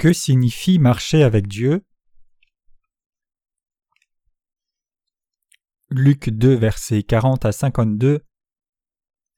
Que 0.00 0.14
signifie 0.14 0.78
marcher 0.78 1.22
avec 1.22 1.46
Dieu? 1.46 1.84
Luc 5.90 6.30
2, 6.30 6.54
versets 6.54 7.02
40 7.02 7.44
à 7.44 7.52
52 7.52 8.22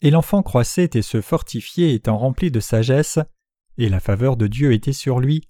Et 0.02 0.10
l'enfant 0.12 0.44
croissait 0.44 0.90
et 0.94 1.02
se 1.02 1.20
fortifiait 1.20 1.94
étant 1.94 2.16
rempli 2.16 2.52
de 2.52 2.60
sagesse, 2.60 3.18
et 3.76 3.88
la 3.88 3.98
faveur 3.98 4.36
de 4.36 4.46
Dieu 4.46 4.72
était 4.72 4.92
sur 4.92 5.18
lui. 5.18 5.48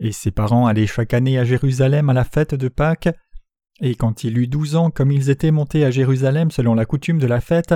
Et 0.00 0.12
ses 0.12 0.30
parents 0.30 0.66
allaient 0.66 0.86
chaque 0.86 1.12
année 1.12 1.38
à 1.38 1.44
Jérusalem 1.44 2.08
à 2.08 2.14
la 2.14 2.24
fête 2.24 2.54
de 2.54 2.68
Pâques, 2.68 3.10
et 3.82 3.96
quand 3.96 4.24
il 4.24 4.38
eut 4.38 4.48
douze 4.48 4.76
ans, 4.76 4.90
comme 4.90 5.12
ils 5.12 5.28
étaient 5.28 5.50
montés 5.50 5.84
à 5.84 5.90
Jérusalem 5.90 6.50
selon 6.50 6.72
la 6.72 6.86
coutume 6.86 7.18
de 7.18 7.26
la 7.26 7.42
fête, 7.42 7.74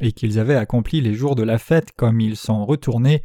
et 0.00 0.12
qu'ils 0.12 0.38
avaient 0.38 0.56
accompli 0.56 1.02
les 1.02 1.12
jours 1.12 1.34
de 1.34 1.42
la 1.42 1.58
fête 1.58 1.92
comme 1.92 2.22
ils 2.22 2.38
s'en 2.38 2.64
retournaient, 2.64 3.22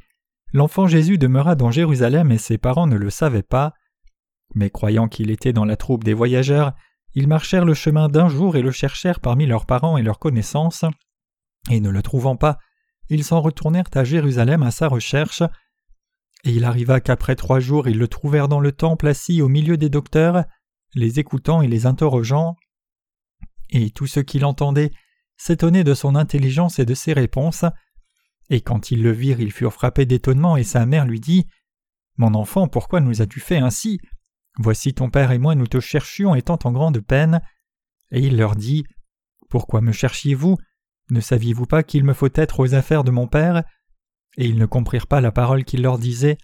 l'enfant 0.53 0.87
Jésus 0.87 1.17
demeura 1.17 1.55
dans 1.55 1.71
Jérusalem 1.71 2.31
et 2.31 2.37
ses 2.37 2.57
parents 2.57 2.87
ne 2.87 2.97
le 2.97 3.09
savaient 3.09 3.43
pas. 3.43 3.73
Mais 4.55 4.69
croyant 4.69 5.07
qu'il 5.07 5.31
était 5.31 5.53
dans 5.53 5.65
la 5.65 5.77
troupe 5.77 6.03
des 6.03 6.13
voyageurs, 6.13 6.73
ils 7.13 7.27
marchèrent 7.27 7.65
le 7.65 7.73
chemin 7.73 8.09
d'un 8.09 8.29
jour 8.29 8.55
et 8.55 8.61
le 8.61 8.71
cherchèrent 8.71 9.19
parmi 9.19 9.45
leurs 9.45 9.65
parents 9.65 9.97
et 9.97 10.03
leurs 10.03 10.19
connaissances, 10.19 10.85
et 11.69 11.79
ne 11.79 11.89
le 11.89 12.01
trouvant 12.01 12.35
pas, 12.35 12.57
ils 13.09 13.23
s'en 13.23 13.41
retournèrent 13.41 13.89
à 13.93 14.03
Jérusalem 14.03 14.63
à 14.63 14.71
sa 14.71 14.87
recherche. 14.87 15.43
Et 16.43 16.51
il 16.51 16.63
arriva 16.63 17.01
qu'après 17.01 17.35
trois 17.35 17.59
jours 17.59 17.87
ils 17.87 17.97
le 17.97 18.07
trouvèrent 18.07 18.47
dans 18.47 18.61
le 18.61 18.71
temple 18.71 19.07
assis 19.07 19.41
au 19.41 19.49
milieu 19.49 19.77
des 19.77 19.89
docteurs, 19.89 20.45
les 20.95 21.19
écoutant 21.19 21.61
et 21.61 21.67
les 21.67 21.85
interrogeant. 21.85 22.55
Et 23.69 23.91
tous 23.91 24.07
ceux 24.07 24.23
qui 24.23 24.39
l'entendaient 24.39 24.91
s'étonnaient 25.37 25.83
de 25.83 25.93
son 25.93 26.15
intelligence 26.15 26.79
et 26.79 26.85
de 26.85 26.93
ses 26.93 27.13
réponses. 27.13 27.65
Et 28.51 28.59
quand 28.59 28.91
ils 28.91 29.01
le 29.01 29.11
virent, 29.11 29.39
ils 29.39 29.53
furent 29.53 29.71
frappés 29.71 30.05
d'étonnement, 30.05 30.57
et 30.57 30.65
sa 30.65 30.85
mère 30.85 31.05
lui 31.05 31.21
dit 31.21 31.47
Mon 32.17 32.33
enfant, 32.33 32.67
pourquoi 32.67 32.99
nous 32.99 33.21
as-tu 33.21 33.39
fait 33.39 33.57
ainsi? 33.57 33.97
Voici 34.57 34.93
ton 34.93 35.09
père 35.09 35.31
et 35.31 35.37
moi 35.37 35.55
nous 35.55 35.67
te 35.67 35.79
cherchions 35.79 36.35
étant 36.35 36.59
en 36.65 36.73
grande 36.73 36.99
peine. 36.99 37.39
Et 38.11 38.19
il 38.19 38.35
leur 38.35 38.57
dit 38.57 38.83
Pourquoi 39.49 39.79
me 39.79 39.93
cherchiez-vous? 39.93 40.57
Ne 41.11 41.21
saviez-vous 41.21 41.65
pas 41.65 41.81
qu'il 41.81 42.03
me 42.03 42.13
faut 42.13 42.27
être 42.35 42.59
aux 42.59 42.73
affaires 42.73 43.05
de 43.05 43.11
mon 43.11 43.25
père? 43.25 43.63
Et 44.35 44.47
ils 44.47 44.57
ne 44.57 44.65
comprirent 44.65 45.07
pas 45.07 45.21
la 45.21 45.31
parole 45.31 45.63
qu'il 45.63 45.81
leur 45.81 45.97
disait. 45.97 46.37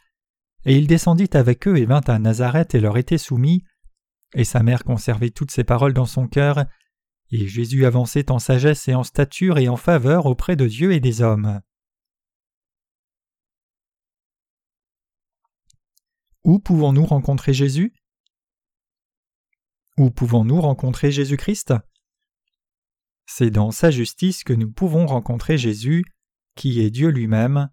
Et 0.63 0.77
il 0.77 0.87
descendit 0.87 1.29
avec 1.33 1.67
eux 1.67 1.75
et 1.75 1.85
vint 1.85 2.01
à 2.07 2.19
Nazareth 2.19 2.73
et 2.73 2.79
leur 2.79 2.97
était 2.97 3.17
soumis. 3.17 3.65
Et 4.33 4.45
sa 4.45 4.63
mère 4.63 4.85
conservait 4.85 5.31
toutes 5.31 5.51
ces 5.51 5.65
paroles 5.65 5.93
dans 5.93 6.05
son 6.05 6.27
cœur, 6.27 6.63
et 7.31 7.47
Jésus 7.47 7.85
avançait 7.85 8.31
en 8.31 8.39
sagesse 8.39 8.87
et 8.87 8.95
en 8.95 9.03
stature 9.03 9.57
et 9.57 9.67
en 9.67 9.75
faveur 9.75 10.25
auprès 10.25 10.55
de 10.55 10.67
Dieu 10.67 10.93
et 10.93 11.01
des 11.01 11.21
hommes. 11.21 11.61
Où 16.47 16.59
pouvons-nous 16.59 17.05
rencontrer 17.05 17.53
Jésus? 17.53 17.93
Où 19.97 20.11
pouvons-nous 20.11 20.61
rencontrer 20.61 21.11
Jésus-Christ? 21.11 21.73
C'est 23.25 23.49
dans 23.49 23.71
sa 23.71 23.91
justice 23.91 24.45
que 24.45 24.53
nous 24.53 24.71
pouvons 24.71 25.05
rencontrer 25.07 25.57
Jésus, 25.57 26.05
qui 26.55 26.79
est 26.79 26.89
Dieu 26.89 27.09
lui-même. 27.09 27.69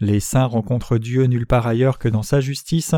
Les 0.00 0.18
saints 0.18 0.46
rencontrent 0.46 0.98
Dieu 0.98 1.26
nulle 1.26 1.46
part 1.46 1.68
ailleurs 1.68 2.00
que 2.00 2.08
dans 2.08 2.24
sa 2.24 2.40
justice, 2.40 2.96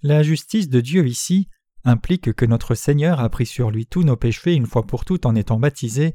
la 0.00 0.22
justice 0.22 0.70
de 0.70 0.80
Dieu 0.80 1.06
ici 1.06 1.50
implique 1.84 2.32
que 2.32 2.46
notre 2.46 2.74
Seigneur 2.74 3.20
a 3.20 3.28
pris 3.28 3.44
sur 3.44 3.70
lui 3.70 3.84
tous 3.84 4.02
nos 4.02 4.16
péchés 4.16 4.54
une 4.54 4.66
fois 4.66 4.86
pour 4.86 5.04
toutes 5.04 5.26
en 5.26 5.34
étant 5.34 5.58
baptisé, 5.58 6.14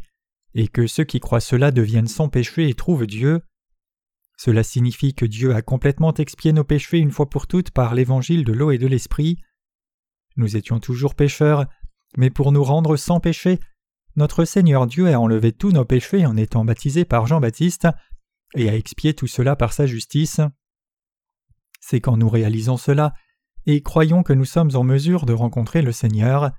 et 0.55 0.67
que 0.67 0.87
ceux 0.87 1.03
qui 1.03 1.19
croient 1.19 1.39
cela 1.39 1.69
deviennent 1.69 2.07
sans 2.07 2.29
péché 2.29 2.67
et 2.67 2.73
trouvent 2.73 3.05
Dieu. 3.05 3.43
Cela 4.37 4.63
signifie 4.63 5.13
que 5.13 5.25
Dieu 5.25 5.53
a 5.53 5.61
complètement 5.61 6.13
expié 6.13 6.53
nos 6.53 6.63
péchés 6.63 6.97
une 6.97 7.11
fois 7.11 7.29
pour 7.29 7.47
toutes 7.47 7.71
par 7.71 7.93
l'évangile 7.95 8.43
de 8.43 8.53
l'eau 8.53 8.71
et 8.71 8.77
de 8.77 8.87
l'esprit. 8.87 9.37
Nous 10.35 10.57
étions 10.57 10.79
toujours 10.79 11.15
pécheurs, 11.15 11.65
mais 12.17 12.29
pour 12.29 12.51
nous 12.51 12.63
rendre 12.63 12.95
sans 12.95 13.19
péché, 13.19 13.59
notre 14.15 14.45
Seigneur 14.45 14.85
Dieu 14.85 15.11
a 15.11 15.19
enlevé 15.19 15.51
tous 15.51 15.71
nos 15.71 15.85
péchés 15.85 16.25
en 16.25 16.37
étant 16.37 16.65
baptisé 16.65 17.05
par 17.05 17.25
Jean-Baptiste 17.25 17.87
et 18.55 18.69
a 18.69 18.75
expié 18.75 19.13
tout 19.13 19.27
cela 19.27 19.55
par 19.55 19.73
sa 19.73 19.85
justice. 19.87 20.39
C'est 21.79 22.01
quand 22.01 22.17
nous 22.17 22.29
réalisons 22.29 22.77
cela 22.77 23.13
et 23.65 23.81
croyons 23.81 24.23
que 24.23 24.33
nous 24.33 24.45
sommes 24.45 24.75
en 24.75 24.83
mesure 24.83 25.25
de 25.25 25.33
rencontrer 25.33 25.81
le 25.81 25.91
Seigneur. 25.91 26.51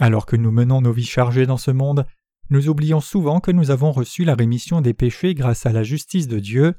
Alors 0.00 0.26
que 0.26 0.36
nous 0.36 0.50
menons 0.50 0.80
nos 0.80 0.92
vies 0.92 1.04
chargées 1.04 1.46
dans 1.46 1.56
ce 1.56 1.70
monde, 1.70 2.06
nous 2.50 2.68
oublions 2.68 3.00
souvent 3.00 3.40
que 3.40 3.50
nous 3.50 3.70
avons 3.70 3.92
reçu 3.92 4.24
la 4.24 4.34
rémission 4.34 4.80
des 4.80 4.94
péchés 4.94 5.34
grâce 5.34 5.66
à 5.66 5.72
la 5.72 5.82
justice 5.82 6.28
de 6.28 6.38
Dieu. 6.38 6.74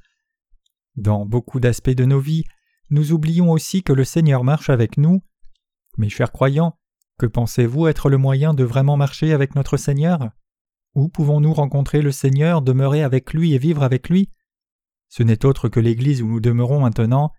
Dans 0.95 1.25
beaucoup 1.25 1.59
d'aspects 1.59 1.89
de 1.89 2.05
nos 2.05 2.19
vies, 2.19 2.43
nous 2.89 3.11
oublions 3.11 3.51
aussi 3.51 3.83
que 3.83 3.93
le 3.93 4.03
Seigneur 4.03 4.43
marche 4.43 4.69
avec 4.69 4.97
nous. 4.97 5.23
Mes 5.97 6.09
chers 6.09 6.31
croyants, 6.31 6.77
que 7.17 7.25
pensez-vous 7.25 7.87
être 7.87 8.09
le 8.09 8.17
moyen 8.17 8.53
de 8.53 8.63
vraiment 8.63 8.97
marcher 8.97 9.33
avec 9.33 9.55
notre 9.55 9.77
Seigneur? 9.77 10.29
Où 10.93 11.09
pouvons-nous 11.09 11.53
rencontrer 11.53 12.01
le 12.01 12.11
Seigneur, 12.11 12.61
demeurer 12.61 13.03
avec 13.03 13.33
lui 13.33 13.53
et 13.53 13.57
vivre 13.57 13.83
avec 13.83 14.09
lui? 14.09 14.29
Ce 15.09 15.23
n'est 15.23 15.45
autre 15.45 15.67
que 15.67 15.79
l'Église 15.79 16.21
où 16.21 16.27
nous 16.27 16.39
demeurons 16.39 16.79
maintenant, 16.79 17.31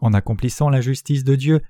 en 0.00 0.14
accomplissant 0.14 0.68
la 0.68 0.80
justice 0.80 1.24
de 1.24 1.34
Dieu, 1.34 1.60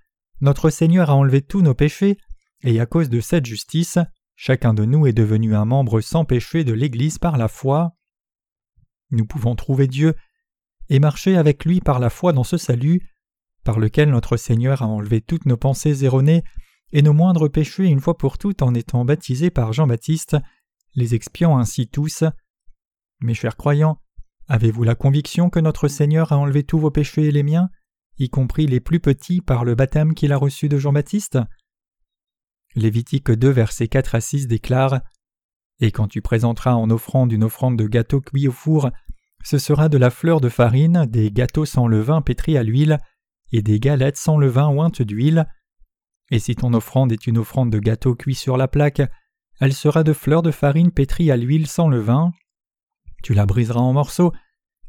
notre 0.41 0.71
Seigneur 0.71 1.11
a 1.11 1.15
enlevé 1.15 1.43
tous 1.43 1.63
nos 1.63 1.75
péchés, 1.75 2.19
et 2.63 2.81
à 2.81 2.87
cause 2.87 3.09
de 3.09 3.21
cette 3.21 3.47
justice, 3.47 3.99
chacun 4.41 4.73
de 4.73 4.85
nous 4.85 5.09
est 5.09 5.13
devenu 5.13 5.57
un 5.57 5.65
membre 5.65 6.01
sans 6.01 6.25
péché 6.25 6.63
de 6.63 6.73
l'Église 6.73 7.19
par 7.19 7.37
la 7.37 7.49
foi. 7.49 7.97
Nous 9.11 9.27
pouvons 9.27 9.57
trouver 9.57 9.89
Dieu 9.89 10.15
et 10.89 11.01
marcher 11.01 11.37
avec 11.37 11.65
lui 11.65 11.81
par 11.81 11.99
la 11.99 12.09
foi 12.09 12.33
dans 12.33 12.45
ce 12.45 12.57
salut, 12.57 13.03
par 13.65 13.81
lequel 13.81 14.11
notre 14.11 14.37
Seigneur 14.37 14.83
a 14.83 14.87
enlevé 14.87 15.21
toutes 15.21 15.45
nos 15.45 15.57
pensées 15.57 16.05
erronées 16.05 16.45
et 16.93 17.03
nos 17.03 17.13
moindres 17.13 17.51
péchés 17.51 17.87
une 17.87 18.01
fois 18.01 18.17
pour 18.17 18.39
toutes 18.39 18.63
en 18.63 18.75
étant 18.75 19.05
baptisé 19.05 19.51
par 19.51 19.73
Jean-Baptiste, 19.73 20.37
les 20.95 21.17
expiant 21.17 21.59
ainsi 21.59 21.89
tous. 21.89 22.23
Mes 23.21 23.35
chers 23.35 23.57
croyants, 23.57 24.01
avez-vous 24.47 24.85
la 24.85 24.95
conviction 24.95 25.51
que 25.51 25.59
notre 25.59 25.89
Seigneur 25.89 26.31
a 26.31 26.39
enlevé 26.39 26.63
tous 26.63 26.79
vos 26.79 26.93
péchés 26.93 27.25
et 27.25 27.33
les 27.33 27.43
miens 27.43 27.71
y 28.21 28.31
compris 28.31 28.67
les 28.67 28.81
plus 28.81 29.01
petits 29.01 29.41
par 29.41 29.65
le 29.65 29.75
baptême 29.75 30.15
qu'il 30.15 30.33
a 30.33 30.37
reçu 30.37 30.69
de 30.69 30.79
Jean-Baptiste? 30.79 31.39
Lévitique 32.75 33.31
2 33.31 33.49
versets 33.49 33.89
4 33.89 34.15
à 34.15 34.21
6 34.21 34.47
déclare 34.47 35.01
Et 35.81 35.91
quand 35.91 36.09
tu 36.09 36.23
présenteras 36.23 36.75
en 36.75 36.91
offrande 36.91 37.33
une 37.33 37.45
offrande 37.45 37.79
de 37.79 37.87
gâteaux 37.87 38.21
cuits 38.21 38.49
au 38.49 38.53
four, 38.53 38.91
ce 39.43 39.59
sera 39.59 39.89
de 39.89 39.99
la 39.99 40.11
fleur 40.11 40.41
de 40.41 40.49
farine, 40.49 41.07
des 41.07 41.31
gâteaux 41.31 41.65
sans 41.65 41.87
levain 41.87 42.21
pétris 42.23 42.57
à 42.57 42.63
l'huile, 42.63 42.99
et 43.53 43.63
des 43.63 43.81
galettes 43.81 44.17
sans 44.17 44.37
levain 44.37 44.69
ointes 44.69 45.03
d'huile. 45.03 45.47
Et 46.31 46.39
si 46.39 46.55
ton 46.55 46.75
offrande 46.75 47.13
est 47.13 47.27
une 47.27 47.39
offrande 47.39 47.71
de 47.71 47.79
gâteaux 47.79 48.15
cuits 48.15 48.35
sur 48.35 48.57
la 48.57 48.69
plaque, 48.69 49.03
elle 49.61 49.73
sera 49.73 50.05
de 50.05 50.13
fleur 50.13 50.43
de 50.43 50.51
farine 50.51 50.93
pétrie 50.93 51.31
à 51.31 51.37
l'huile 51.37 51.67
sans 51.67 51.89
levain. 51.89 52.33
Tu 53.23 53.35
la 53.35 53.47
briseras 53.47 53.81
en 53.81 53.93
morceaux, 53.93 54.33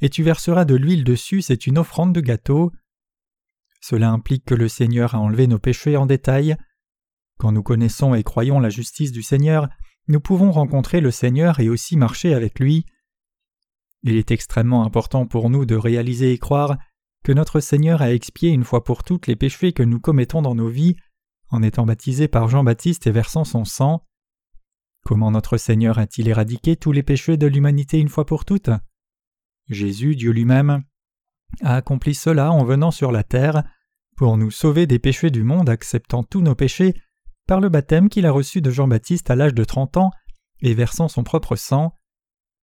et 0.02 0.10
tu 0.10 0.24
verseras 0.24 0.66
de 0.66 0.76
l'huile 0.76 1.04
dessus, 1.04 1.42
c'est 1.42 1.68
une 1.68 1.78
offrande 1.78 2.14
de 2.14 2.22
gâteau. 2.22 2.72
Cela 3.82 4.12
implique 4.12 4.46
que 4.46 4.56
le 4.56 4.68
Seigneur 4.68 5.16
a 5.16 5.20
enlevé 5.20 5.48
nos 5.48 5.60
péchés 5.60 5.98
en 5.98 6.06
détail. 6.06 6.58
Quand 7.40 7.54
nous 7.54 7.64
connaissons 7.64 8.14
et 8.14 8.24
croyons 8.24 8.60
la 8.60 8.70
justice 8.70 9.14
du 9.14 9.24
Seigneur, 9.24 9.70
nous 10.10 10.20
pouvons 10.20 10.52
rencontrer 10.52 11.00
le 11.00 11.10
Seigneur 11.10 11.62
et 11.62 11.70
aussi 11.70 11.96
marcher 11.96 12.34
avec 12.34 12.60
lui. 12.60 12.86
Il 14.04 14.18
est 14.18 14.32
extrêmement 14.32 14.84
important 14.84 15.26
pour 15.26 15.50
nous 15.50 15.66
de 15.66 15.76
réaliser 15.76 16.34
et 16.34 16.38
croire 16.38 16.78
que 17.24 17.32
notre 17.32 17.62
Seigneur 17.62 18.02
a 18.02 18.12
expié 18.12 18.50
une 18.50 18.66
fois 18.66 18.84
pour 18.84 19.06
toutes 19.06 19.28
les 19.28 19.38
péchés 19.38 19.72
que 19.72 19.84
nous 19.84 20.02
commettons 20.02 20.42
dans 20.42 20.54
nos 20.54 20.68
vies 20.68 20.98
en 21.50 21.64
étant 21.64 21.86
baptisé 21.86 22.28
par 22.28 22.50
Jean-Baptiste 22.50 23.08
et 23.08 23.12
versant 23.12 23.46
son 23.46 23.64
sang. 23.64 24.04
Comment 25.06 25.32
notre 25.32 25.56
Seigneur 25.56 25.98
a-t-il 25.98 26.28
éradiqué 26.28 26.76
tous 26.76 26.92
les 26.92 27.04
péchés 27.04 27.38
de 27.38 27.48
l'humanité 27.48 28.00
une 28.00 28.10
fois 28.10 28.26
pour 28.26 28.44
toutes? 28.44 28.70
Jésus, 29.70 30.18
Dieu 30.18 30.32
lui-même, 30.32 30.84
a 31.62 31.76
accompli 31.76 32.16
cela 32.16 32.52
en 32.52 32.66
venant 32.66 32.92
sur 32.92 33.14
la 33.14 33.24
terre 33.24 33.64
pour 34.18 34.36
nous 34.36 34.52
sauver 34.52 34.88
des 34.88 35.00
péchés 35.00 35.32
du 35.32 35.44
monde, 35.44 35.70
acceptant 35.70 36.24
tous 36.24 36.42
nos 36.42 36.56
péchés 36.56 36.96
par 37.50 37.62
le 37.62 37.70
baptême 37.70 38.10
qu'il 38.10 38.28
a 38.28 38.32
reçu 38.32 38.62
de 38.62 38.70
Jean-Baptiste 38.70 39.32
à 39.32 39.36
l'âge 39.36 39.56
de 39.56 39.64
trente 39.64 39.98
ans 39.98 40.12
et 40.62 40.76
versant 40.76 41.08
son 41.08 41.24
propre 41.24 41.56
sang. 41.56 41.96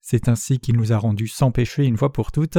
C'est 0.00 0.28
ainsi 0.28 0.60
qu'il 0.60 0.76
nous 0.76 0.92
a 0.92 0.96
rendus 0.96 1.26
sans 1.26 1.50
péché 1.50 1.86
une 1.86 1.96
fois 1.96 2.12
pour 2.12 2.30
toutes. 2.30 2.58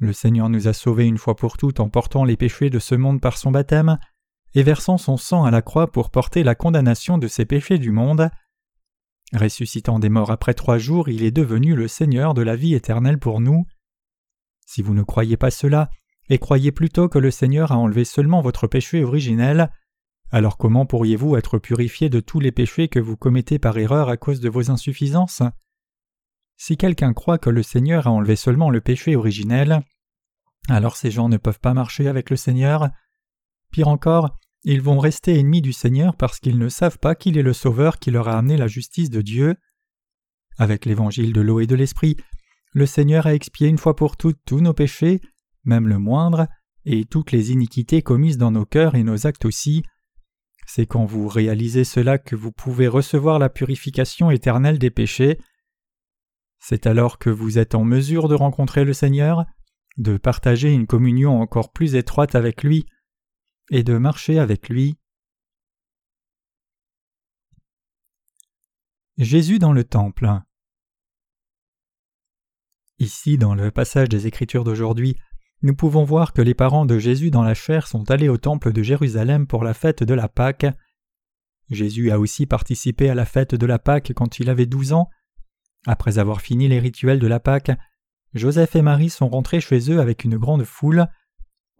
Le 0.00 0.12
Seigneur 0.12 0.50
nous 0.50 0.68
a 0.68 0.74
sauvés 0.74 1.06
une 1.06 1.16
fois 1.16 1.36
pour 1.36 1.56
toutes 1.56 1.80
en 1.80 1.88
portant 1.88 2.24
les 2.24 2.36
péchés 2.36 2.68
de 2.68 2.78
ce 2.78 2.94
monde 2.94 3.22
par 3.22 3.38
son 3.38 3.52
baptême 3.52 3.98
et 4.54 4.62
versant 4.62 4.98
son 4.98 5.16
sang 5.16 5.44
à 5.44 5.50
la 5.50 5.62
croix 5.62 5.90
pour 5.90 6.10
porter 6.10 6.42
la 6.42 6.54
condamnation 6.54 7.16
de 7.16 7.26
ces 7.26 7.46
péchés 7.46 7.78
du 7.78 7.90
monde. 7.90 8.28
Ressuscitant 9.32 9.98
des 9.98 10.10
morts 10.10 10.30
après 10.30 10.52
trois 10.52 10.76
jours, 10.76 11.08
il 11.08 11.22
est 11.22 11.30
devenu 11.30 11.74
le 11.74 11.88
Seigneur 11.88 12.34
de 12.34 12.42
la 12.42 12.54
vie 12.54 12.74
éternelle 12.74 13.18
pour 13.18 13.40
nous. 13.40 13.64
Si 14.66 14.82
vous 14.82 14.92
ne 14.92 15.04
croyez 15.04 15.38
pas 15.38 15.50
cela, 15.50 15.88
et 16.28 16.38
croyez 16.38 16.70
plutôt 16.70 17.08
que 17.08 17.18
le 17.18 17.30
Seigneur 17.30 17.72
a 17.72 17.78
enlevé 17.78 18.04
seulement 18.04 18.42
votre 18.42 18.66
péché 18.66 19.02
originel, 19.02 19.72
alors 20.30 20.56
comment 20.56 20.86
pourriez-vous 20.86 21.36
être 21.36 21.58
purifié 21.58 22.08
de 22.08 22.20
tous 22.20 22.40
les 22.40 22.52
péchés 22.52 22.88
que 22.88 23.00
vous 23.00 23.16
commettez 23.16 23.58
par 23.58 23.76
erreur 23.78 24.08
à 24.08 24.16
cause 24.16 24.40
de 24.40 24.48
vos 24.48 24.70
insuffisances? 24.70 25.42
Si 26.56 26.76
quelqu'un 26.76 27.12
croit 27.12 27.38
que 27.38 27.50
le 27.50 27.62
Seigneur 27.62 28.06
a 28.06 28.10
enlevé 28.10 28.36
seulement 28.36 28.70
le 28.70 28.80
péché 28.80 29.16
originel, 29.16 29.82
alors 30.68 30.96
ces 30.96 31.10
gens 31.10 31.28
ne 31.28 31.36
peuvent 31.36 31.60
pas 31.60 31.74
marcher 31.74 32.06
avec 32.06 32.30
le 32.30 32.36
Seigneur. 32.36 32.90
Pire 33.72 33.88
encore, 33.88 34.36
ils 34.62 34.82
vont 34.82 34.98
rester 34.98 35.38
ennemis 35.38 35.62
du 35.62 35.72
Seigneur 35.72 36.16
parce 36.16 36.38
qu'ils 36.38 36.58
ne 36.58 36.68
savent 36.68 36.98
pas 36.98 37.14
qu'il 37.14 37.38
est 37.38 37.42
le 37.42 37.54
Sauveur 37.54 37.98
qui 37.98 38.10
leur 38.10 38.28
a 38.28 38.36
amené 38.38 38.56
la 38.56 38.68
justice 38.68 39.10
de 39.10 39.22
Dieu. 39.22 39.56
Avec 40.58 40.84
l'évangile 40.84 41.32
de 41.32 41.40
l'eau 41.40 41.60
et 41.60 41.66
de 41.66 41.74
l'esprit, 41.74 42.16
le 42.72 42.86
Seigneur 42.86 43.26
a 43.26 43.34
expié 43.34 43.68
une 43.68 43.78
fois 43.78 43.96
pour 43.96 44.16
toutes 44.16 44.40
tous 44.44 44.60
nos 44.60 44.74
péchés, 44.74 45.20
même 45.64 45.88
le 45.88 45.98
moindre, 45.98 46.46
et 46.84 47.04
toutes 47.04 47.32
les 47.32 47.52
iniquités 47.52 48.02
commises 48.02 48.38
dans 48.38 48.50
nos 48.50 48.66
cœurs 48.66 48.94
et 48.94 49.02
nos 49.02 49.26
actes 49.26 49.44
aussi. 49.44 49.82
C'est 50.72 50.86
quand 50.86 51.04
vous 51.04 51.26
réalisez 51.26 51.82
cela 51.82 52.16
que 52.16 52.36
vous 52.36 52.52
pouvez 52.52 52.86
recevoir 52.86 53.40
la 53.40 53.48
purification 53.48 54.30
éternelle 54.30 54.78
des 54.78 54.92
péchés. 54.92 55.40
C'est 56.60 56.86
alors 56.86 57.18
que 57.18 57.28
vous 57.28 57.58
êtes 57.58 57.74
en 57.74 57.82
mesure 57.82 58.28
de 58.28 58.36
rencontrer 58.36 58.84
le 58.84 58.92
Seigneur, 58.92 59.46
de 59.96 60.16
partager 60.16 60.72
une 60.72 60.86
communion 60.86 61.40
encore 61.40 61.72
plus 61.72 61.96
étroite 61.96 62.36
avec 62.36 62.62
lui, 62.62 62.86
et 63.72 63.82
de 63.82 63.98
marcher 63.98 64.38
avec 64.38 64.68
lui. 64.68 64.96
Jésus 69.18 69.58
dans 69.58 69.72
le 69.72 69.82
temple. 69.82 70.30
Ici, 73.00 73.38
dans 73.38 73.56
le 73.56 73.72
passage 73.72 74.08
des 74.08 74.28
Écritures 74.28 74.62
d'aujourd'hui, 74.62 75.16
nous 75.62 75.74
pouvons 75.74 76.04
voir 76.04 76.32
que 76.32 76.40
les 76.40 76.54
parents 76.54 76.86
de 76.86 76.98
Jésus 76.98 77.30
dans 77.30 77.42
la 77.42 77.54
chair 77.54 77.86
sont 77.86 78.10
allés 78.10 78.28
au 78.28 78.38
temple 78.38 78.72
de 78.72 78.82
Jérusalem 78.82 79.46
pour 79.46 79.62
la 79.62 79.74
fête 79.74 80.02
de 80.02 80.14
la 80.14 80.28
Pâque. 80.28 80.66
Jésus 81.68 82.10
a 82.10 82.18
aussi 82.18 82.46
participé 82.46 83.10
à 83.10 83.14
la 83.14 83.26
fête 83.26 83.54
de 83.54 83.66
la 83.66 83.78
Pâque 83.78 84.12
quand 84.14 84.38
il 84.38 84.48
avait 84.48 84.66
douze 84.66 84.92
ans. 84.92 85.10
Après 85.86 86.18
avoir 86.18 86.40
fini 86.40 86.66
les 86.66 86.78
rituels 86.78 87.18
de 87.18 87.26
la 87.26 87.40
Pâque, 87.40 87.72
Joseph 88.32 88.74
et 88.76 88.82
Marie 88.82 89.10
sont 89.10 89.28
rentrés 89.28 89.60
chez 89.60 89.90
eux 89.90 90.00
avec 90.00 90.24
une 90.24 90.38
grande 90.38 90.64
foule. 90.64 91.06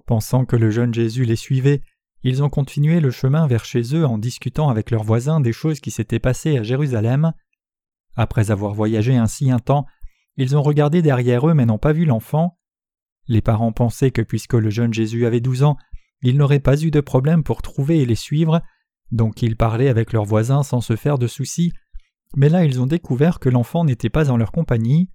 Pensant 0.07 0.45
que 0.45 0.57
le 0.57 0.71
jeune 0.71 0.93
Jésus 0.93 1.25
les 1.25 1.37
suivait, 1.37 1.81
ils 2.23 2.43
ont 2.43 2.51
continué 2.51 3.01
le 3.01 3.11
chemin 3.11 3.47
vers 3.47 3.65
chez 3.65 3.95
eux 3.95 4.05
en 4.05 4.19
discutant 4.19 4.69
avec 4.69 4.91
leurs 4.91 5.05
voisins 5.05 5.41
des 5.41 5.53
choses 5.53 5.81
qui 5.81 5.91
s'étaient 5.91 6.19
passées 6.19 6.59
à 6.59 6.63
Jérusalem. 6.63 7.33
Après 8.15 8.51
avoir 8.51 8.75
voyagé 8.75 9.17
ainsi 9.17 9.51
un 9.51 9.59
temps, 9.59 9.87
ils 10.37 10.57
ont 10.57 10.63
regardé 10.63 11.01
derrière 11.01 11.49
eux 11.49 11.55
mais 11.55 11.65
n'ont 11.65 11.79
pas 11.79 11.93
vu 11.93 12.05
l'enfant. 12.05 12.60
Les 13.31 13.43
parents 13.43 13.71
pensaient 13.71 14.11
que 14.11 14.23
puisque 14.23 14.55
le 14.55 14.71
jeune 14.71 14.93
Jésus 14.93 15.25
avait 15.25 15.41
douze 15.41 15.63
ans, 15.63 15.77
ils 16.21 16.37
n'auraient 16.37 16.59
pas 16.59 16.83
eu 16.83 16.91
de 16.91 17.01
problème 17.01 17.45
pour 17.45 17.63
trouver 17.63 18.01
et 18.01 18.05
les 18.05 18.17
suivre, 18.17 18.61
donc 19.13 19.41
ils 19.41 19.57
parlaient 19.57 19.89
avec 19.89 20.13
leurs 20.13 20.25
voisins 20.25 20.65
sans 20.65 20.81
se 20.81 20.97
faire 20.97 21.17
de 21.17 21.29
soucis, 21.29 21.73
mais 22.35 22.49
là 22.49 22.65
ils 22.65 22.81
ont 22.81 22.87
découvert 22.87 23.39
que 23.39 23.49
l'enfant 23.49 23.85
n'était 23.85 24.11
pas 24.11 24.33
en 24.33 24.37
leur 24.37 24.51
compagnie. 24.51 25.11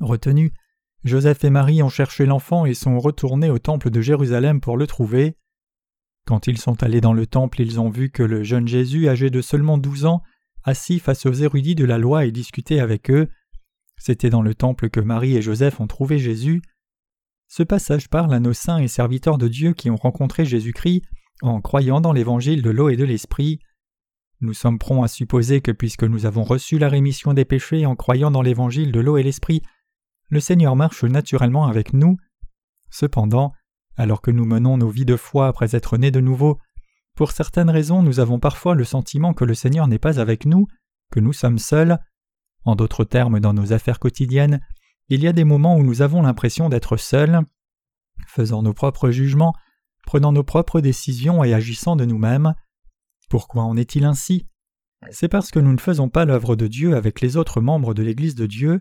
Retenus, 0.00 0.52
Joseph 1.02 1.42
et 1.44 1.48
Marie 1.48 1.82
ont 1.82 1.88
cherché 1.88 2.26
l'enfant 2.26 2.66
et 2.66 2.74
sont 2.74 2.98
retournés 2.98 3.48
au 3.48 3.58
temple 3.58 3.88
de 3.88 4.02
Jérusalem 4.02 4.60
pour 4.60 4.76
le 4.76 4.86
trouver. 4.86 5.38
Quand 6.26 6.46
ils 6.46 6.58
sont 6.58 6.82
allés 6.82 7.00
dans 7.00 7.14
le 7.14 7.26
temple, 7.26 7.62
ils 7.62 7.80
ont 7.80 7.88
vu 7.88 8.10
que 8.10 8.22
le 8.22 8.42
jeune 8.42 8.68
Jésus, 8.68 9.08
âgé 9.08 9.30
de 9.30 9.40
seulement 9.40 9.78
douze 9.78 10.04
ans, 10.04 10.20
assis 10.62 10.98
face 10.98 11.24
aux 11.24 11.32
érudits 11.32 11.74
de 11.74 11.86
la 11.86 11.96
loi 11.96 12.26
et 12.26 12.32
discutait 12.32 12.80
avec 12.80 13.10
eux. 13.10 13.30
C'était 13.96 14.28
dans 14.28 14.42
le 14.42 14.54
temple 14.54 14.90
que 14.90 15.00
Marie 15.00 15.38
et 15.38 15.42
Joseph 15.42 15.80
ont 15.80 15.86
trouvé 15.86 16.18
Jésus. 16.18 16.60
Ce 17.54 17.62
passage 17.62 18.08
parle 18.08 18.32
à 18.32 18.40
nos 18.40 18.54
saints 18.54 18.78
et 18.78 18.88
serviteurs 18.88 19.36
de 19.36 19.46
Dieu 19.46 19.74
qui 19.74 19.90
ont 19.90 19.96
rencontré 19.96 20.46
Jésus-Christ 20.46 21.02
en 21.42 21.60
croyant 21.60 22.00
dans 22.00 22.14
l'évangile 22.14 22.62
de 22.62 22.70
l'eau 22.70 22.88
et 22.88 22.96
de 22.96 23.04
l'esprit. 23.04 23.58
Nous 24.40 24.54
sommes 24.54 24.78
prompts 24.78 25.04
à 25.04 25.08
supposer 25.08 25.60
que 25.60 25.70
puisque 25.70 26.04
nous 26.04 26.24
avons 26.24 26.44
reçu 26.44 26.78
la 26.78 26.88
rémission 26.88 27.34
des 27.34 27.44
péchés 27.44 27.84
en 27.84 27.94
croyant 27.94 28.30
dans 28.30 28.40
l'évangile 28.40 28.90
de 28.90 29.00
l'eau 29.00 29.18
et 29.18 29.22
l'esprit, 29.22 29.60
le 30.30 30.40
Seigneur 30.40 30.76
marche 30.76 31.04
naturellement 31.04 31.66
avec 31.66 31.92
nous. 31.92 32.16
Cependant, 32.88 33.52
alors 33.98 34.22
que 34.22 34.30
nous 34.30 34.46
menons 34.46 34.78
nos 34.78 34.88
vies 34.88 35.04
de 35.04 35.16
foi 35.16 35.46
après 35.46 35.76
être 35.76 35.98
nés 35.98 36.10
de 36.10 36.20
nouveau, 36.20 36.58
pour 37.16 37.32
certaines 37.32 37.68
raisons 37.68 38.02
nous 38.02 38.18
avons 38.18 38.38
parfois 38.40 38.74
le 38.74 38.84
sentiment 38.84 39.34
que 39.34 39.44
le 39.44 39.52
Seigneur 39.52 39.88
n'est 39.88 39.98
pas 39.98 40.18
avec 40.18 40.46
nous, 40.46 40.68
que 41.10 41.20
nous 41.20 41.34
sommes 41.34 41.58
seuls. 41.58 41.98
En 42.64 42.76
d'autres 42.76 43.04
termes, 43.04 43.40
dans 43.40 43.52
nos 43.52 43.74
affaires 43.74 43.98
quotidiennes, 43.98 44.62
il 45.14 45.22
y 45.22 45.28
a 45.28 45.34
des 45.34 45.44
moments 45.44 45.76
où 45.76 45.82
nous 45.82 46.00
avons 46.00 46.22
l'impression 46.22 46.70
d'être 46.70 46.96
seuls, 46.96 47.42
faisant 48.26 48.62
nos 48.62 48.72
propres 48.72 49.10
jugements, 49.10 49.52
prenant 50.06 50.32
nos 50.32 50.42
propres 50.42 50.80
décisions 50.80 51.44
et 51.44 51.52
agissant 51.52 51.96
de 51.96 52.06
nous-mêmes. 52.06 52.54
Pourquoi 53.28 53.64
en 53.64 53.76
est-il 53.76 54.06
ainsi? 54.06 54.46
C'est 55.10 55.28
parce 55.28 55.50
que 55.50 55.58
nous 55.58 55.72
ne 55.72 55.78
faisons 55.78 56.08
pas 56.08 56.24
l'œuvre 56.24 56.56
de 56.56 56.66
Dieu 56.66 56.96
avec 56.96 57.20
les 57.20 57.36
autres 57.36 57.60
membres 57.60 57.92
de 57.92 58.02
l'Église 58.02 58.34
de 58.34 58.46
Dieu. 58.46 58.80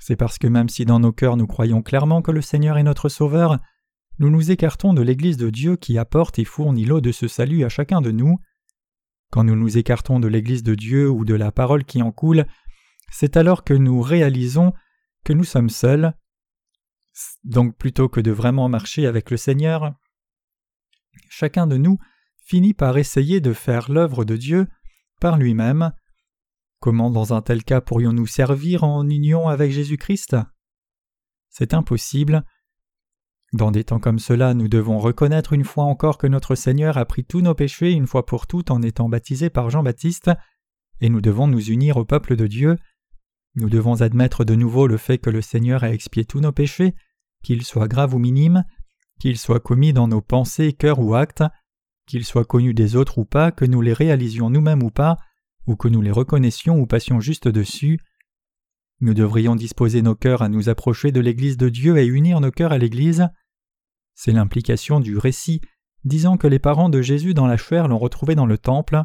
C'est 0.00 0.16
parce 0.16 0.38
que 0.38 0.46
même 0.46 0.70
si 0.70 0.86
dans 0.86 0.98
nos 0.98 1.12
cœurs 1.12 1.36
nous 1.36 1.46
croyons 1.46 1.82
clairement 1.82 2.22
que 2.22 2.30
le 2.30 2.40
Seigneur 2.40 2.78
est 2.78 2.82
notre 2.82 3.10
Sauveur, 3.10 3.58
nous 4.18 4.30
nous 4.30 4.50
écartons 4.50 4.94
de 4.94 5.02
l'Église 5.02 5.36
de 5.36 5.50
Dieu 5.50 5.76
qui 5.76 5.98
apporte 5.98 6.38
et 6.38 6.46
fournit 6.46 6.86
l'eau 6.86 7.02
de 7.02 7.12
ce 7.12 7.28
salut 7.28 7.64
à 7.64 7.68
chacun 7.68 8.00
de 8.00 8.12
nous. 8.12 8.38
Quand 9.30 9.44
nous 9.44 9.56
nous 9.56 9.76
écartons 9.76 10.20
de 10.20 10.28
l'Église 10.28 10.62
de 10.62 10.74
Dieu 10.74 11.10
ou 11.10 11.26
de 11.26 11.34
la 11.34 11.52
parole 11.52 11.84
qui 11.84 12.00
en 12.00 12.12
coule, 12.12 12.46
c'est 13.10 13.36
alors 13.36 13.62
que 13.62 13.74
nous 13.74 14.00
réalisons 14.00 14.72
que 15.24 15.32
nous 15.32 15.44
sommes 15.44 15.70
seuls. 15.70 16.14
Donc 17.44 17.76
plutôt 17.76 18.08
que 18.08 18.20
de 18.20 18.30
vraiment 18.30 18.68
marcher 18.68 19.06
avec 19.06 19.30
le 19.30 19.36
Seigneur, 19.36 19.94
chacun 21.28 21.66
de 21.66 21.76
nous 21.76 21.98
finit 22.44 22.74
par 22.74 22.98
essayer 22.98 23.40
de 23.40 23.52
faire 23.52 23.90
l'œuvre 23.90 24.24
de 24.24 24.36
Dieu 24.36 24.68
par 25.20 25.36
lui-même, 25.36 25.92
Comment 26.80 27.10
dans 27.10 27.34
un 27.34 27.42
tel 27.42 27.62
cas 27.62 27.82
pourrions-nous 27.82 28.26
servir 28.26 28.84
en 28.84 29.06
union 29.06 29.48
avec 29.48 29.70
Jésus-Christ? 29.70 30.34
C'est 31.50 31.74
impossible. 31.74 32.42
Dans 33.52 33.70
des 33.70 33.84
temps 33.84 34.00
comme 34.00 34.18
cela, 34.18 34.54
nous 34.54 34.66
devons 34.66 34.98
reconnaître 34.98 35.52
une 35.52 35.64
fois 35.64 35.84
encore 35.84 36.16
que 36.16 36.26
notre 36.26 36.54
Seigneur 36.54 36.96
a 36.96 37.04
pris 37.04 37.22
tous 37.22 37.42
nos 37.42 37.54
péchés 37.54 37.90
une 37.90 38.06
fois 38.06 38.24
pour 38.24 38.46
toutes 38.46 38.70
en 38.70 38.80
étant 38.80 39.10
baptisé 39.10 39.50
par 39.50 39.68
Jean-Baptiste, 39.68 40.30
et 41.02 41.10
nous 41.10 41.20
devons 41.20 41.48
nous 41.48 41.70
unir 41.70 41.98
au 41.98 42.06
peuple 42.06 42.34
de 42.34 42.46
Dieu. 42.46 42.78
Nous 43.56 43.68
devons 43.68 44.00
admettre 44.00 44.44
de 44.44 44.54
nouveau 44.54 44.86
le 44.86 44.96
fait 44.96 45.18
que 45.18 45.30
le 45.30 45.42
Seigneur 45.42 45.82
a 45.82 45.90
expié 45.90 46.24
tous 46.24 46.40
nos 46.40 46.52
péchés, 46.52 46.94
qu'ils 47.42 47.64
soient 47.64 47.88
graves 47.88 48.14
ou 48.14 48.18
minimes, 48.18 48.64
qu'ils 49.18 49.38
soient 49.38 49.60
commis 49.60 49.92
dans 49.92 50.08
nos 50.08 50.20
pensées, 50.20 50.72
cœurs 50.72 51.00
ou 51.00 51.14
actes, 51.14 51.44
qu'ils 52.06 52.24
soient 52.24 52.44
connus 52.44 52.74
des 52.74 52.96
autres 52.96 53.18
ou 53.18 53.24
pas, 53.24 53.52
que 53.52 53.64
nous 53.64 53.80
les 53.80 53.92
réalisions 53.92 54.50
nous-mêmes 54.50 54.82
ou 54.82 54.90
pas, 54.90 55.16
ou 55.66 55.76
que 55.76 55.88
nous 55.88 56.00
les 56.00 56.10
reconnaissions 56.10 56.78
ou 56.78 56.86
passions 56.86 57.20
juste 57.20 57.48
dessus. 57.48 58.00
Nous 59.00 59.14
devrions 59.14 59.56
disposer 59.56 60.02
nos 60.02 60.14
cœurs 60.14 60.42
à 60.42 60.48
nous 60.48 60.68
approcher 60.68 61.12
de 61.12 61.20
l'Église 61.20 61.56
de 61.56 61.68
Dieu 61.68 61.98
et 61.98 62.06
unir 62.06 62.40
nos 62.40 62.50
cœurs 62.50 62.72
à 62.72 62.78
l'Église. 62.78 63.28
C'est 64.14 64.32
l'implication 64.32 65.00
du 65.00 65.16
récit 65.16 65.60
disant 66.04 66.36
que 66.36 66.46
les 66.46 66.58
parents 66.58 66.88
de 66.88 67.02
Jésus 67.02 67.34
dans 67.34 67.46
la 67.46 67.56
chair 67.56 67.88
l'ont 67.88 67.98
retrouvé 67.98 68.34
dans 68.34 68.46
le 68.46 68.58
temple. 68.58 69.02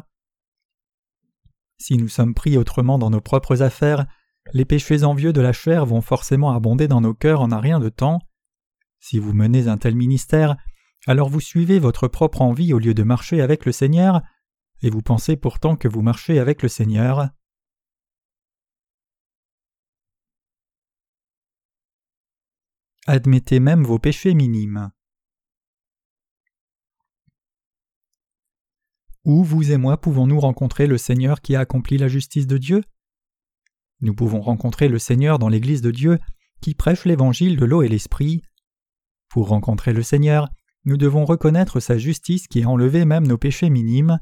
Si 1.78 1.96
nous 1.96 2.08
sommes 2.08 2.34
pris 2.34 2.56
autrement 2.56 2.98
dans 2.98 3.10
nos 3.10 3.20
propres 3.20 3.62
affaires, 3.62 4.06
les 4.52 4.64
péchés 4.64 5.04
envieux 5.04 5.32
de 5.32 5.40
la 5.40 5.52
chair 5.52 5.86
vont 5.86 6.00
forcément 6.00 6.52
abonder 6.52 6.88
dans 6.88 7.00
nos 7.00 7.14
cœurs 7.14 7.40
en 7.40 7.52
un 7.52 7.60
rien 7.60 7.80
de 7.80 7.88
temps. 7.88 8.20
Si 9.00 9.18
vous 9.18 9.32
menez 9.32 9.68
un 9.68 9.78
tel 9.78 9.94
ministère, 9.94 10.56
alors 11.06 11.28
vous 11.28 11.40
suivez 11.40 11.78
votre 11.78 12.08
propre 12.08 12.42
envie 12.42 12.72
au 12.72 12.78
lieu 12.78 12.94
de 12.94 13.02
marcher 13.02 13.40
avec 13.40 13.64
le 13.64 13.72
Seigneur, 13.72 14.22
et 14.82 14.90
vous 14.90 15.02
pensez 15.02 15.36
pourtant 15.36 15.76
que 15.76 15.88
vous 15.88 16.02
marchez 16.02 16.38
avec 16.38 16.62
le 16.62 16.68
Seigneur. 16.68 17.28
Admettez 23.06 23.60
même 23.60 23.84
vos 23.84 24.00
péchés 24.00 24.34
minimes. 24.34 24.90
Où 29.24 29.44
vous 29.44 29.72
et 29.72 29.76
moi 29.76 30.00
pouvons-nous 30.00 30.40
rencontrer 30.40 30.86
le 30.86 30.98
Seigneur 30.98 31.40
qui 31.40 31.56
a 31.56 31.60
accompli 31.60 31.98
la 31.98 32.08
justice 32.08 32.46
de 32.46 32.58
Dieu? 32.58 32.82
Nous 34.00 34.14
pouvons 34.14 34.40
rencontrer 34.40 34.88
le 34.88 34.98
Seigneur 34.98 35.38
dans 35.38 35.48
l'Église 35.48 35.82
de 35.82 35.90
Dieu 35.90 36.18
qui 36.60 36.74
prêche 36.74 37.04
l'Évangile 37.04 37.56
de 37.56 37.64
l'eau 37.64 37.82
et 37.82 37.88
l'Esprit. 37.88 38.42
Pour 39.28 39.48
rencontrer 39.48 39.92
le 39.92 40.02
Seigneur, 40.02 40.48
nous 40.84 40.96
devons 40.96 41.24
reconnaître 41.24 41.80
sa 41.80 41.98
justice 41.98 42.46
qui 42.46 42.62
a 42.62 42.68
enlevé 42.68 43.04
même 43.04 43.26
nos 43.26 43.38
péchés 43.38 43.70
minimes. 43.70 44.18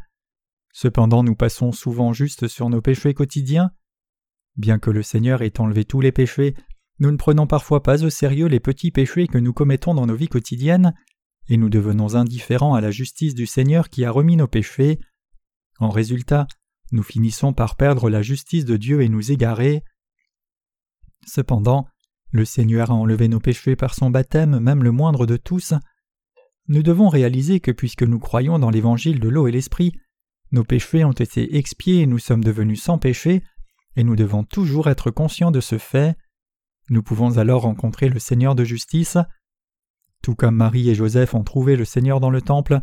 Cependant 0.72 1.22
nous 1.22 1.36
passons 1.36 1.72
souvent 1.72 2.12
juste 2.12 2.48
sur 2.48 2.70
nos 2.70 2.80
péchés 2.80 3.14
quotidiens. 3.14 3.70
Bien 4.56 4.78
que 4.78 4.90
le 4.90 5.02
Seigneur 5.02 5.42
ait 5.42 5.60
enlevé 5.60 5.84
tous 5.84 6.00
les 6.00 6.12
péchés, 6.12 6.54
nous 7.00 7.10
ne 7.10 7.16
prenons 7.16 7.46
parfois 7.46 7.82
pas 7.82 8.04
au 8.04 8.10
sérieux 8.10 8.46
les 8.46 8.60
petits 8.60 8.92
péchés 8.92 9.26
que 9.26 9.38
nous 9.38 9.52
commettons 9.52 9.94
dans 9.94 10.06
nos 10.06 10.14
vies 10.14 10.28
quotidiennes, 10.28 10.94
et 11.48 11.56
nous 11.56 11.68
devenons 11.68 12.14
indifférents 12.14 12.74
à 12.74 12.80
la 12.80 12.90
justice 12.90 13.34
du 13.34 13.46
Seigneur 13.46 13.88
qui 13.88 14.04
a 14.04 14.10
remis 14.10 14.36
nos 14.36 14.46
péchés. 14.46 15.00
En 15.78 15.90
résultat, 15.90 16.46
nous 16.94 17.02
finissons 17.02 17.52
par 17.52 17.76
perdre 17.76 18.08
la 18.08 18.22
justice 18.22 18.64
de 18.64 18.76
Dieu 18.76 19.02
et 19.02 19.08
nous 19.08 19.32
égarer. 19.32 19.82
Cependant, 21.26 21.88
le 22.30 22.44
Seigneur 22.44 22.92
a 22.92 22.94
enlevé 22.94 23.26
nos 23.26 23.40
péchés 23.40 23.74
par 23.74 23.94
son 23.94 24.10
baptême, 24.10 24.60
même 24.60 24.84
le 24.84 24.92
moindre 24.92 25.26
de 25.26 25.36
tous. 25.36 25.74
Nous 26.68 26.84
devons 26.84 27.08
réaliser 27.08 27.58
que 27.58 27.72
puisque 27.72 28.04
nous 28.04 28.20
croyons 28.20 28.60
dans 28.60 28.70
l'évangile 28.70 29.18
de 29.18 29.28
l'eau 29.28 29.48
et 29.48 29.52
l'esprit, 29.52 29.92
nos 30.52 30.62
péchés 30.62 31.04
ont 31.04 31.12
été 31.12 31.56
expiés 31.56 32.02
et 32.02 32.06
nous 32.06 32.20
sommes 32.20 32.44
devenus 32.44 32.82
sans 32.82 32.98
péché, 32.98 33.42
et 33.96 34.04
nous 34.04 34.14
devons 34.14 34.44
toujours 34.44 34.88
être 34.88 35.10
conscients 35.10 35.50
de 35.50 35.60
ce 35.60 35.78
fait. 35.78 36.16
Nous 36.90 37.02
pouvons 37.02 37.38
alors 37.38 37.62
rencontrer 37.62 38.08
le 38.08 38.20
Seigneur 38.20 38.54
de 38.54 38.62
justice. 38.62 39.18
Tout 40.22 40.36
comme 40.36 40.54
Marie 40.54 40.90
et 40.90 40.94
Joseph 40.94 41.34
ont 41.34 41.44
trouvé 41.44 41.74
le 41.74 41.84
Seigneur 41.84 42.20
dans 42.20 42.30
le 42.30 42.40
temple, 42.40 42.82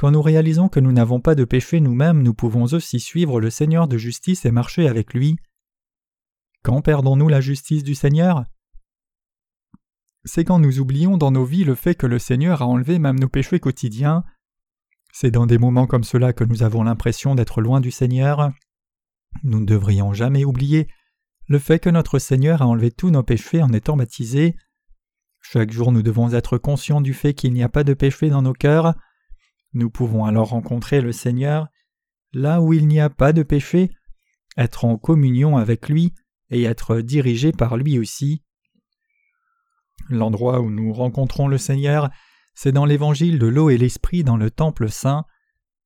quand 0.00 0.12
nous 0.12 0.22
réalisons 0.22 0.70
que 0.70 0.80
nous 0.80 0.92
n'avons 0.92 1.20
pas 1.20 1.34
de 1.34 1.44
péché 1.44 1.78
nous-mêmes, 1.78 2.22
nous 2.22 2.32
pouvons 2.32 2.64
aussi 2.72 3.00
suivre 3.00 3.38
le 3.38 3.50
Seigneur 3.50 3.86
de 3.86 3.98
justice 3.98 4.46
et 4.46 4.50
marcher 4.50 4.88
avec 4.88 5.12
lui. 5.12 5.36
Quand 6.62 6.80
perdons-nous 6.80 7.28
la 7.28 7.42
justice 7.42 7.84
du 7.84 7.94
Seigneur? 7.94 8.46
C'est 10.24 10.46
quand 10.46 10.58
nous 10.58 10.80
oublions 10.80 11.18
dans 11.18 11.30
nos 11.30 11.44
vies 11.44 11.64
le 11.64 11.74
fait 11.74 11.96
que 11.96 12.06
le 12.06 12.18
Seigneur 12.18 12.62
a 12.62 12.66
enlevé 12.66 12.98
même 12.98 13.20
nos 13.20 13.28
péchés 13.28 13.60
quotidiens. 13.60 14.24
C'est 15.12 15.30
dans 15.30 15.44
des 15.44 15.58
moments 15.58 15.86
comme 15.86 16.04
cela 16.04 16.32
que 16.32 16.44
nous 16.44 16.62
avons 16.62 16.82
l'impression 16.82 17.34
d'être 17.34 17.60
loin 17.60 17.82
du 17.82 17.90
Seigneur. 17.90 18.52
Nous 19.44 19.60
ne 19.60 19.66
devrions 19.66 20.14
jamais 20.14 20.46
oublier 20.46 20.88
le 21.46 21.58
fait 21.58 21.78
que 21.78 21.90
notre 21.90 22.18
Seigneur 22.18 22.62
a 22.62 22.66
enlevé 22.66 22.90
tous 22.90 23.10
nos 23.10 23.22
péchés 23.22 23.62
en 23.62 23.70
étant 23.74 23.98
baptisé. 23.98 24.56
Chaque 25.42 25.72
jour 25.72 25.92
nous 25.92 26.02
devons 26.02 26.32
être 26.32 26.56
conscients 26.56 27.02
du 27.02 27.12
fait 27.12 27.34
qu'il 27.34 27.52
n'y 27.52 27.62
a 27.62 27.68
pas 27.68 27.84
de 27.84 27.92
péché 27.92 28.30
dans 28.30 28.40
nos 28.40 28.54
cœurs. 28.54 28.94
Nous 29.72 29.90
pouvons 29.90 30.24
alors 30.24 30.48
rencontrer 30.48 31.00
le 31.00 31.12
Seigneur 31.12 31.68
là 32.32 32.60
où 32.60 32.72
il 32.72 32.86
n'y 32.86 33.00
a 33.00 33.10
pas 33.10 33.32
de 33.32 33.42
péché, 33.42 33.90
être 34.56 34.84
en 34.84 34.96
communion 34.96 35.56
avec 35.56 35.88
lui 35.88 36.14
et 36.50 36.64
être 36.64 37.00
dirigé 37.00 37.52
par 37.52 37.76
lui 37.76 37.98
aussi. 37.98 38.42
L'endroit 40.08 40.60
où 40.60 40.70
nous 40.70 40.92
rencontrons 40.92 41.48
le 41.48 41.58
Seigneur, 41.58 42.10
c'est 42.54 42.72
dans 42.72 42.84
l'évangile 42.84 43.38
de 43.38 43.46
l'eau 43.46 43.70
et 43.70 43.78
l'esprit 43.78 44.24
dans 44.24 44.36
le 44.36 44.50
temple 44.50 44.88
saint. 44.88 45.24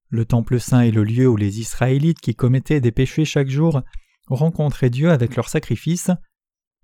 Le 0.08 0.24
temple 0.24 0.58
saint 0.60 0.80
est 0.80 0.90
le 0.90 1.04
lieu 1.04 1.28
où 1.28 1.36
les 1.36 1.60
Israélites 1.60 2.20
qui 2.20 2.34
commettaient 2.34 2.80
des 2.80 2.92
péchés 2.92 3.24
chaque 3.24 3.48
jour 3.48 3.82
rencontraient 4.28 4.90
Dieu 4.90 5.10
avec 5.10 5.36
leurs 5.36 5.48
sacrifices. 5.48 6.10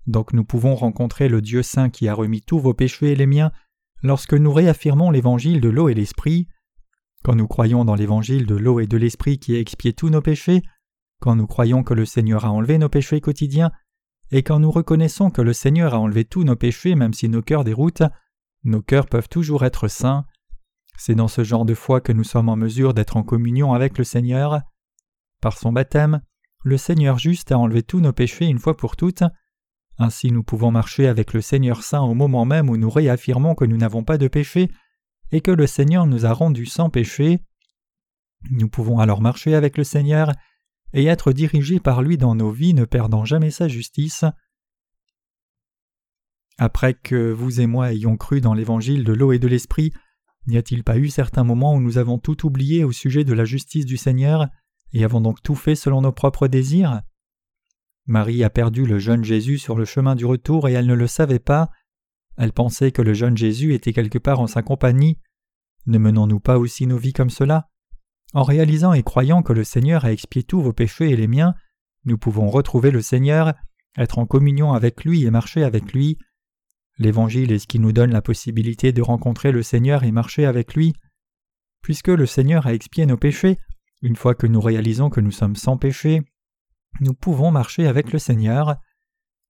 Donc 0.05 0.33
nous 0.33 0.43
pouvons 0.43 0.75
rencontrer 0.75 1.29
le 1.29 1.41
Dieu 1.41 1.63
saint 1.63 1.89
qui 1.89 2.07
a 2.07 2.13
remis 2.13 2.41
tous 2.41 2.59
vos 2.59 2.73
péchés 2.73 3.11
et 3.11 3.15
les 3.15 3.25
miens 3.25 3.51
lorsque 4.03 4.33
nous 4.33 4.53
réaffirmons 4.53 5.11
l'évangile 5.11 5.61
de 5.61 5.69
l'eau 5.69 5.89
et 5.89 5.93
l'esprit. 5.93 6.47
Quand 7.23 7.35
nous 7.35 7.47
croyons 7.47 7.85
dans 7.85 7.95
l'évangile 7.95 8.45
de 8.47 8.55
l'eau 8.55 8.79
et 8.79 8.87
de 8.87 8.97
l'esprit 8.97 9.37
qui 9.37 9.55
expié 9.55 9.93
tous 9.93 10.09
nos 10.09 10.21
péchés, 10.21 10.63
quand 11.19 11.35
nous 11.35 11.45
croyons 11.45 11.83
que 11.83 11.93
le 11.93 12.05
Seigneur 12.05 12.45
a 12.45 12.51
enlevé 12.51 12.79
nos 12.79 12.89
péchés 12.89 13.21
quotidiens, 13.21 13.71
et 14.31 14.43
quand 14.43 14.59
nous 14.59 14.71
reconnaissons 14.71 15.29
que 15.29 15.41
le 15.41 15.53
Seigneur 15.53 15.93
a 15.93 15.99
enlevé 15.99 16.25
tous 16.25 16.43
nos 16.43 16.55
péchés 16.55 16.95
même 16.95 17.13
si 17.13 17.29
nos 17.29 17.41
cœurs 17.41 17.63
déroutent, 17.63 18.03
nos 18.63 18.81
cœurs 18.81 19.05
peuvent 19.05 19.29
toujours 19.29 19.65
être 19.65 19.87
saints. 19.87 20.25
C'est 20.97 21.15
dans 21.15 21.27
ce 21.27 21.43
genre 21.43 21.65
de 21.65 21.75
foi 21.75 22.01
que 22.01 22.11
nous 22.11 22.23
sommes 22.23 22.49
en 22.49 22.55
mesure 22.55 22.93
d'être 22.93 23.17
en 23.17 23.23
communion 23.23 23.73
avec 23.73 23.97
le 23.97 24.03
Seigneur. 24.03 24.61
Par 25.41 25.57
son 25.57 25.71
baptême, 25.71 26.21
le 26.63 26.77
Seigneur 26.77 27.19
juste 27.19 27.51
a 27.51 27.57
enlevé 27.57 27.83
tous 27.83 27.99
nos 27.99 28.13
péchés 28.13 28.45
une 28.45 28.59
fois 28.59 28.77
pour 28.77 28.95
toutes. 28.95 29.23
Ainsi 29.97 30.31
nous 30.31 30.43
pouvons 30.43 30.71
marcher 30.71 31.07
avec 31.07 31.33
le 31.33 31.41
Seigneur 31.41 31.83
saint 31.83 32.01
au 32.01 32.13
moment 32.13 32.45
même 32.45 32.69
où 32.69 32.77
nous 32.77 32.89
réaffirmons 32.89 33.53
que 33.53 33.65
nous 33.65 33.77
n'avons 33.77 34.03
pas 34.03 34.17
de 34.17 34.27
péché 34.27 34.71
et 35.31 35.41
que 35.41 35.51
le 35.51 35.67
Seigneur 35.67 36.05
nous 36.05 36.25
a 36.25 36.33
rendus 36.33 36.65
sans 36.65 36.89
péché. 36.89 37.39
Nous 38.49 38.69
pouvons 38.69 38.99
alors 38.99 39.21
marcher 39.21 39.55
avec 39.55 39.77
le 39.77 39.83
Seigneur 39.83 40.31
et 40.93 41.05
être 41.05 41.31
dirigés 41.31 41.79
par 41.79 42.01
lui 42.01 42.17
dans 42.17 42.35
nos 42.35 42.51
vies 42.51 42.73
ne 42.73 42.85
perdant 42.85 43.25
jamais 43.25 43.51
sa 43.51 43.67
justice. 43.67 44.25
Après 46.57 46.93
que 46.93 47.31
vous 47.31 47.61
et 47.61 47.67
moi 47.67 47.93
ayons 47.93 48.17
cru 48.17 48.41
dans 48.41 48.53
l'évangile 48.53 49.03
de 49.03 49.13
l'eau 49.13 49.31
et 49.31 49.39
de 49.39 49.47
l'esprit, 49.47 49.93
n'y 50.47 50.57
a-t-il 50.57 50.83
pas 50.83 50.97
eu 50.97 51.09
certains 51.09 51.43
moments 51.43 51.75
où 51.75 51.79
nous 51.79 51.97
avons 51.97 52.17
tout 52.17 52.45
oublié 52.45 52.83
au 52.83 52.91
sujet 52.91 53.23
de 53.23 53.33
la 53.33 53.45
justice 53.45 53.85
du 53.85 53.97
Seigneur 53.97 54.47
et 54.93 55.03
avons 55.03 55.21
donc 55.21 55.41
tout 55.41 55.55
fait 55.55 55.75
selon 55.75 56.01
nos 56.01 56.11
propres 56.11 56.47
désirs? 56.47 57.01
Marie 58.05 58.43
a 58.43 58.49
perdu 58.49 58.85
le 58.85 58.99
jeune 58.99 59.23
Jésus 59.23 59.57
sur 59.57 59.77
le 59.77 59.85
chemin 59.85 60.15
du 60.15 60.25
retour 60.25 60.67
et 60.67 60.73
elle 60.73 60.87
ne 60.87 60.93
le 60.93 61.07
savait 61.07 61.39
pas. 61.39 61.69
Elle 62.37 62.53
pensait 62.53 62.91
que 62.91 63.01
le 63.01 63.13
jeune 63.13 63.37
Jésus 63.37 63.73
était 63.73 63.93
quelque 63.93 64.17
part 64.17 64.39
en 64.39 64.47
sa 64.47 64.61
compagnie. 64.61 65.19
Ne 65.85 65.97
menons-nous 65.97 66.39
pas 66.39 66.57
aussi 66.57 66.87
nos 66.87 66.97
vies 66.97 67.13
comme 67.13 67.29
cela? 67.29 67.69
En 68.33 68.43
réalisant 68.43 68.93
et 68.93 69.03
croyant 69.03 69.43
que 69.43 69.53
le 69.53 69.63
Seigneur 69.63 70.05
a 70.05 70.11
expié 70.11 70.43
tous 70.43 70.61
vos 70.61 70.73
péchés 70.73 71.09
et 71.09 71.17
les 71.17 71.27
miens, 71.27 71.53
nous 72.05 72.17
pouvons 72.17 72.49
retrouver 72.49 72.91
le 72.91 73.01
Seigneur, 73.01 73.53
être 73.97 74.19
en 74.19 74.25
communion 74.25 74.73
avec 74.73 75.03
lui 75.03 75.25
et 75.25 75.31
marcher 75.31 75.63
avec 75.63 75.93
lui. 75.93 76.17
L'Évangile 76.97 77.51
est 77.51 77.59
ce 77.59 77.67
qui 77.67 77.79
nous 77.79 77.91
donne 77.91 78.11
la 78.11 78.21
possibilité 78.21 78.91
de 78.91 79.01
rencontrer 79.01 79.51
le 79.51 79.63
Seigneur 79.63 80.03
et 80.03 80.11
marcher 80.11 80.45
avec 80.45 80.75
lui. 80.75 80.93
Puisque 81.81 82.09
le 82.09 82.25
Seigneur 82.25 82.67
a 82.67 82.73
expié 82.73 83.05
nos 83.05 83.17
péchés, 83.17 83.57
une 84.01 84.15
fois 84.15 84.35
que 84.35 84.47
nous 84.47 84.61
réalisons 84.61 85.09
que 85.09 85.19
nous 85.19 85.31
sommes 85.31 85.55
sans 85.55 85.77
péché, 85.77 86.21
nous 86.99 87.13
pouvons 87.13 87.51
marcher 87.51 87.87
avec 87.87 88.11
le 88.11 88.19
Seigneur. 88.19 88.75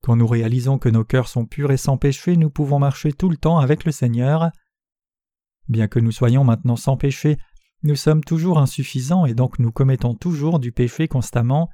Quand 0.01 0.15
nous 0.15 0.27
réalisons 0.27 0.79
que 0.79 0.89
nos 0.89 1.03
cœurs 1.03 1.27
sont 1.27 1.45
purs 1.45 1.71
et 1.71 1.77
sans 1.77 1.97
péché, 1.97 2.35
nous 2.35 2.49
pouvons 2.49 2.79
marcher 2.79 3.13
tout 3.13 3.29
le 3.29 3.37
temps 3.37 3.59
avec 3.59 3.85
le 3.85 3.91
Seigneur. 3.91 4.49
Bien 5.67 5.87
que 5.87 5.99
nous 5.99 6.11
soyons 6.11 6.43
maintenant 6.43 6.75
sans 6.75 6.97
péché, 6.97 7.37
nous 7.83 7.95
sommes 7.95 8.23
toujours 8.23 8.59
insuffisants 8.59 9.25
et 9.25 9.35
donc 9.35 9.59
nous 9.59 9.71
commettons 9.71 10.15
toujours 10.15 10.59
du 10.59 10.71
péché 10.71 11.07
constamment. 11.07 11.69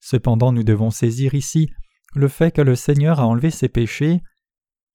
Cependant 0.00 0.52
nous 0.52 0.62
devons 0.62 0.90
saisir 0.90 1.34
ici 1.34 1.70
le 2.14 2.28
fait 2.28 2.52
que 2.52 2.62
le 2.62 2.76
Seigneur 2.76 3.20
a 3.20 3.26
enlevé 3.26 3.50
ses 3.50 3.68
péchés. 3.68 4.22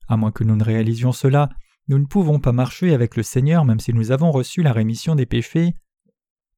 À 0.07 0.15
moins 0.15 0.31
que 0.31 0.43
nous 0.43 0.55
ne 0.55 0.63
réalisions 0.63 1.11
cela, 1.11 1.49
nous 1.89 1.99
ne 1.99 2.05
pouvons 2.05 2.39
pas 2.39 2.53
marcher 2.53 2.93
avec 2.93 3.17
le 3.17 3.23
Seigneur 3.23 3.65
même 3.65 3.79
si 3.79 3.93
nous 3.93 4.11
avons 4.11 4.31
reçu 4.31 4.63
la 4.63 4.71
rémission 4.71 5.15
des 5.15 5.25
péchés. 5.25 5.73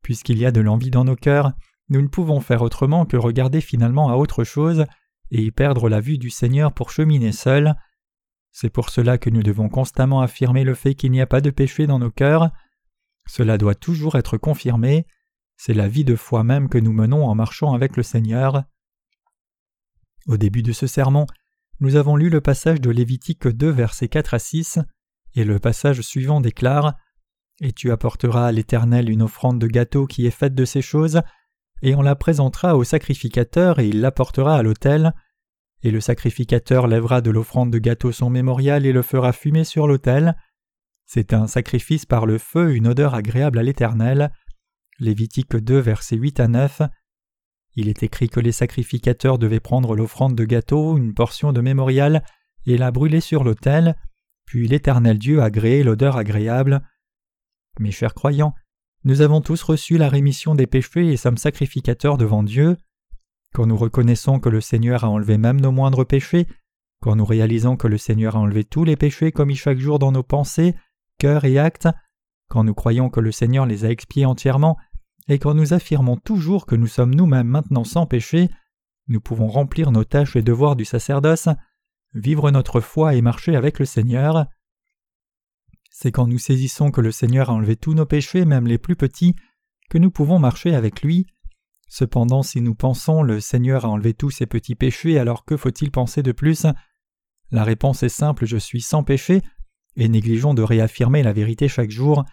Puisqu'il 0.03 0.37
y 0.37 0.45
a 0.45 0.51
de 0.51 0.61
l'envie 0.61 0.91
dans 0.91 1.03
nos 1.03 1.15
cœurs, 1.15 1.53
nous 1.89 2.01
ne 2.01 2.07
pouvons 2.07 2.41
faire 2.41 2.61
autrement 2.61 3.05
que 3.05 3.17
regarder 3.17 3.59
finalement 3.59 4.09
à 4.09 4.15
autre 4.15 4.43
chose 4.43 4.85
et 5.35 5.41
y 5.41 5.51
perdre 5.51 5.89
la 5.89 5.99
vue 5.99 6.17
du 6.17 6.29
Seigneur 6.29 6.71
pour 6.71 6.91
cheminer 6.91 7.33
seul. 7.33 7.75
C'est 8.53 8.69
pour 8.69 8.89
cela 8.89 9.17
que 9.17 9.29
nous 9.29 9.43
devons 9.43 9.67
constamment 9.67 10.21
affirmer 10.21 10.63
le 10.63 10.75
fait 10.75 10.95
qu'il 10.95 11.11
n'y 11.11 11.19
a 11.19 11.27
pas 11.27 11.41
de 11.41 11.49
péché 11.49 11.87
dans 11.87 11.99
nos 11.99 12.09
cœurs. 12.09 12.51
Cela 13.27 13.57
doit 13.57 13.75
toujours 13.75 14.15
être 14.15 14.37
confirmé. 14.37 15.05
C'est 15.57 15.73
la 15.73 15.89
vie 15.89 16.05
de 16.05 16.15
foi 16.15 16.45
même 16.45 16.69
que 16.69 16.77
nous 16.77 16.93
menons 16.93 17.25
en 17.27 17.35
marchant 17.35 17.73
avec 17.73 17.97
le 17.97 18.03
Seigneur. 18.03 18.63
Au 20.25 20.37
début 20.37 20.63
de 20.63 20.71
ce 20.71 20.87
sermon, 20.87 21.25
nous 21.81 21.97
avons 21.97 22.15
lu 22.15 22.29
le 22.29 22.39
passage 22.39 22.79
de 22.79 22.89
Lévitique 22.89 23.45
2 23.45 23.69
versets 23.69 24.07
4 24.07 24.35
à 24.35 24.39
6, 24.39 24.79
et 25.35 25.43
le 25.43 25.59
passage 25.59 25.99
suivant 25.99 26.39
déclare 26.39 26.93
Et 27.59 27.73
tu 27.73 27.91
apporteras 27.91 28.47
à 28.47 28.51
l'Éternel 28.53 29.09
une 29.09 29.21
offrande 29.21 29.59
de 29.59 29.67
gâteau 29.67 30.07
qui 30.07 30.27
est 30.27 30.31
faite 30.31 30.55
de 30.55 30.63
ces 30.63 30.81
choses, 30.81 31.21
et 31.81 31.93
on 31.93 32.01
la 32.01 32.15
présentera 32.15 32.77
au 32.77 32.85
sacrificateur 32.85 33.79
et 33.79 33.89
il 33.89 33.99
l'apportera 33.99 34.55
à 34.55 34.63
l'autel, 34.63 35.13
et 35.83 35.91
le 35.91 36.01
sacrificateur 36.01 36.87
lèvera 36.87 37.21
de 37.21 37.31
l'offrande 37.31 37.71
de 37.71 37.77
gâteau 37.77 38.11
son 38.11 38.29
mémorial 38.29 38.85
et 38.85 38.91
le 38.91 39.01
fera 39.01 39.33
fumer 39.33 39.63
sur 39.63 39.87
l'autel. 39.87 40.35
C'est 41.05 41.33
un 41.33 41.47
sacrifice 41.47 42.05
par 42.05 42.25
le 42.25 42.37
feu, 42.37 42.75
une 42.75 42.87
odeur 42.87 43.13
agréable 43.13 43.59
à 43.59 43.63
l'Éternel. 43.63 44.31
Lévitique 44.99 45.55
2, 45.55 45.77
versets 45.77 46.15
8 46.15 46.39
à 46.39 46.47
9. 46.47 46.81
Il 47.75 47.89
est 47.89 48.03
écrit 48.03 48.29
que 48.29 48.39
les 48.39 48.53
sacrificateurs 48.53 49.37
devaient 49.37 49.59
prendre 49.59 49.95
l'offrande 49.95 50.35
de 50.35 50.45
gâteau, 50.45 50.97
une 50.97 51.13
portion 51.13 51.51
de 51.51 51.61
mémorial, 51.61 52.23
et 52.65 52.77
la 52.77 52.91
brûler 52.91 53.19
sur 53.19 53.43
l'autel, 53.43 53.95
puis 54.45 54.67
l'Éternel 54.67 55.19
Dieu 55.19 55.41
a 55.41 55.45
agréé 55.45 55.83
l'odeur 55.83 56.17
agréable. 56.17 56.81
Mes 57.79 57.91
chers 57.91 58.13
croyants, 58.13 58.53
nous 59.03 59.21
avons 59.21 59.41
tous 59.41 59.61
reçu 59.61 59.97
la 59.97 60.09
rémission 60.09 60.55
des 60.55 60.67
péchés 60.67 61.11
et 61.11 61.17
sommes 61.17 61.37
sacrificateurs 61.37 62.17
devant 62.17 62.41
Dieu. 62.41 62.77
Quand 63.55 63.67
nous 63.67 63.77
reconnaissons 63.77 64.41
que 64.41 64.49
le 64.49 64.59
Seigneur 64.59 65.05
a 65.05 65.09
enlevé 65.09 65.37
même 65.37 65.61
nos 65.61 65.71
moindres 65.71 66.05
péchés, 66.05 66.45
quand 67.01 67.15
nous 67.15 67.23
réalisons 67.23 67.77
que 67.77 67.87
le 67.87 67.97
Seigneur 67.97 68.35
a 68.35 68.39
enlevé 68.39 68.65
tous 68.65 68.83
les 68.83 68.97
péchés 68.97 69.31
commis 69.31 69.55
chaque 69.55 69.77
jour 69.77 69.97
dans 69.97 70.11
nos 70.11 70.23
pensées, 70.23 70.75
cœurs 71.19 71.45
et 71.45 71.57
actes, 71.57 71.87
quand 72.49 72.65
nous 72.65 72.73
croyons 72.73 73.09
que 73.09 73.21
le 73.21 73.31
Seigneur 73.31 73.65
les 73.65 73.85
a 73.85 73.89
expiés 73.89 74.25
entièrement, 74.25 74.75
et 75.29 75.39
quand 75.39 75.53
nous 75.53 75.73
affirmons 75.73 76.17
toujours 76.17 76.65
que 76.65 76.75
nous 76.75 76.87
sommes 76.87 77.15
nous-mêmes 77.15 77.47
maintenant 77.47 77.85
sans 77.85 78.05
péché, 78.05 78.49
nous 79.07 79.21
pouvons 79.21 79.47
remplir 79.47 79.93
nos 79.93 80.03
tâches 80.03 80.35
et 80.35 80.41
devoirs 80.41 80.75
du 80.75 80.83
sacerdoce, 80.83 81.47
vivre 82.13 82.51
notre 82.51 82.81
foi 82.81 83.15
et 83.15 83.21
marcher 83.21 83.55
avec 83.55 83.79
le 83.79 83.85
Seigneur. 83.85 84.47
C'est 85.91 86.11
quand 86.11 86.27
nous 86.27 86.39
saisissons 86.39 86.91
que 86.91 86.99
le 86.99 87.13
Seigneur 87.13 87.49
a 87.49 87.53
enlevé 87.53 87.77
tous 87.77 87.93
nos 87.93 88.05
péchés, 88.05 88.43
même 88.43 88.67
les 88.67 88.79
plus 88.79 88.97
petits, 88.97 89.33
que 89.89 89.97
nous 89.97 90.11
pouvons 90.11 90.39
marcher 90.39 90.75
avec 90.75 91.03
lui. 91.03 91.25
Cependant, 91.87 92.43
si 92.43 92.61
nous 92.61 92.75
pensons 92.75 93.21
le 93.21 93.39
Seigneur 93.39 93.85
a 93.85 93.89
enlevé 93.89 94.13
tous 94.13 94.31
ses 94.31 94.45
petits 94.45 94.75
péchés, 94.75 95.19
alors 95.19 95.45
que 95.45 95.57
faut-il 95.57 95.91
penser 95.91 96.23
de 96.23 96.31
plus? 96.31 96.65
La 97.51 97.63
réponse 97.63 98.03
est 98.03 98.09
simple 98.09 98.45
je 98.45 98.57
suis 98.57 98.81
sans 98.81 99.03
péché, 99.03 99.41
et 99.95 100.09
négligeons 100.09 100.53
de 100.53 100.63
réaffirmer 100.63 101.23
la 101.23 101.33
vérité 101.33 101.67
chaque 101.67 101.91
jour. 101.91 102.25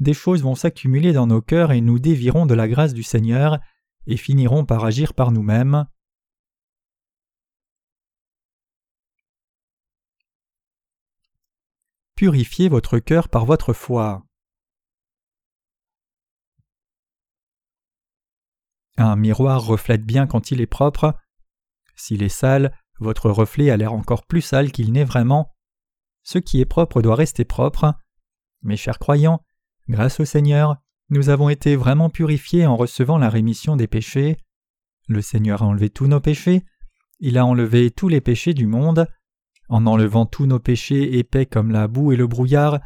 Des 0.00 0.14
choses 0.14 0.42
vont 0.42 0.54
s'accumuler 0.54 1.12
dans 1.12 1.26
nos 1.26 1.42
cœurs 1.42 1.72
et 1.72 1.80
nous 1.80 1.98
dévirons 1.98 2.46
de 2.46 2.54
la 2.54 2.68
grâce 2.68 2.94
du 2.94 3.02
Seigneur, 3.02 3.58
et 4.06 4.16
finirons 4.16 4.64
par 4.64 4.84
agir 4.84 5.14
par 5.14 5.30
nous-mêmes. 5.30 5.86
Purifiez 12.16 12.68
votre 12.68 12.98
cœur 12.98 13.28
par 13.28 13.46
votre 13.46 13.72
foi. 13.72 14.24
Un 18.96 19.16
miroir 19.16 19.64
reflète 19.64 20.04
bien 20.04 20.26
quand 20.26 20.50
il 20.50 20.60
est 20.60 20.66
propre. 20.66 21.14
S'il 21.96 22.22
est 22.22 22.28
sale, 22.28 22.76
votre 22.98 23.30
reflet 23.30 23.70
a 23.70 23.76
l'air 23.76 23.92
encore 23.92 24.26
plus 24.26 24.42
sale 24.42 24.70
qu'il 24.70 24.92
n'est 24.92 25.04
vraiment. 25.04 25.50
ce 26.24 26.38
qui 26.38 26.60
est 26.60 26.66
propre 26.66 27.02
doit 27.02 27.16
rester 27.16 27.44
propre. 27.44 27.94
Mes 28.62 28.76
chers 28.76 29.00
croyants, 29.00 29.44
grâce 29.88 30.20
au 30.20 30.24
Seigneur, 30.24 30.76
nous 31.10 31.30
avons 31.30 31.48
été 31.48 31.74
vraiment 31.74 32.10
purifiés 32.10 32.64
en 32.64 32.76
recevant 32.76 33.18
la 33.18 33.28
rémission 33.28 33.74
des 33.74 33.88
péchés. 33.88 34.36
Le 35.08 35.20
Seigneur 35.20 35.62
a 35.62 35.66
enlevé 35.66 35.90
tous 35.90 36.06
nos 36.06 36.20
péchés, 36.20 36.64
il 37.18 37.38
a 37.38 37.46
enlevé 37.46 37.90
tous 37.90 38.08
les 38.08 38.20
péchés 38.20 38.54
du 38.54 38.66
monde. 38.66 39.06
En 39.68 39.86
enlevant 39.86 40.26
tous 40.26 40.46
nos 40.46 40.58
péchés 40.58 41.18
épais 41.18 41.46
comme 41.46 41.70
la 41.70 41.88
boue 41.88 42.12
et 42.12 42.16
le 42.16 42.26
brouillard, 42.26 42.80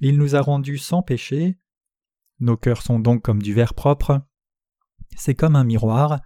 il 0.00 0.18
nous 0.18 0.34
a 0.34 0.40
rendus 0.40 0.78
sans 0.78 1.02
péché. 1.02 1.58
Nos 2.40 2.56
cœurs 2.56 2.82
sont 2.82 2.98
donc 2.98 3.22
comme 3.22 3.42
du 3.42 3.54
verre 3.54 3.74
propre. 3.74 4.22
C'est 5.16 5.34
comme 5.34 5.56
un 5.56 5.64
miroir. 5.64 6.20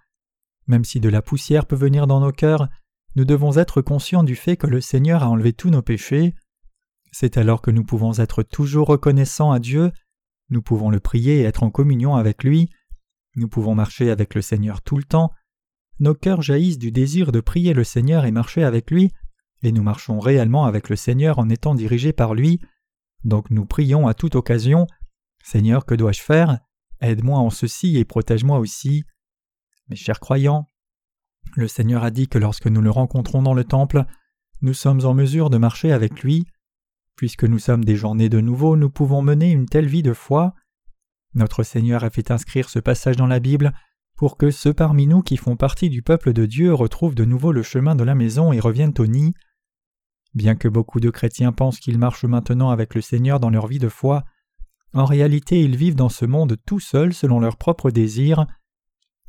Même 0.67 0.85
si 0.85 1.01
de 1.01 1.09
la 1.09 1.23
poussière 1.23 1.67
peut 1.67 1.77
venir 1.77 2.07
dans 2.07 2.21
nos 2.21 2.33
cœurs, 2.33 2.69
nous 3.15 3.25
devons 3.25 3.57
être 3.57 3.81
conscients 3.81 4.25
du 4.25 4.37
fait 4.37 4.57
que 4.57 4.67
le 4.67 4.81
Seigneur 4.81 5.23
a 5.23 5.29
enlevé 5.29 5.53
tous 5.53 5.71
nos 5.71 5.83
péchés. 5.83 6.35
C'est 7.13 7.39
alors 7.39 7.63
que 7.63 7.71
nous 7.71 7.85
pouvons 7.85 8.19
être 8.19 8.43
toujours 8.43 8.89
reconnaissants 8.89 9.53
à 9.53 9.59
Dieu, 9.59 9.93
nous 10.51 10.63
pouvons 10.63 10.91
le 10.91 11.01
prier 11.01 11.41
et 11.41 11.45
être 11.45 11.63
en 11.63 11.71
communion 11.71 12.15
avec 12.17 12.45
lui, 12.45 12.69
nous 13.37 13.49
pouvons 13.49 13.75
marcher 13.75 14.11
avec 14.11 14.35
le 14.35 14.43
Seigneur 14.43 14.83
tout 14.83 14.97
le 14.97 15.05
temps, 15.05 15.33
nos 15.99 16.15
cœurs 16.15 16.43
jaillissent 16.43 16.79
du 16.79 16.93
désir 16.93 17.33
de 17.33 17.41
prier 17.41 17.73
le 17.73 17.85
Seigneur 17.85 18.27
et 18.27 18.31
marcher 18.31 18.65
avec 18.65 18.91
lui, 18.91 19.13
et 19.63 19.73
nous 19.73 19.83
marchons 19.83 20.21
réellement 20.21 20.67
avec 20.67 20.91
le 20.91 20.97
Seigneur 20.97 21.39
en 21.39 21.49
étant 21.49 21.75
dirigés 21.75 22.13
par 22.13 22.35
lui, 22.35 22.61
donc 23.25 23.51
nous 23.51 23.65
prions 23.65 24.07
à 24.07 24.15
toute 24.15 24.35
occasion. 24.35 24.87
Seigneur, 25.43 25.87
que 25.87 25.95
dois-je 25.95 26.21
faire? 26.21 26.59
Aide-moi 27.01 27.39
en 27.39 27.51
ceci 27.51 27.97
et 27.99 28.05
protège-moi 28.05 28.59
aussi. 28.59 29.05
Mes 29.89 29.97
chers 29.97 30.21
croyants, 30.21 30.69
le 31.55 31.69
Seigneur 31.69 32.03
a 32.03 32.11
dit 32.11 32.29
que 32.29 32.39
lorsque 32.39 32.67
nous 32.67 32.81
le 32.81 32.91
rencontrons 32.91 33.43
dans 33.43 33.55
le 33.55 33.65
temple, 33.65 34.05
nous 34.63 34.75
sommes 34.75 35.05
en 35.05 35.15
mesure 35.15 35.51
de 35.51 35.59
marcher 35.59 35.93
avec 35.93 36.23
lui. 36.23 36.47
Puisque 37.15 37.45
nous 37.45 37.59
sommes 37.59 37.85
des 37.85 37.97
gens 37.97 38.15
nés 38.15 38.29
de 38.29 38.41
nouveau, 38.41 38.77
nous 38.77 38.91
pouvons 38.91 39.23
mener 39.23 39.51
une 39.51 39.67
telle 39.67 39.87
vie 39.87 40.03
de 40.03 40.13
foi. 40.13 40.55
Notre 41.35 41.63
Seigneur 41.63 42.05
a 42.05 42.11
fait 42.11 42.31
inscrire 42.31 42.69
ce 42.69 42.79
passage 42.79 43.17
dans 43.17 43.27
la 43.27 43.41
Bible 43.41 43.73
pour 44.17 44.39
que 44.39 44.51
ceux 44.51 44.73
parmi 44.73 45.07
nous 45.07 45.23
qui 45.23 45.37
font 45.37 45.57
partie 45.57 45.91
du 45.91 46.03
peuple 46.03 46.33
de 46.33 46.47
Dieu 46.47 46.73
retrouvent 46.73 47.15
de 47.15 47.25
nouveau 47.25 47.53
le 47.53 47.63
chemin 47.63 47.95
de 47.95 48.05
la 48.05 48.15
maison 48.15 48.53
et 48.53 48.61
reviennent 48.61 48.95
au 48.99 49.07
nid. 49.07 49.35
Bien 50.35 50.57
que 50.57 50.69
beaucoup 50.69 51.01
de 51.01 51.11
chrétiens 51.11 51.53
pensent 51.53 51.79
qu'ils 51.79 51.99
marchent 51.99 52.25
maintenant 52.25 52.71
avec 52.71 52.95
le 52.95 53.03
Seigneur 53.03 53.41
dans 53.41 53.51
leur 53.51 53.67
vie 53.67 53.79
de 53.79 53.89
foi, 53.89 54.25
en 54.99 55.05
réalité 55.05 55.63
ils 55.63 55.77
vivent 55.77 55.97
dans 55.97 56.09
ce 56.09 56.25
monde 56.25 56.57
tout 56.67 56.81
seuls 56.81 57.15
selon 57.15 57.41
leurs 57.41 57.57
propres 57.57 57.91
désirs. 57.91 58.47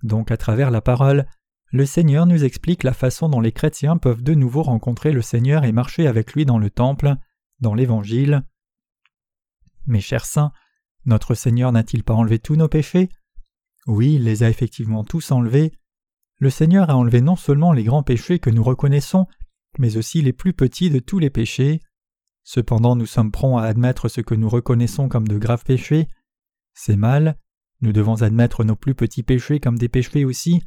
Donc 0.04 0.32
à 0.32 0.38
travers 0.38 0.72
la 0.72 0.82
parole, 0.82 1.26
le 1.72 1.86
Seigneur 1.86 2.26
nous 2.26 2.44
explique 2.44 2.84
la 2.84 2.94
façon 2.94 3.28
dont 3.28 3.42
les 3.42 3.52
chrétiens 3.52 3.98
peuvent 3.98 4.24
de 4.24 4.34
nouveau 4.34 4.64
rencontrer 4.64 5.12
le 5.12 5.22
Seigneur 5.22 5.66
et 5.66 5.72
marcher 5.72 6.08
avec 6.08 6.34
lui 6.34 6.46
dans 6.46 6.60
le 6.60 6.70
temple, 6.70 7.16
dans 7.60 7.74
l'Évangile. 7.74 8.44
Mes 9.86 10.02
chers 10.02 10.26
saints, 10.26 10.52
notre 11.06 11.34
Seigneur 11.34 11.72
n'a-t-il 11.72 12.04
pas 12.04 12.14
enlevé 12.14 12.40
tous 12.40 12.56
nos 12.56 12.68
péchés? 12.68 13.10
Oui, 13.86 14.16
il 14.16 14.24
les 14.24 14.44
a 14.44 14.50
effectivement 14.50 15.04
tous 15.04 15.32
enlevés. 15.32 15.74
Le 16.40 16.50
Seigneur 16.50 16.90
a 16.90 16.96
enlevé 16.96 17.22
non 17.22 17.36
seulement 17.36 17.74
les 17.74 17.84
grands 17.84 18.04
péchés 18.04 18.40
que 18.40 18.50
nous 18.50 18.64
reconnaissons, 18.64 19.28
mais 19.80 19.98
aussi 19.98 20.22
les 20.22 20.34
plus 20.34 20.54
petits 20.54 20.90
de 20.90 21.00
tous 21.00 21.20
les 21.20 21.30
péchés. 21.30 21.82
Cependant 22.50 22.96
nous 22.96 23.06
sommes 23.06 23.32
prompts 23.32 23.60
à 23.60 23.66
admettre 23.66 24.08
ce 24.08 24.22
que 24.22 24.34
nous 24.34 24.48
reconnaissons 24.48 25.10
comme 25.10 25.28
de 25.28 25.38
graves 25.38 25.66
péchés. 25.66 26.08
C'est 26.74 26.96
mal, 26.96 27.38
nous 27.82 27.92
devons 27.92 28.22
admettre 28.22 28.64
nos 28.64 28.78
plus 28.78 28.96
petits 28.96 29.22
péchés 29.22 29.60
comme 29.60 29.78
des 29.78 29.90
péchés 29.90 30.24
aussi, 30.24 30.62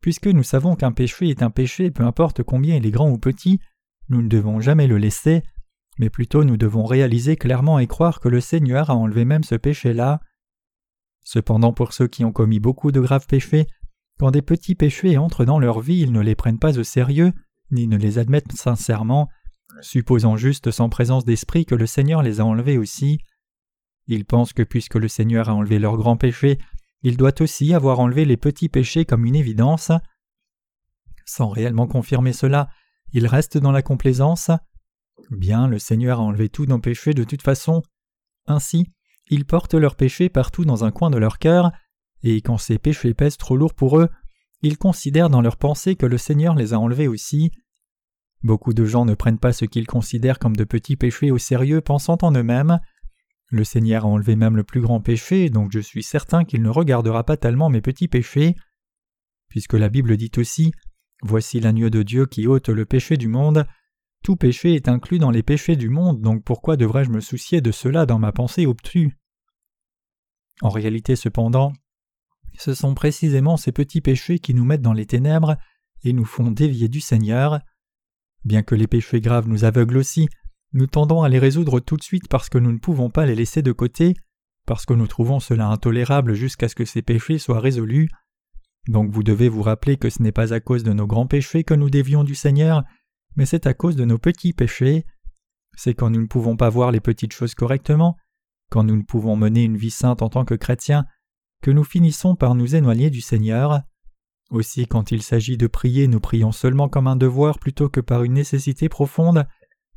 Puisque 0.00 0.26
nous 0.26 0.42
savons 0.42 0.76
qu'un 0.76 0.92
péché 0.92 1.30
est 1.30 1.42
un 1.42 1.48
péché, 1.48 1.90
peu 1.90 2.02
importe 2.02 2.42
combien 2.42 2.76
il 2.76 2.84
est 2.84 2.90
grand 2.90 3.08
ou 3.08 3.16
petit, 3.16 3.58
nous 4.10 4.20
ne 4.20 4.28
devons 4.28 4.60
jamais 4.60 4.86
le 4.86 4.98
laisser, 4.98 5.42
mais 5.98 6.10
plutôt 6.10 6.44
nous 6.44 6.58
devons 6.58 6.84
réaliser 6.84 7.36
clairement 7.36 7.78
et 7.78 7.86
croire 7.86 8.18
que 8.20 8.28
le 8.28 8.42
Seigneur 8.42 8.90
a 8.90 8.96
enlevé 8.96 9.24
même 9.24 9.44
ce 9.44 9.54
péché-là. 9.54 10.20
Cependant 11.24 11.72
pour 11.72 11.94
ceux 11.94 12.06
qui 12.08 12.22
ont 12.22 12.32
commis 12.32 12.60
beaucoup 12.60 12.92
de 12.92 13.00
graves 13.00 13.26
péchés, 13.26 13.66
quand 14.18 14.30
des 14.30 14.42
petits 14.42 14.74
péchés 14.74 15.16
entrent 15.16 15.46
dans 15.46 15.58
leur 15.58 15.80
vie, 15.80 16.00
ils 16.00 16.12
ne 16.12 16.20
les 16.20 16.34
prennent 16.34 16.58
pas 16.58 16.76
au 16.78 16.84
sérieux, 16.84 17.32
ni 17.70 17.86
ne 17.86 17.96
les 17.96 18.18
admettent 18.18 18.52
sincèrement, 18.52 19.30
supposant 19.80 20.36
juste 20.36 20.70
sans 20.70 20.88
présence 20.88 21.24
d'esprit 21.24 21.66
que 21.66 21.74
le 21.74 21.86
Seigneur 21.86 22.22
les 22.22 22.40
a 22.40 22.44
enlevés 22.44 22.78
aussi. 22.78 23.18
Ils 24.06 24.24
pensent 24.24 24.52
que 24.52 24.62
puisque 24.62 24.96
le 24.96 25.08
Seigneur 25.08 25.48
a 25.48 25.54
enlevé 25.54 25.78
leurs 25.78 25.96
grands 25.96 26.16
péchés, 26.16 26.58
il 27.02 27.16
doit 27.16 27.40
aussi 27.40 27.74
avoir 27.74 28.00
enlevé 28.00 28.24
les 28.24 28.36
petits 28.36 28.68
péchés 28.68 29.04
comme 29.04 29.24
une 29.24 29.36
évidence. 29.36 29.92
Sans 31.26 31.48
réellement 31.48 31.86
confirmer 31.86 32.32
cela, 32.32 32.68
il 33.12 33.26
reste 33.26 33.58
dans 33.58 33.72
la 33.72 33.82
complaisance. 33.82 34.50
Bien, 35.30 35.68
le 35.68 35.78
Seigneur 35.78 36.20
a 36.20 36.22
enlevé 36.22 36.48
tous 36.48 36.66
nos 36.66 36.78
péchés 36.78 37.14
de 37.14 37.24
toute 37.24 37.42
façon. 37.42 37.82
Ainsi, 38.46 38.86
ils 39.28 39.46
portent 39.46 39.74
leurs 39.74 39.96
péchés 39.96 40.28
partout 40.28 40.64
dans 40.64 40.84
un 40.84 40.90
coin 40.90 41.10
de 41.10 41.18
leur 41.18 41.38
cœur, 41.38 41.72
et 42.22 42.40
quand 42.40 42.58
ces 42.58 42.78
péchés 42.78 43.14
pèsent 43.14 43.36
trop 43.36 43.56
lourd 43.56 43.74
pour 43.74 43.98
eux, 43.98 44.08
ils 44.62 44.78
considèrent 44.78 45.30
dans 45.30 45.42
leur 45.42 45.56
pensée 45.56 45.94
que 45.94 46.06
le 46.06 46.18
Seigneur 46.18 46.54
les 46.54 46.72
a 46.72 46.78
enlevés 46.78 47.08
aussi. 47.08 47.50
Beaucoup 48.44 48.74
de 48.74 48.84
gens 48.84 49.06
ne 49.06 49.14
prennent 49.14 49.38
pas 49.38 49.54
ce 49.54 49.64
qu'ils 49.64 49.86
considèrent 49.86 50.38
comme 50.38 50.54
de 50.54 50.64
petits 50.64 50.96
péchés 50.96 51.30
au 51.30 51.38
sérieux, 51.38 51.80
pensant 51.80 52.18
en 52.20 52.30
eux-mêmes. 52.32 52.78
Le 53.48 53.64
Seigneur 53.64 54.04
a 54.04 54.08
enlevé 54.08 54.36
même 54.36 54.54
le 54.56 54.64
plus 54.64 54.82
grand 54.82 55.00
péché, 55.00 55.48
donc 55.48 55.72
je 55.72 55.80
suis 55.80 56.02
certain 56.02 56.44
qu'il 56.44 56.60
ne 56.60 56.68
regardera 56.68 57.24
pas 57.24 57.38
tellement 57.38 57.70
mes 57.70 57.80
petits 57.80 58.06
péchés. 58.06 58.54
Puisque 59.48 59.72
la 59.72 59.88
Bible 59.88 60.18
dit 60.18 60.30
aussi 60.36 60.72
Voici 61.22 61.58
l'agneau 61.58 61.88
de 61.88 62.02
Dieu 62.02 62.26
qui 62.26 62.46
ôte 62.46 62.68
le 62.68 62.84
péché 62.84 63.16
du 63.16 63.28
monde. 63.28 63.64
Tout 64.22 64.36
péché 64.36 64.74
est 64.74 64.88
inclus 64.88 65.18
dans 65.18 65.30
les 65.30 65.42
péchés 65.42 65.76
du 65.76 65.88
monde, 65.88 66.20
donc 66.20 66.44
pourquoi 66.44 66.76
devrais-je 66.76 67.10
me 67.10 67.20
soucier 67.20 67.62
de 67.62 67.72
cela 67.72 68.04
dans 68.04 68.18
ma 68.18 68.32
pensée 68.32 68.66
obtue 68.66 69.16
En 70.60 70.68
réalité, 70.68 71.16
cependant, 71.16 71.72
ce 72.58 72.74
sont 72.74 72.94
précisément 72.94 73.56
ces 73.56 73.72
petits 73.72 74.02
péchés 74.02 74.38
qui 74.38 74.52
nous 74.52 74.66
mettent 74.66 74.82
dans 74.82 74.92
les 74.92 75.06
ténèbres 75.06 75.56
et 76.02 76.12
nous 76.12 76.26
font 76.26 76.50
dévier 76.50 76.88
du 76.88 77.00
Seigneur. 77.00 77.60
Bien 78.44 78.62
que 78.62 78.74
les 78.74 78.86
péchés 78.86 79.20
graves 79.20 79.48
nous 79.48 79.64
aveuglent 79.64 79.96
aussi, 79.96 80.28
nous 80.72 80.86
tendons 80.86 81.22
à 81.22 81.28
les 81.28 81.38
résoudre 81.38 81.80
tout 81.80 81.96
de 81.96 82.02
suite 82.02 82.28
parce 82.28 82.48
que 82.48 82.58
nous 82.58 82.72
ne 82.72 82.78
pouvons 82.78 83.08
pas 83.08 83.26
les 83.26 83.34
laisser 83.34 83.62
de 83.62 83.72
côté, 83.72 84.14
parce 84.66 84.86
que 84.86 84.94
nous 84.94 85.06
trouvons 85.06 85.40
cela 85.40 85.68
intolérable 85.68 86.34
jusqu'à 86.34 86.68
ce 86.68 86.74
que 86.74 86.84
ces 86.84 87.02
péchés 87.02 87.38
soient 87.38 87.60
résolus. 87.60 88.08
Donc 88.88 89.10
vous 89.10 89.22
devez 89.22 89.48
vous 89.48 89.62
rappeler 89.62 89.96
que 89.96 90.10
ce 90.10 90.22
n'est 90.22 90.32
pas 90.32 90.52
à 90.52 90.60
cause 90.60 90.82
de 90.82 90.92
nos 90.92 91.06
grands 91.06 91.26
péchés 91.26 91.64
que 91.64 91.74
nous 91.74 91.90
dévions 91.90 92.24
du 92.24 92.34
Seigneur, 92.34 92.84
mais 93.36 93.46
c'est 93.46 93.66
à 93.66 93.74
cause 93.74 93.96
de 93.96 94.04
nos 94.04 94.18
petits 94.18 94.52
péchés. 94.52 95.06
C'est 95.76 95.94
quand 95.94 96.10
nous 96.10 96.20
ne 96.20 96.26
pouvons 96.26 96.56
pas 96.56 96.68
voir 96.68 96.90
les 96.90 97.00
petites 97.00 97.32
choses 97.32 97.54
correctement, 97.54 98.16
quand 98.70 98.84
nous 98.84 98.96
ne 98.96 99.02
pouvons 99.02 99.36
mener 99.36 99.62
une 99.64 99.76
vie 99.76 99.90
sainte 99.90 100.22
en 100.22 100.28
tant 100.28 100.44
que 100.44 100.54
chrétiens, 100.54 101.06
que 101.62 101.70
nous 101.70 101.84
finissons 101.84 102.36
par 102.36 102.54
nous 102.54 102.74
éloigner 102.74 103.10
du 103.10 103.20
Seigneur. 103.20 103.82
Aussi 104.54 104.86
quand 104.86 105.10
il 105.10 105.20
s'agit 105.20 105.56
de 105.56 105.66
prier, 105.66 106.06
nous 106.06 106.20
prions 106.20 106.52
seulement 106.52 106.88
comme 106.88 107.08
un 107.08 107.16
devoir 107.16 107.58
plutôt 107.58 107.88
que 107.88 108.00
par 108.00 108.22
une 108.22 108.34
nécessité 108.34 108.88
profonde, 108.88 109.48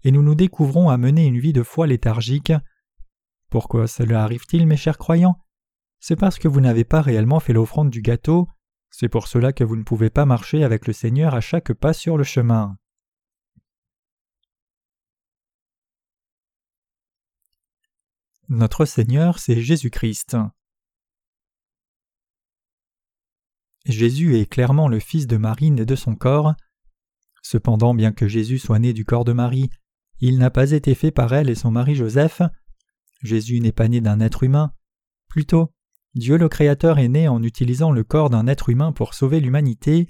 et 0.04 0.12
nous 0.12 0.24
nous 0.24 0.34
découvrons 0.34 0.90
à 0.90 0.98
mener 0.98 1.28
une 1.28 1.38
vie 1.38 1.54
de 1.54 1.62
foi 1.62 1.86
léthargique. 1.86 2.52
Pourquoi 3.52 3.86
cela 3.86 4.24
arrive-t-il, 4.24 4.66
mes 4.66 4.76
chers 4.76 4.98
croyants? 4.98 5.38
C'est 6.00 6.16
parce 6.16 6.40
que 6.40 6.48
vous 6.48 6.60
n'avez 6.60 6.86
pas 6.86 7.04
réellement 7.04 7.40
fait 7.40 7.54
l'offrande 7.54 7.92
du 7.92 8.02
gâteau, 8.02 8.48
c'est 8.90 9.10
pour 9.10 9.28
cela 9.28 9.54
que 9.54 9.64
vous 9.64 9.76
ne 9.76 9.84
pouvez 9.84 10.10
pas 10.10 10.26
marcher 10.26 10.64
avec 10.64 10.88
le 10.88 10.94
Seigneur 10.94 11.36
à 11.36 11.40
chaque 11.40 11.72
pas 11.74 11.94
sur 11.94 12.18
le 12.18 12.24
chemin. 12.24 12.78
Notre 18.50 18.86
Seigneur, 18.86 19.38
c'est 19.38 19.62
Jésus-Christ. 19.62 20.36
Jésus 23.88 24.38
est 24.38 24.46
clairement 24.46 24.90
le 24.90 25.00
Fils 25.00 25.28
de 25.28 25.38
Marie 25.38 25.72
né 25.72 25.86
de 25.86 25.96
son 25.96 26.16
corps. 26.16 26.54
Cependant, 27.42 27.94
bien 27.94 28.12
que 28.12 28.28
Jésus 28.28 28.60
soit 28.60 28.80
né 28.80 28.92
du 28.92 29.06
corps 29.06 29.24
de 29.24 29.32
Marie, 29.32 29.70
il 30.20 30.38
n'a 30.38 30.50
pas 30.50 30.72
été 30.72 30.94
fait 30.94 31.12
par 31.12 31.34
elle 31.34 31.50
et 31.50 31.56
son 31.56 31.72
mari 31.72 31.96
Joseph. 31.96 32.42
Jésus 33.24 33.62
n'est 33.62 33.72
pas 33.72 33.88
né 33.88 34.02
d'un 34.02 34.20
être 34.20 34.44
humain. 34.44 34.74
Plutôt, 35.30 35.72
Dieu 36.16 36.38
le 36.38 36.50
Créateur 36.50 37.00
est 37.00 37.08
né 37.08 37.28
en 37.28 37.42
utilisant 37.42 37.92
le 37.92 38.04
corps 38.04 38.30
d'un 38.30 38.48
être 38.48 38.70
humain 38.70 38.92
pour 38.92 39.14
sauver 39.14 39.40
l'humanité. 39.40 40.10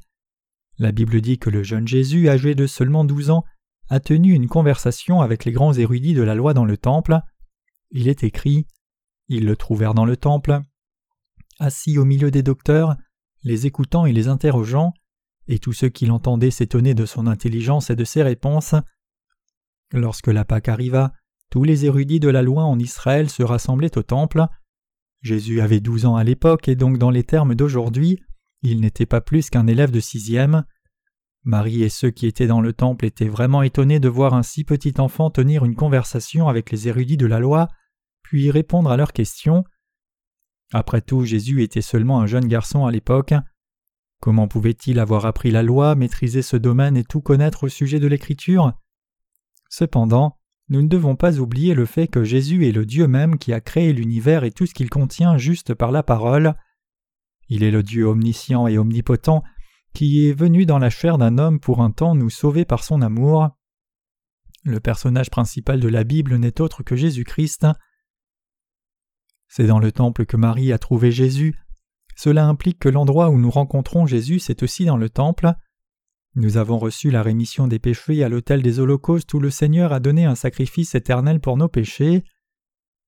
La 0.79 0.91
Bible 0.91 1.21
dit 1.21 1.37
que 1.37 1.49
le 1.49 1.63
jeune 1.63 1.87
Jésus, 1.87 2.29
âgé 2.29 2.55
de 2.55 2.65
seulement 2.65 3.03
douze 3.03 3.29
ans, 3.29 3.43
a 3.89 3.99
tenu 3.99 4.33
une 4.33 4.47
conversation 4.47 5.21
avec 5.21 5.45
les 5.45 5.51
grands 5.51 5.73
érudits 5.73 6.13
de 6.13 6.23
la 6.23 6.35
loi 6.35 6.53
dans 6.53 6.65
le 6.65 6.77
temple. 6.77 7.19
Il 7.91 8.07
est 8.07 8.23
écrit 8.23 8.65
Ils 9.27 9.45
le 9.45 9.55
trouvèrent 9.55 9.93
dans 9.93 10.05
le 10.05 10.17
temple, 10.17 10.61
assis 11.59 11.97
au 11.97 12.05
milieu 12.05 12.31
des 12.31 12.43
docteurs, 12.43 12.95
les 13.43 13.65
écoutant 13.65 14.05
et 14.05 14.13
les 14.13 14.27
interrogeant, 14.27 14.93
et 15.47 15.59
tous 15.59 15.73
ceux 15.73 15.89
qui 15.89 16.05
l'entendaient 16.05 16.51
s'étonnaient 16.51 16.93
de 16.93 17.05
son 17.05 17.27
intelligence 17.27 17.89
et 17.89 17.95
de 17.95 18.03
ses 18.03 18.23
réponses. 18.23 18.75
Lorsque 19.93 20.27
la 20.27 20.45
Pâque 20.45 20.67
arriva, 20.67 21.13
tous 21.49 21.63
les 21.63 21.85
érudits 21.85 22.19
de 22.19 22.29
la 22.29 22.41
loi 22.41 22.63
en 22.63 22.77
Israël 22.77 23.29
se 23.29 23.43
rassemblaient 23.43 23.97
au 23.97 24.03
temple. 24.03 24.45
Jésus 25.21 25.61
avait 25.61 25.79
douze 25.79 26.05
ans 26.05 26.15
à 26.15 26.23
l'époque 26.23 26.67
et 26.67 26.75
donc 26.75 26.97
dans 26.97 27.09
les 27.09 27.23
termes 27.23 27.55
d'aujourd'hui, 27.55 28.19
il 28.61 28.81
n'était 28.81 29.05
pas 29.05 29.21
plus 29.21 29.49
qu'un 29.49 29.67
élève 29.67 29.91
de 29.91 29.99
sixième. 29.99 30.65
Marie 31.43 31.83
et 31.83 31.89
ceux 31.89 32.11
qui 32.11 32.27
étaient 32.27 32.47
dans 32.47 32.59
le 32.59 32.73
temple 32.73 33.05
étaient 33.05 33.29
vraiment 33.29 33.61
étonnés 33.61 34.01
de 34.01 34.09
voir 34.09 34.33
un 34.33 34.43
si 34.43 34.65
petit 34.65 34.95
enfant 34.97 35.29
tenir 35.29 35.63
une 35.63 35.75
conversation 35.75 36.49
avec 36.49 36.71
les 36.71 36.89
érudits 36.89 37.15
de 37.15 37.25
la 37.25 37.39
loi, 37.39 37.69
puis 38.23 38.51
répondre 38.51 38.91
à 38.91 38.97
leurs 38.97 39.13
questions. 39.13 39.63
Après 40.73 41.01
tout, 41.01 41.23
Jésus 41.23 41.63
était 41.63 41.81
seulement 41.81 42.19
un 42.19 42.25
jeune 42.25 42.47
garçon 42.47 42.85
à 42.85 42.91
l'époque. 42.91 43.33
Comment 44.19 44.47
pouvait-il 44.47 44.99
avoir 44.99 45.25
appris 45.25 45.51
la 45.51 45.63
loi, 45.63 45.95
maîtriser 45.95 46.41
ce 46.41 46.57
domaine 46.57 46.97
et 46.97 47.03
tout 47.03 47.21
connaître 47.21 47.65
au 47.65 47.69
sujet 47.69 47.99
de 47.99 48.07
l'Écriture? 48.07 48.73
Cependant, 49.69 50.37
nous 50.69 50.81
ne 50.81 50.87
devons 50.87 51.15
pas 51.15 51.39
oublier 51.39 51.73
le 51.73 51.85
fait 51.85 52.07
que 52.07 52.23
Jésus 52.23 52.67
est 52.67 52.73
le 52.73 52.85
Dieu 52.85 53.07
même 53.07 53.37
qui 53.37 53.53
a 53.53 53.61
créé 53.61 53.93
l'univers 53.93 54.43
et 54.43 54.51
tout 54.51 54.65
ce 54.65 54.73
qu'il 54.73 54.89
contient 54.89 55.37
juste 55.37 55.73
par 55.73 55.91
la 55.91 56.03
parole. 56.03 56.55
Il 57.47 57.63
est 57.63 57.71
le 57.71 57.83
Dieu 57.83 58.05
omniscient 58.05 58.67
et 58.67 58.77
omnipotent 58.77 59.43
qui 59.93 60.27
est 60.27 60.33
venu 60.33 60.65
dans 60.65 60.77
la 60.77 60.89
chair 60.89 61.17
d'un 61.17 61.37
homme 61.37 61.59
pour 61.59 61.81
un 61.81 61.91
temps 61.91 62.15
nous 62.15 62.29
sauver 62.29 62.65
par 62.65 62.83
son 62.83 63.01
amour. 63.01 63.49
Le 64.63 64.79
personnage 64.79 65.29
principal 65.29 65.79
de 65.79 65.87
la 65.87 66.03
Bible 66.03 66.35
n'est 66.35 66.59
autre 66.59 66.83
que 66.83 66.95
Jésus-Christ. 66.95 67.65
C'est 69.47 69.67
dans 69.67 69.79
le 69.79 69.91
temple 69.91 70.25
que 70.25 70.37
Marie 70.37 70.71
a 70.71 70.77
trouvé 70.77 71.11
Jésus. 71.11 71.55
Cela 72.15 72.47
implique 72.47 72.79
que 72.79 72.89
l'endroit 72.89 73.29
où 73.29 73.39
nous 73.39 73.51
rencontrons 73.51 74.05
Jésus, 74.05 74.39
c'est 74.39 74.63
aussi 74.63 74.85
dans 74.85 74.97
le 74.97 75.09
temple. 75.09 75.53
Nous 76.35 76.57
avons 76.57 76.77
reçu 76.77 77.09
la 77.09 77.23
rémission 77.23 77.67
des 77.67 77.79
péchés 77.79 78.23
à 78.23 78.29
l'autel 78.29 78.61
des 78.61 78.79
holocaustes 78.79 79.33
où 79.33 79.39
le 79.39 79.49
Seigneur 79.49 79.93
a 79.93 79.99
donné 79.99 80.25
un 80.25 80.35
sacrifice 80.35 80.95
éternel 80.95 81.39
pour 81.39 81.57
nos 81.57 81.67
péchés. 81.67 82.23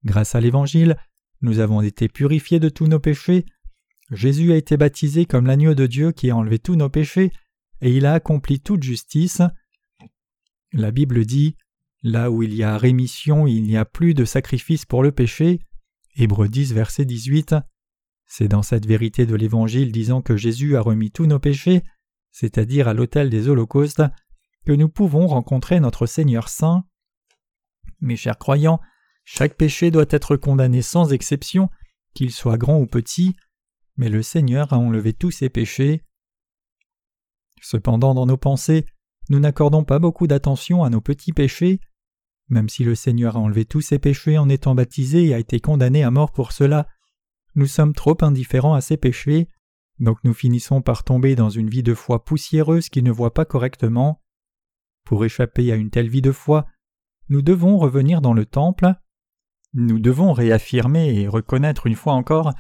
Grâce 0.03 0.35
à 0.35 0.41
l'Évangile, 0.41 0.97
nous 1.41 1.59
avons 1.59 1.81
été 1.81 2.07
purifiés 2.07 2.59
de 2.59 2.69
tous 2.69 2.87
nos 2.87 2.99
péchés. 2.99 3.45
Jésus 4.11 4.51
a 4.51 4.55
été 4.55 4.77
baptisé 4.77 5.25
comme 5.25 5.45
l'agneau 5.45 5.75
de 5.75 5.85
Dieu 5.85 6.11
qui 6.11 6.29
a 6.29 6.35
enlevé 6.35 6.57
tous 6.59 6.75
nos 6.75 6.89
péchés, 6.89 7.31
et 7.81 7.95
il 7.95 8.05
a 8.05 8.13
accompli 8.13 8.59
toute 8.59 8.83
justice. 8.83 9.41
La 10.73 10.91
Bible 10.91 11.25
dit 11.25 11.55
Là 12.01 12.31
où 12.31 12.43
il 12.43 12.53
y 12.53 12.63
a 12.63 12.77
rémission, 12.77 13.45
il 13.45 13.63
n'y 13.63 13.77
a 13.77 13.85
plus 13.85 14.13
de 14.13 14.25
sacrifice 14.25 14.85
pour 14.85 15.03
le 15.03 15.11
péché. 15.11 15.59
Hébreux 16.21 16.49
10, 16.49 16.73
verset 16.73 17.05
18. 17.05 17.55
C'est 18.25 18.49
dans 18.49 18.61
cette 18.61 18.85
vérité 18.85 19.25
de 19.25 19.35
l'Évangile 19.35 19.93
disant 19.93 20.21
que 20.21 20.35
Jésus 20.35 20.75
a 20.75 20.81
remis 20.81 21.11
tous 21.11 21.27
nos 21.27 21.39
péchés, 21.39 21.81
c'est-à-dire 22.31 22.89
à, 22.89 22.93
l'autel 22.93 23.29
des 23.29 23.47
holocaustes, 23.47 24.03
que 24.65 24.73
nous 24.73 24.89
pouvons 24.89 25.27
rencontrer 25.27 25.79
notre 25.79 26.05
Seigneur 26.05 26.49
Saint. 26.49 26.83
Mes 28.01 28.17
chers 28.17 28.37
croyants, 28.37 28.81
chaque 29.23 29.55
péché 29.55 29.91
doit 29.91 30.07
être 30.09 30.35
condamné 30.35 30.81
sans 30.81 31.13
exception, 31.13 31.69
qu'il 32.13 32.31
soit 32.31 32.57
grand 32.57 32.81
ou 32.81 32.85
petit, 32.85 33.37
mais 33.95 34.09
le 34.09 34.21
Seigneur 34.21 34.73
a 34.73 34.77
enlevé 34.77 35.13
tous 35.13 35.31
ses 35.31 35.47
péchés. 35.47 36.03
Cependant, 37.61 38.13
dans 38.13 38.25
nos 38.25 38.35
pensées, 38.35 38.85
nous 39.29 39.39
n'accordons 39.39 39.85
pas 39.85 39.99
beaucoup 39.99 40.27
d'attention 40.27 40.83
à 40.83 40.89
nos 40.89 40.99
petits 40.99 41.31
péchés, 41.31 41.79
même 42.49 42.69
si 42.69 42.83
le 42.83 42.95
Seigneur 42.95 43.37
a 43.37 43.39
enlevé 43.39 43.65
tous 43.65 43.81
ses 43.81 43.99
péchés 43.99 44.37
en 44.37 44.49
étant 44.49 44.75
baptisé 44.75 45.27
et 45.27 45.33
a 45.33 45.39
été 45.39 45.59
condamné 45.59 46.03
à 46.03 46.11
mort 46.11 46.31
pour 46.31 46.51
cela, 46.51 46.87
nous 47.55 47.67
sommes 47.67 47.93
trop 47.93 48.17
indifférents 48.21 48.73
à 48.73 48.81
ses 48.81 48.97
péchés, 48.97 49.47
donc 49.99 50.17
nous 50.23 50.33
finissons 50.33 50.81
par 50.81 51.03
tomber 51.03 51.35
dans 51.35 51.49
une 51.49 51.69
vie 51.69 51.83
de 51.83 51.93
foi 51.93 52.23
poussiéreuse 52.23 52.89
qui 52.89 53.03
ne 53.03 53.11
voit 53.11 53.33
pas 53.33 53.45
correctement. 53.45 54.21
Pour 55.05 55.25
échapper 55.25 55.71
à 55.71 55.75
une 55.75 55.89
telle 55.89 56.09
vie 56.09 56.21
de 56.21 56.31
foi, 56.31 56.65
nous 57.29 57.41
devons 57.41 57.77
revenir 57.77 58.21
dans 58.21 58.33
le 58.33 58.45
temple. 58.45 58.93
Nous 59.73 59.99
devons 59.99 60.33
réaffirmer 60.33 61.13
et 61.19 61.27
reconnaître 61.27 61.85
une 61.85 61.95
fois 61.95 62.13
encore 62.13 62.53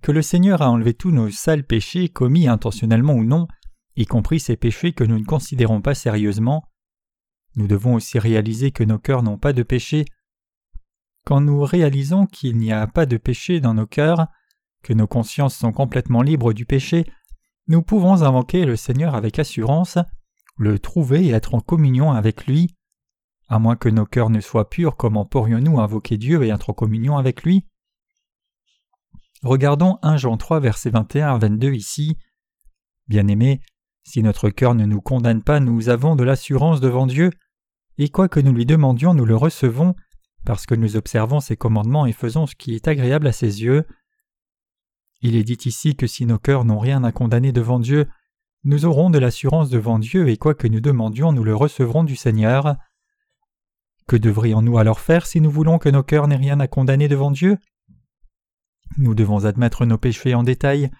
que 0.00 0.12
le 0.12 0.22
Seigneur 0.22 0.62
a 0.62 0.70
enlevé 0.70 0.94
tous 0.94 1.10
nos 1.10 1.30
sales 1.30 1.66
péchés 1.66 2.08
commis 2.08 2.48
intentionnellement 2.48 3.14
ou 3.14 3.24
non, 3.24 3.48
y 3.96 4.06
compris 4.06 4.40
ces 4.40 4.56
péchés 4.56 4.92
que 4.92 5.04
nous 5.04 5.18
ne 5.18 5.24
considérons 5.24 5.82
pas 5.82 5.94
sérieusement. 5.94 6.70
Nous 7.56 7.66
devons 7.66 7.94
aussi 7.94 8.18
réaliser 8.18 8.70
que 8.70 8.84
nos 8.84 8.98
cœurs 8.98 9.22
n'ont 9.22 9.38
pas 9.38 9.52
de 9.52 9.62
péché. 9.62 10.04
Quand 11.24 11.40
nous 11.40 11.62
réalisons 11.62 12.26
qu'il 12.26 12.56
n'y 12.56 12.72
a 12.72 12.86
pas 12.86 13.06
de 13.06 13.16
péché 13.16 13.60
dans 13.60 13.74
nos 13.74 13.86
cœurs, 13.86 14.26
que 14.82 14.92
nos 14.92 15.06
consciences 15.06 15.56
sont 15.56 15.72
complètement 15.72 16.22
libres 16.22 16.52
du 16.52 16.66
péché, 16.66 17.06
nous 17.66 17.82
pouvons 17.82 18.22
invoquer 18.22 18.66
le 18.66 18.76
Seigneur 18.76 19.14
avec 19.14 19.38
assurance, 19.38 19.98
le 20.58 20.78
trouver 20.78 21.26
et 21.26 21.30
être 21.30 21.54
en 21.54 21.60
communion 21.60 22.12
avec 22.12 22.46
lui. 22.46 22.74
À 23.48 23.58
moins 23.58 23.76
que 23.76 23.88
nos 23.88 24.06
cœurs 24.06 24.30
ne 24.30 24.40
soient 24.40 24.68
purs, 24.68 24.96
comment 24.96 25.24
pourrions-nous 25.24 25.78
invoquer 25.80 26.18
Dieu 26.18 26.42
et 26.44 26.48
être 26.48 26.70
en 26.70 26.74
communion 26.74 27.16
avec 27.16 27.42
lui? 27.42 27.66
Regardons 29.42 29.98
1 30.02 30.16
Jean 30.16 30.36
3 30.36 30.60
versets 30.60 30.90
21 30.90 31.34
à 31.34 31.38
22 31.38 31.72
ici. 31.72 32.16
Bien-aimés, 33.08 33.60
si 34.02 34.22
notre 34.22 34.50
cœur 34.50 34.74
ne 34.74 34.86
nous 34.86 35.00
condamne 35.00 35.42
pas, 35.42 35.60
nous 35.60 35.88
avons 35.88 36.16
de 36.16 36.24
l'assurance 36.24 36.80
devant 36.80 37.06
Dieu, 37.06 37.30
et 37.98 38.08
quoi 38.08 38.28
que 38.28 38.40
nous 38.40 38.52
lui 38.52 38.66
demandions, 38.66 39.14
nous 39.14 39.24
le 39.24 39.36
recevons, 39.36 39.94
parce 40.44 40.66
que 40.66 40.74
nous 40.74 40.96
observons 40.96 41.40
ses 41.40 41.56
commandements 41.56 42.06
et 42.06 42.12
faisons 42.12 42.46
ce 42.46 42.54
qui 42.54 42.74
est 42.74 42.88
agréable 42.88 43.26
à 43.26 43.32
ses 43.32 43.62
yeux. 43.62 43.86
Il 45.20 45.36
est 45.36 45.44
dit 45.44 45.58
ici 45.64 45.96
que 45.96 46.06
si 46.06 46.26
nos 46.26 46.38
cœurs 46.38 46.64
n'ont 46.64 46.78
rien 46.78 47.02
à 47.04 47.12
condamner 47.12 47.52
devant 47.52 47.78
Dieu, 47.78 48.08
nous 48.64 48.84
aurons 48.84 49.10
de 49.10 49.18
l'assurance 49.18 49.70
devant 49.70 49.98
Dieu 49.98 50.28
et 50.28 50.36
quoi 50.36 50.54
que 50.54 50.68
nous 50.68 50.80
demandions, 50.80 51.32
nous 51.32 51.44
le 51.44 51.54
recevrons 51.54 52.04
du 52.04 52.16
Seigneur. 52.16 52.76
Que 54.06 54.16
devrions-nous 54.16 54.78
alors 54.78 55.00
faire 55.00 55.26
si 55.26 55.40
nous 55.40 55.50
voulons 55.50 55.78
que 55.78 55.88
nos 55.88 56.02
cœurs 56.02 56.28
n'aient 56.28 56.36
rien 56.36 56.60
à 56.60 56.66
condamner 56.66 57.08
devant 57.08 57.30
Dieu? 57.30 57.58
Nous 58.98 59.14
devons 59.14 59.44
admettre 59.44 59.86
nos 59.86 59.98
péchés 59.98 60.34
en 60.34 60.42
détail 60.42 60.90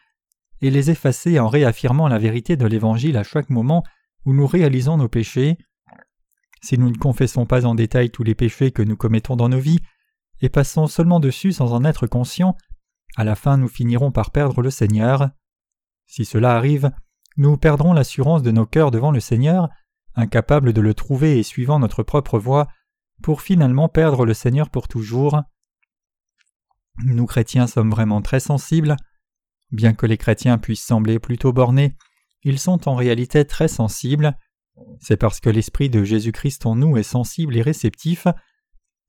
et 0.63 0.71
les 0.71 0.91
effacer 0.91 1.39
en 1.39 1.49
réaffirmant 1.49 2.09
la 2.09 2.19
vérité 2.19 2.57
de 2.57 2.67
l'Évangile 2.67 3.17
à 3.17 3.23
chaque 3.23 3.51
moment 3.51 3.83
où 4.25 4.33
nous 4.33 4.47
réalisons 4.47 4.97
nos 4.97 5.09
péchés. 5.09 5.59
Si 6.65 6.79
nous 6.79 6.89
ne 6.89 6.97
confessons 6.97 7.45
pas 7.45 7.67
en 7.67 7.75
détail 7.75 8.09
tous 8.09 8.23
les 8.23 8.35
péchés 8.35 8.71
que 8.71 8.81
nous 8.81 8.97
commettons 8.97 9.37
dans 9.37 9.51
nos 9.51 9.59
vies, 9.59 9.81
et 10.41 10.49
passons 10.49 10.87
seulement 10.87 11.21
dessus 11.21 11.53
sans 11.53 11.75
en 11.75 11.85
être 11.85 12.07
conscients, 12.07 12.57
à 13.17 13.25
la 13.25 13.35
fin 13.35 13.59
nous 13.59 13.69
finirons 13.69 14.11
par 14.13 14.31
perdre 14.31 14.63
le 14.63 14.71
Seigneur. 14.71 15.29
Si 16.07 16.25
cela 16.25 16.57
arrive, 16.57 16.91
nous 17.37 17.59
perdrons 17.59 17.93
l'assurance 17.93 18.43
de 18.43 18.51
nos 18.51 18.65
cœurs 18.65 18.91
devant 18.91 19.11
le 19.11 19.21
Seigneur, 19.21 19.69
incapables 20.15 20.73
de 20.73 20.81
le 20.81 20.95
trouver 20.95 21.39
et 21.39 21.43
suivant 21.43 21.79
notre 21.79 22.03
propre 22.03 22.39
voie, 22.39 22.69
pour 23.23 23.43
finalement 23.43 23.91
perdre 23.91 24.25
le 24.25 24.33
Seigneur 24.33 24.71
pour 24.71 24.89
toujours. 24.89 25.43
Nous 27.05 27.27
chrétiens 27.27 27.67
sommes 27.67 27.91
vraiment 27.91 28.23
très 28.23 28.41
sensibles. 28.41 28.97
Bien 29.71 29.93
que 29.93 30.07
les 30.07 30.17
chrétiens 30.17 30.57
puissent 30.57 30.87
sembler 30.87 31.19
plutôt 31.19 31.53
bornés, 31.53 31.95
ils 32.43 32.59
sont 32.59 32.89
en 32.89 32.95
réalité 32.95 33.45
très 33.45 33.69
sensibles. 33.69 34.35
C'est 35.01 35.17
parce 35.17 35.41
que 35.41 35.51
l'Esprit 35.51 35.91
de 35.91 36.05
Jésus-Christ 36.05 36.67
en 36.67 36.75
nous 36.75 36.97
est 36.97 37.03
sensible 37.03 37.57
et 37.57 37.63
réceptif. 37.63 38.27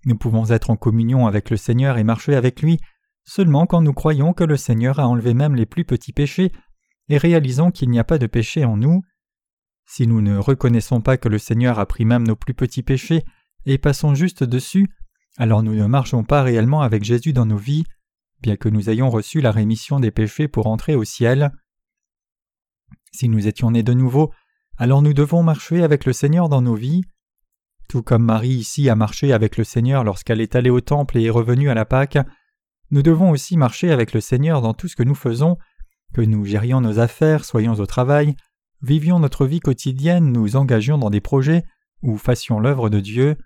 Nous 0.05 0.17
pouvons 0.17 0.51
être 0.51 0.69
en 0.69 0.75
communion 0.75 1.27
avec 1.27 1.49
le 1.49 1.57
Seigneur 1.57 1.97
et 1.97 2.03
marcher 2.03 2.35
avec 2.35 2.61
lui 2.61 2.79
seulement 3.25 3.65
quand 3.65 3.81
nous 3.81 3.93
croyons 3.93 4.33
que 4.33 4.43
le 4.43 4.55
Seigneur 4.55 4.99
a 4.99 5.07
enlevé 5.07 5.33
même 5.33 5.55
les 5.55 5.65
plus 5.65 5.83
petits 5.83 6.13
péchés 6.13 6.51
et 7.09 7.17
réalisons 7.17 7.71
qu'il 7.71 7.89
n'y 7.89 7.99
a 7.99 8.03
pas 8.03 8.17
de 8.17 8.27
péché 8.27 8.65
en 8.65 8.77
nous. 8.77 9.01
Si 9.87 10.07
nous 10.07 10.21
ne 10.21 10.37
reconnaissons 10.37 11.01
pas 11.01 11.17
que 11.17 11.29
le 11.29 11.37
Seigneur 11.37 11.79
a 11.79 11.85
pris 11.85 12.05
même 12.05 12.25
nos 12.25 12.35
plus 12.35 12.53
petits 12.53 12.83
péchés 12.83 13.23
et 13.65 13.77
passons 13.77 14.15
juste 14.15 14.43
dessus, 14.43 14.87
alors 15.37 15.63
nous 15.63 15.75
ne 15.75 15.85
marchons 15.85 16.23
pas 16.23 16.43
réellement 16.43 16.81
avec 16.81 17.03
Jésus 17.03 17.33
dans 17.33 17.45
nos 17.45 17.57
vies, 17.57 17.83
bien 18.41 18.55
que 18.55 18.69
nous 18.69 18.89
ayons 18.89 19.09
reçu 19.09 19.41
la 19.41 19.51
rémission 19.51 19.99
des 19.99 20.11
péchés 20.11 20.47
pour 20.47 20.67
entrer 20.67 20.95
au 20.95 21.03
ciel. 21.03 21.51
Si 23.11 23.29
nous 23.29 23.47
étions 23.47 23.71
nés 23.71 23.83
de 23.83 23.93
nouveau, 23.93 24.31
alors 24.77 25.01
nous 25.01 25.13
devons 25.13 25.43
marcher 25.43 25.83
avec 25.83 26.05
le 26.05 26.13
Seigneur 26.13 26.49
dans 26.49 26.61
nos 26.61 26.75
vies. 26.75 27.03
Tout 27.87 28.01
comme 28.01 28.23
Marie 28.23 28.49
ici 28.49 28.89
a 28.89 28.95
marché 28.95 29.31
avec 29.31 29.57
le 29.57 29.63
Seigneur 29.63 30.03
lorsqu'elle 30.03 30.41
est 30.41 30.55
allée 30.55 30.69
au 30.69 30.81
temple 30.81 31.17
et 31.17 31.25
est 31.25 31.29
revenue 31.29 31.69
à 31.69 31.73
la 31.73 31.85
Pâque, 31.85 32.17
nous 32.91 33.01
devons 33.01 33.31
aussi 33.31 33.57
marcher 33.57 33.91
avec 33.91 34.13
le 34.13 34.21
Seigneur 34.21 34.61
dans 34.61 34.73
tout 34.73 34.87
ce 34.87 34.95
que 34.95 35.03
nous 35.03 35.15
faisons, 35.15 35.57
que 36.13 36.21
nous 36.21 36.45
gérions 36.45 36.81
nos 36.81 36.99
affaires, 36.99 37.45
soyons 37.45 37.73
au 37.73 37.85
travail, 37.85 38.35
vivions 38.81 39.19
notre 39.19 39.45
vie 39.45 39.59
quotidienne, 39.59 40.31
nous 40.31 40.55
engagions 40.55 40.97
dans 40.97 41.09
des 41.09 41.21
projets 41.21 41.63
ou 42.01 42.17
fassions 42.17 42.59
l'œuvre 42.59 42.89
de 42.89 42.99
Dieu. 42.99 43.37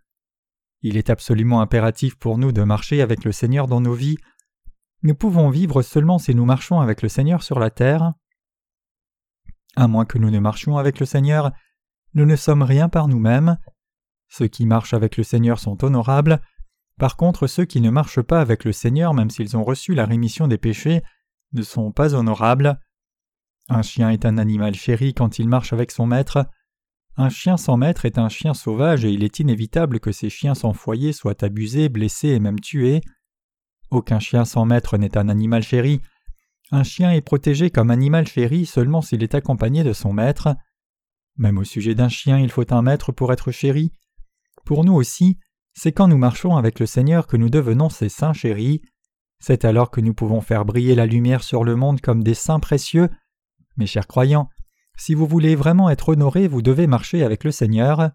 Il 0.82 0.98
est 0.98 1.10
absolument 1.10 1.62
impératif 1.62 2.16
pour 2.16 2.38
nous 2.38 2.52
de 2.52 2.64
marcher 2.64 3.02
avec 3.02 3.24
le 3.24 3.32
Seigneur 3.32 3.68
dans 3.68 3.82
nos 3.82 3.94
vies. 3.94 4.18
Nous 5.04 5.16
pouvons 5.16 5.50
vivre 5.50 5.82
seulement 5.82 6.20
si 6.20 6.34
nous 6.34 6.46
marchons 6.46 6.80
avec 6.80 7.02
le 7.02 7.10
Seigneur 7.10 7.44
sur 7.44 7.60
la 7.60 7.70
terre. 7.70 8.14
À 9.80 9.88
moins 9.88 10.04
que 10.04 10.18
nous 10.18 10.30
ne 10.30 10.40
marchions 10.40 10.76
avec 10.76 11.00
le 11.00 11.06
Seigneur, 11.06 11.54
nous 12.14 12.26
ne 12.26 12.36
sommes 12.36 12.64
rien 12.64 12.90
par 12.90 13.08
nous-mêmes. 13.08 13.58
Ceux 14.28 14.48
qui 14.48 14.66
marchent 14.66 14.94
avec 14.94 15.16
le 15.16 15.24
Seigneur 15.24 15.58
sont 15.58 15.86
honorables. 15.86 16.42
Par 16.98 17.16
contre, 17.16 17.48
ceux 17.48 17.64
qui 17.64 17.80
ne 17.80 17.90
marchent 17.90 18.22
pas 18.22 18.42
avec 18.42 18.66
le 18.66 18.74
Seigneur, 18.74 19.14
même 19.14 19.30
s'ils 19.30 19.56
ont 19.56 19.64
reçu 19.64 19.94
la 19.94 20.06
rémission 20.06 20.50
des 20.50 20.58
péchés, 20.58 21.02
ne 21.54 21.62
sont 21.62 21.94
pas 21.94 22.14
honorables. 22.14 22.78
Un 23.70 23.82
chien 23.82 24.10
est 24.10 24.26
un 24.26 24.38
animal 24.38 24.76
chéri 24.76 25.14
quand 25.14 25.40
il 25.40 25.48
marche 25.48 25.72
avec 25.72 25.92
son 25.92 26.06
maître. 26.06 26.46
Un 27.16 27.30
chien 27.30 27.56
sans 27.56 27.78
maître 27.78 28.04
est 28.04 28.18
un 28.18 28.28
chien 28.28 28.54
sauvage 28.54 29.06
et 29.06 29.12
il 29.12 29.24
est 29.24 29.40
inévitable 29.40 30.02
que 30.02 30.12
ces 30.12 30.30
chiens 30.30 30.56
sans 30.56 30.74
foyer 30.74 31.14
soient 31.14 31.42
abusés, 31.42 31.88
blessés 31.88 32.32
et 32.32 32.42
même 32.42 32.60
tués. 32.60 33.00
Aucun 33.92 34.20
chien 34.20 34.44
sans 34.44 34.66
maître 34.66 34.98
n'est 34.98 35.18
un 35.18 35.30
animal 35.30 35.64
chéri, 35.64 36.02
un 36.72 36.84
chien 36.84 37.12
est 37.12 37.22
protégé 37.22 37.70
comme 37.70 37.92
animal 37.92 38.28
chéri 38.28 38.66
seulement 38.66 39.02
s'il 39.02 39.24
est 39.24 39.36
accompagné 39.36 39.84
de 39.84 39.94
son 39.94 40.14
maître. 40.14 40.56
Même 41.38 41.58
au 41.58 41.64
sujet 41.64 41.96
d'un 41.96 42.10
chien, 42.10 42.38
il 42.38 42.52
faut 42.52 42.74
un 42.74 42.82
maître 42.82 43.12
pour 43.12 43.34
être 43.34 43.52
chéri. 43.52 43.92
Pour 44.66 44.84
nous 44.84 44.94
aussi, 44.94 45.40
c'est 45.74 45.92
quand 45.92 46.08
nous 46.08 46.18
marchons 46.18 46.58
avec 46.58 46.80
le 46.80 46.86
Seigneur 46.86 47.28
que 47.28 47.38
nous 47.38 47.50
devenons 47.50 47.90
ses 47.90 48.10
saints 48.10 48.34
chéris. 48.34 48.82
C'est 49.40 49.66
alors 49.66 49.90
que 49.90 50.02
nous 50.02 50.14
pouvons 50.14 50.42
faire 50.42 50.66
briller 50.66 50.96
la 50.96 51.06
lumière 51.06 51.44
sur 51.44 51.64
le 51.64 51.76
monde 51.76 52.02
comme 52.02 52.24
des 52.24 52.34
saints 52.34 52.60
précieux. 52.60 53.10
Mes 53.78 53.88
chers 53.88 54.08
croyants, 54.08 54.50
si 54.98 55.14
vous 55.14 55.26
voulez 55.26 55.56
vraiment 55.56 55.90
être 55.90 56.10
honorés, 56.10 56.50
vous 56.50 56.62
devez 56.62 56.86
marcher 56.86 57.24
avec 57.24 57.46
le 57.46 57.52
Seigneur. 57.52 58.12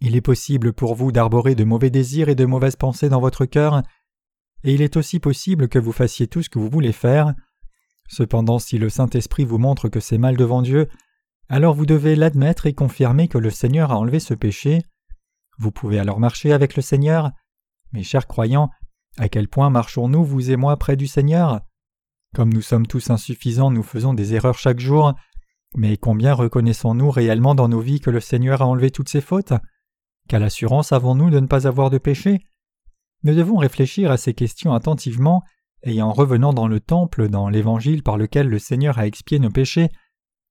Il 0.00 0.16
est 0.16 0.22
possible 0.22 0.72
pour 0.72 0.94
vous 0.94 1.12
d'arborer 1.12 1.54
de 1.54 1.64
mauvais 1.64 1.90
désirs 1.90 2.30
et 2.30 2.34
de 2.34 2.46
mauvaises 2.46 2.76
pensées 2.76 3.10
dans 3.10 3.20
votre 3.20 3.44
cœur, 3.44 3.82
et 4.64 4.74
il 4.74 4.82
est 4.82 4.96
aussi 4.96 5.20
possible 5.20 5.68
que 5.68 5.78
vous 5.78 5.92
fassiez 5.92 6.26
tout 6.26 6.42
ce 6.42 6.50
que 6.50 6.58
vous 6.58 6.68
voulez 6.68 6.92
faire. 6.92 7.34
Cependant, 8.08 8.58
si 8.58 8.78
le 8.78 8.88
Saint-Esprit 8.88 9.44
vous 9.44 9.58
montre 9.58 9.88
que 9.88 10.00
c'est 10.00 10.18
mal 10.18 10.36
devant 10.36 10.62
Dieu, 10.62 10.88
alors 11.48 11.74
vous 11.74 11.86
devez 11.86 12.16
l'admettre 12.16 12.66
et 12.66 12.74
confirmer 12.74 13.28
que 13.28 13.38
le 13.38 13.50
Seigneur 13.50 13.92
a 13.92 13.98
enlevé 13.98 14.20
ce 14.20 14.34
péché. 14.34 14.82
Vous 15.58 15.70
pouvez 15.70 15.98
alors 15.98 16.20
marcher 16.20 16.52
avec 16.52 16.76
le 16.76 16.82
Seigneur. 16.82 17.30
Mes 17.92 18.02
chers 18.02 18.26
croyants, 18.26 18.70
à 19.16 19.28
quel 19.28 19.48
point 19.48 19.70
marchons-nous, 19.70 20.24
vous 20.24 20.50
et 20.50 20.56
moi, 20.56 20.76
près 20.76 20.96
du 20.96 21.06
Seigneur? 21.06 21.60
Comme 22.34 22.52
nous 22.52 22.62
sommes 22.62 22.86
tous 22.86 23.10
insuffisants, 23.10 23.70
nous 23.70 23.82
faisons 23.82 24.12
des 24.12 24.34
erreurs 24.34 24.58
chaque 24.58 24.80
jour, 24.80 25.14
mais 25.74 25.96
combien 25.96 26.34
reconnaissons-nous 26.34 27.10
réellement 27.10 27.54
dans 27.54 27.68
nos 27.68 27.80
vies 27.80 28.00
que 28.00 28.10
le 28.10 28.20
Seigneur 28.20 28.62
a 28.62 28.66
enlevé 28.66 28.90
toutes 28.90 29.08
ces 29.08 29.20
fautes? 29.20 29.54
Quelle 30.28 30.42
assurance 30.42 30.92
avons-nous 30.92 31.30
de 31.30 31.40
ne 31.40 31.46
pas 31.46 31.66
avoir 31.66 31.90
de 31.90 31.98
péché? 31.98 32.40
Nous 33.26 33.34
devons 33.34 33.56
réfléchir 33.56 34.12
à 34.12 34.18
ces 34.18 34.34
questions 34.34 34.72
attentivement, 34.72 35.42
et 35.82 36.00
en 36.00 36.12
revenant 36.12 36.52
dans 36.52 36.68
le 36.68 36.78
temple, 36.78 37.28
dans 37.28 37.48
l'évangile 37.48 38.04
par 38.04 38.18
lequel 38.18 38.48
le 38.48 38.60
Seigneur 38.60 39.00
a 39.00 39.06
expié 39.08 39.40
nos 39.40 39.50
péchés, 39.50 39.88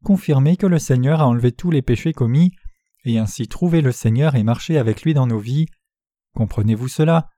confirmer 0.04 0.58
que 0.58 0.68
le 0.68 0.78
Seigneur 0.78 1.22
a 1.22 1.28
enlevé 1.28 1.54
tous 1.54 1.72
les 1.72 1.82
péchés 1.82 2.12
commis, 2.12 2.52
et 3.06 3.18
ainsi 3.18 3.48
trouver 3.48 3.80
le 3.80 3.94
Seigneur 3.94 4.36
et 4.36 4.44
marcher 4.44 4.78
avec 4.78 5.04
lui 5.04 5.14
dans 5.14 5.26
nos 5.26 5.40
vies. 5.40 5.68
Comprenez-vous 6.36 6.90
cela? 6.90 7.30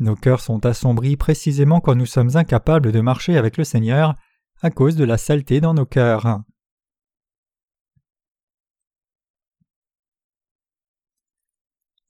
Nos 0.00 0.16
cœurs 0.16 0.40
sont 0.40 0.66
assombris 0.66 1.16
précisément 1.16 1.78
quand 1.78 1.94
nous 1.94 2.04
sommes 2.04 2.36
incapables 2.36 2.90
de 2.90 3.00
marcher 3.00 3.36
avec 3.36 3.58
le 3.58 3.62
Seigneur 3.62 4.16
à 4.60 4.70
cause 4.70 4.96
de 4.96 5.04
la 5.04 5.18
saleté 5.18 5.60
dans 5.60 5.74
nos 5.74 5.86
cœurs. 5.86 6.40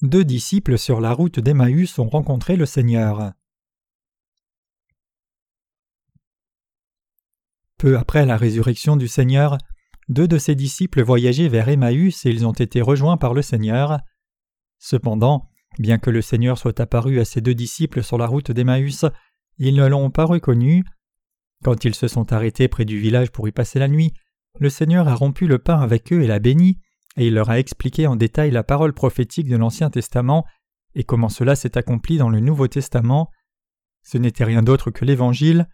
Deux 0.03 0.25
disciples 0.25 0.77
sur 0.77 1.01
la 1.01 1.13
route 1.13 1.41
d'Emmaüs 1.41 1.99
ont 1.99 2.09
rencontré 2.09 2.57
le 2.57 2.67
Seigneur. 2.67 3.33
Peu 7.79 7.97
après 7.97 8.27
la 8.27 8.37
résurrection 8.37 8.97
du 8.97 9.09
Seigneur, 9.09 9.59
deux 10.09 10.29
de 10.29 10.39
ses 10.39 10.55
disciples 10.55 11.03
voyageaient 11.03 11.49
vers 11.49 11.69
Emmaüs 11.69 12.27
et 12.27 12.31
ils 12.31 12.47
ont 12.47 12.53
été 12.53 12.81
rejoints 12.83 13.17
par 13.17 13.35
le 13.35 13.43
Seigneur. 13.43 13.99
Cependant, 14.79 15.49
bien 15.79 15.99
que 15.99 16.11
le 16.11 16.23
Seigneur 16.23 16.59
soit 16.59 16.81
apparu 16.81 17.21
à 17.21 17.25
ces 17.25 17.41
deux 17.41 17.55
disciples 17.55 18.03
sur 18.03 18.19
la 18.19 18.27
route 18.27 18.51
d'Emmaüs, 18.51 19.07
ils 19.59 19.75
ne 19.75 19.87
l'ont 19.87 20.11
pas 20.11 20.25
reconnu. 20.25 20.85
Quand 21.63 21.85
ils 21.85 21.95
se 21.95 22.09
sont 22.09 22.33
arrêtés 22.33 22.69
près 22.69 22.85
du 22.85 22.99
village 22.99 23.31
pour 23.31 23.49
y 23.49 23.53
passer 23.53 23.79
la 23.79 23.89
nuit, 23.89 24.13
le 24.61 24.69
Seigneur 24.69 25.09
a 25.09 25.15
rompu 25.15 25.47
le 25.47 25.59
pain 25.59 25.81
avec 25.81 26.13
eux 26.13 26.23
et 26.23 26.27
l'a 26.27 26.39
béni, 26.39 26.81
et 27.17 27.27
il 27.27 27.35
leur 27.35 27.51
a 27.51 27.59
expliqué 27.59 28.07
en 28.07 28.17
détail 28.17 28.51
la 28.51 28.65
parole 28.65 28.93
prophétique 28.93 29.49
de 29.49 29.57
l'Ancien 29.57 29.91
Testament 29.91 30.45
et 30.95 31.05
comment 31.05 31.29
cela 31.29 31.57
s'est 31.57 31.77
accompli 31.79 32.19
dans 32.19 32.29
le 32.29 32.41
Nouveau 32.41 32.69
Testament. 32.69 33.31
Ce 34.03 34.19
n'était 34.19 34.45
rien 34.45 34.63
d'autre 34.63 34.91
que 34.91 35.05
l'Évangile, 35.05 35.69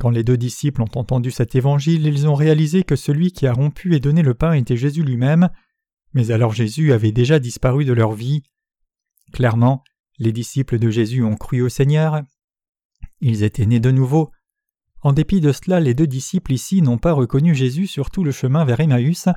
quand 0.00 0.10
les 0.10 0.24
deux 0.24 0.38
disciples 0.38 0.80
ont 0.80 0.98
entendu 0.98 1.30
cet 1.30 1.54
évangile, 1.54 2.06
ils 2.06 2.26
ont 2.26 2.34
réalisé 2.34 2.84
que 2.84 2.96
celui 2.96 3.32
qui 3.32 3.46
a 3.46 3.52
rompu 3.52 3.94
et 3.94 4.00
donné 4.00 4.22
le 4.22 4.32
pain 4.32 4.54
était 4.54 4.76
Jésus 4.76 5.02
lui-même, 5.02 5.50
mais 6.14 6.30
alors 6.30 6.54
Jésus 6.54 6.92
avait 6.92 7.12
déjà 7.12 7.38
disparu 7.38 7.84
de 7.84 7.92
leur 7.92 8.12
vie. 8.12 8.42
Clairement, 9.32 9.84
les 10.18 10.32
disciples 10.32 10.78
de 10.78 10.88
Jésus 10.88 11.22
ont 11.22 11.36
cru 11.36 11.60
au 11.60 11.68
Seigneur. 11.68 12.22
Ils 13.20 13.42
étaient 13.42 13.66
nés 13.66 13.78
de 13.78 13.90
nouveau. 13.90 14.30
En 15.02 15.12
dépit 15.12 15.42
de 15.42 15.52
cela, 15.52 15.80
les 15.80 15.92
deux 15.92 16.06
disciples 16.06 16.52
ici 16.52 16.80
n'ont 16.80 16.98
pas 16.98 17.12
reconnu 17.12 17.54
Jésus 17.54 17.86
sur 17.86 18.10
tout 18.10 18.24
le 18.24 18.32
chemin 18.32 18.64
vers 18.64 18.80
Emmaüs. 18.80 19.28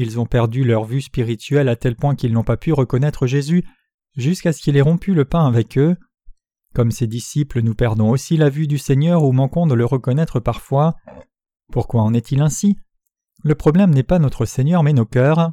Ils 0.00 0.18
ont 0.18 0.24
perdu 0.24 0.64
leur 0.64 0.84
vue 0.84 1.02
spirituelle 1.02 1.68
à 1.68 1.76
tel 1.76 1.94
point 1.94 2.14
qu'ils 2.14 2.32
n'ont 2.32 2.42
pas 2.42 2.56
pu 2.56 2.72
reconnaître 2.72 3.26
Jésus 3.26 3.66
jusqu'à 4.16 4.54
ce 4.54 4.62
qu'il 4.62 4.78
ait 4.78 4.80
rompu 4.80 5.12
le 5.12 5.26
pain 5.26 5.46
avec 5.46 5.76
eux. 5.76 5.94
Comme 6.74 6.90
ses 6.90 7.06
disciples, 7.06 7.60
nous 7.60 7.74
perdons 7.74 8.08
aussi 8.08 8.38
la 8.38 8.48
vue 8.48 8.66
du 8.66 8.78
Seigneur 8.78 9.22
ou 9.24 9.32
manquons 9.32 9.66
de 9.66 9.74
le 9.74 9.84
reconnaître 9.84 10.40
parfois. 10.40 10.94
Pourquoi 11.70 12.00
en 12.00 12.14
est-il 12.14 12.40
ainsi? 12.40 12.78
Le 13.44 13.54
problème 13.54 13.90
n'est 13.90 14.02
pas 14.02 14.18
notre 14.18 14.46
Seigneur 14.46 14.82
mais 14.82 14.94
nos 14.94 15.04
cœurs. 15.04 15.52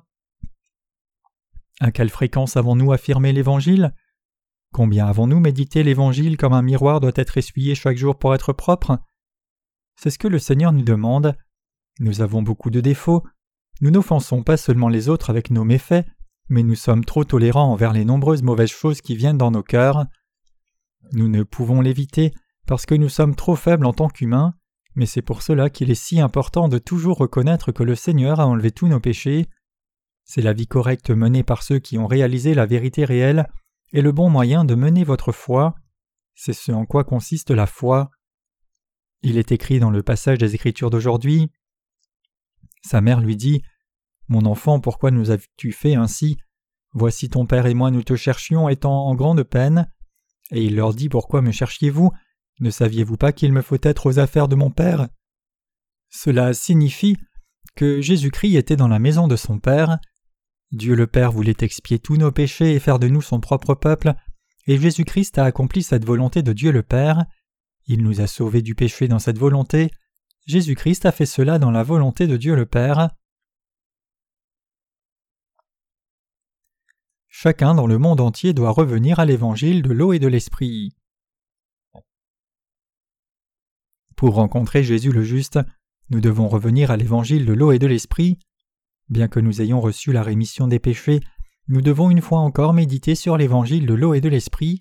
À 1.81 1.91
quelle 1.91 2.10
fréquence 2.10 2.55
avons-nous 2.55 2.93
affirmé 2.93 3.33
l'Évangile? 3.33 3.93
Combien 4.71 5.07
avons-nous 5.07 5.41
médité 5.41 5.83
l'Évangile 5.83 6.38
comme 6.38 6.53
un 6.53 6.62
miroir 6.62 7.01
doit 7.01 7.12
être 7.15 7.38
essuyé 7.38 7.75
chaque 7.75 7.97
jour 7.97 8.17
pour 8.17 8.33
être 8.33 8.53
propre? 8.53 8.97
C'est 9.97 10.10
ce 10.10 10.17
que 10.17 10.29
le 10.29 10.39
Seigneur 10.39 10.71
nous 10.71 10.83
demande. 10.83 11.36
Nous 11.99 12.21
avons 12.21 12.41
beaucoup 12.41 12.69
de 12.69 12.79
défauts. 12.79 13.25
Nous 13.81 13.91
n'offensons 13.91 14.43
pas 14.43 14.57
seulement 14.57 14.89
les 14.89 15.09
autres 15.09 15.29
avec 15.29 15.51
nos 15.51 15.63
méfaits, 15.63 16.05
mais 16.49 16.63
nous 16.63 16.75
sommes 16.75 17.05
trop 17.05 17.23
tolérants 17.23 17.71
envers 17.71 17.93
les 17.93 18.05
nombreuses 18.05 18.43
mauvaises 18.43 18.71
choses 18.71 19.01
qui 19.01 19.15
viennent 19.15 19.37
dans 19.37 19.51
nos 19.51 19.63
cœurs. 19.63 20.05
Nous 21.13 21.27
ne 21.27 21.43
pouvons 21.43 21.81
l'éviter 21.81 22.33
parce 22.65 22.85
que 22.85 22.95
nous 22.95 23.09
sommes 23.09 23.35
trop 23.35 23.55
faibles 23.55 23.85
en 23.85 23.93
tant 23.93 24.09
qu'humains, 24.09 24.53
mais 24.95 25.05
c'est 25.05 25.21
pour 25.21 25.41
cela 25.41 25.69
qu'il 25.69 25.91
est 25.91 25.95
si 25.95 26.19
important 26.19 26.69
de 26.69 26.79
toujours 26.79 27.17
reconnaître 27.17 27.71
que 27.71 27.83
le 27.83 27.95
Seigneur 27.95 28.39
a 28.39 28.47
enlevé 28.47 28.71
tous 28.71 28.87
nos 28.87 28.99
péchés. 28.99 29.47
C'est 30.25 30.41
la 30.41 30.53
vie 30.53 30.67
correcte 30.67 31.11
menée 31.11 31.43
par 31.43 31.63
ceux 31.63 31.79
qui 31.79 31.97
ont 31.97 32.07
réalisé 32.07 32.53
la 32.53 32.65
vérité 32.65 33.05
réelle 33.05 33.47
et 33.93 34.01
le 34.01 34.11
bon 34.11 34.29
moyen 34.29 34.65
de 34.65 34.75
mener 34.75 35.03
votre 35.03 35.31
foi. 35.31 35.75
C'est 36.35 36.53
ce 36.53 36.71
en 36.71 36.85
quoi 36.85 37.03
consiste 37.03 37.51
la 37.51 37.67
foi. 37.67 38.09
Il 39.21 39.37
est 39.37 39.51
écrit 39.51 39.79
dans 39.79 39.89
le 39.89 40.03
passage 40.03 40.37
des 40.37 40.55
Écritures 40.55 40.89
d'aujourd'hui. 40.89 41.51
Sa 42.88 43.02
mère 43.02 43.19
lui 43.19 43.36
dit 43.36 43.63
Mon 44.30 44.45
enfant, 44.45 44.80
pourquoi 44.80 45.12
nous 45.12 45.30
as-tu 45.32 45.73
fait 45.73 45.95
ainsi? 45.95 46.38
Voici 46.93 47.28
ton 47.30 47.45
père 47.45 47.65
et 47.65 47.73
moi 47.73 47.91
nous 47.91 48.02
te 48.02 48.15
cherchions 48.15 48.69
étant 48.69 49.08
en 49.08 49.13
grande 49.13 49.43
peine. 49.43 49.91
Et 50.52 50.63
il 50.63 50.78
leur 50.78 50.93
dit 50.93 51.10
Pourquoi 51.10 51.41
me 51.41 51.52
cherchiez-vous? 51.52 52.12
Ne 52.62 52.69
saviez-vous 52.69 53.17
pas 53.17 53.34
qu'il 53.34 53.52
me 53.52 53.62
faut 53.62 53.78
être 53.82 54.06
aux 54.06 54.19
affaires 54.19 54.47
de 54.47 54.56
mon 54.56 54.71
Père? 54.71 55.10
Cela 56.10 56.54
signifie 56.54 57.17
que 57.76 58.00
Jésus-Christ 58.00 58.56
était 58.56 58.78
dans 58.78 58.88
la 58.88 59.00
maison 59.00 59.28
de 59.28 59.36
son 59.36 59.60
Père. 59.60 59.97
Dieu 60.71 60.95
le 60.95 61.08
Père 61.08 61.34
voulait 61.34 61.58
expier 61.60 62.00
tous 62.00 62.15
nos 62.15 62.32
péchés 62.32 62.73
et 62.73 62.80
faire 62.80 63.00
de 63.00 63.10
nous 63.10 63.21
son 63.21 63.41
propre 63.41 63.76
peuple, 63.76 64.13
et 64.65 64.80
Jésus-Christ 64.80 65.38
a 65.38 65.43
accompli 65.43 65.84
cette 65.84 66.06
volonté 66.06 66.41
de 66.41 66.54
Dieu 66.54 66.71
le 66.71 66.84
Père. 66.84 67.26
Il 67.86 68.02
nous 68.02 68.21
a 68.21 68.28
sauvés 68.28 68.62
du 68.62 68.76
péché 68.76 69.10
dans 69.10 69.19
cette 69.19 69.38
volonté. 69.38 69.91
Jésus-Christ 70.47 71.05
a 71.05 71.12
fait 71.12 71.25
cela 71.25 71.60
dans 71.60 71.71
la 71.71 71.83
volonté 71.83 72.25
de 72.25 72.38
Dieu 72.38 72.55
le 72.55 72.65
Père. 72.65 73.10
Chacun 77.27 77.75
dans 77.75 77.86
le 77.86 77.97
monde 77.97 78.21
entier 78.21 78.53
doit 78.53 78.71
revenir 78.71 79.19
à 79.19 79.25
l'évangile 79.25 79.81
de 79.81 79.91
l'eau 79.91 80.13
et 80.13 80.19
de 80.19 80.27
l'esprit. 80.27 80.95
Pour 84.15 84.36
rencontrer 84.36 84.86
Jésus 84.86 85.12
le 85.12 85.21
juste, 85.21 85.60
nous 86.12 86.21
devons 86.21 86.47
revenir 86.47 86.91
à 86.91 86.97
l'évangile 86.97 87.45
de 87.45 87.51
l'eau 87.51 87.73
et 87.73 87.79
de 87.79 87.88
l'esprit. 87.88 88.39
Bien 89.10 89.27
que 89.27 89.41
nous 89.41 89.62
ayons 89.62 89.81
reçu 89.81 90.13
la 90.13 90.23
rémission 90.23 90.67
des 90.67 90.79
péchés, 90.79 91.19
nous 91.67 91.81
devons 91.81 92.10
une 92.10 92.21
fois 92.21 92.39
encore 92.39 92.73
méditer 92.73 93.15
sur 93.15 93.36
l'évangile 93.36 93.86
de 93.86 93.93
l'eau 93.93 94.13
et 94.13 94.21
de 94.21 94.29
l'esprit. 94.29 94.79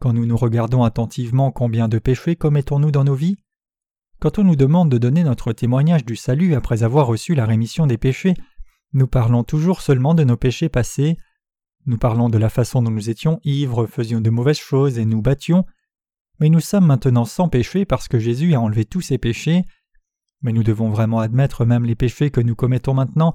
Quand 0.00 0.12
nous 0.12 0.26
nous 0.26 0.36
regardons 0.36 0.82
attentivement 0.82 1.52
combien 1.52 1.86
de 1.86 2.00
péchés 2.00 2.34
commettons-nous 2.34 2.90
dans 2.90 3.04
nos 3.04 3.14
vies 3.14 3.36
Quand 4.18 4.38
on 4.38 4.44
nous 4.44 4.56
demande 4.56 4.90
de 4.90 4.98
donner 4.98 5.24
notre 5.24 5.52
témoignage 5.52 6.04
du 6.04 6.16
salut 6.16 6.54
après 6.54 6.82
avoir 6.82 7.06
reçu 7.06 7.34
la 7.34 7.44
rémission 7.44 7.86
des 7.86 7.98
péchés, 7.98 8.34
nous 8.92 9.06
parlons 9.06 9.44
toujours 9.44 9.82
seulement 9.82 10.14
de 10.14 10.24
nos 10.24 10.36
péchés 10.36 10.68
passés. 10.68 11.18
Nous 11.84 11.98
parlons 11.98 12.30
de 12.30 12.38
la 12.38 12.48
façon 12.48 12.82
dont 12.82 12.90
nous 12.90 13.10
étions 13.10 13.40
ivres, 13.44 13.86
faisions 13.86 14.20
de 14.20 14.30
mauvaises 14.30 14.58
choses 14.58 14.98
et 14.98 15.04
nous 15.04 15.20
battions, 15.20 15.66
mais 16.40 16.48
nous 16.48 16.60
sommes 16.60 16.86
maintenant 16.86 17.24
sans 17.24 17.48
péché 17.48 17.84
parce 17.84 18.08
que 18.08 18.18
Jésus 18.18 18.54
a 18.54 18.60
enlevé 18.60 18.84
tous 18.84 19.02
ces 19.02 19.18
péchés. 19.18 19.64
Mais 20.42 20.52
nous 20.52 20.62
devons 20.62 20.90
vraiment 20.90 21.20
admettre 21.20 21.64
même 21.64 21.84
les 21.84 21.94
péchés 21.94 22.30
que 22.30 22.40
nous 22.40 22.54
commettons 22.54 22.94
maintenant 22.94 23.34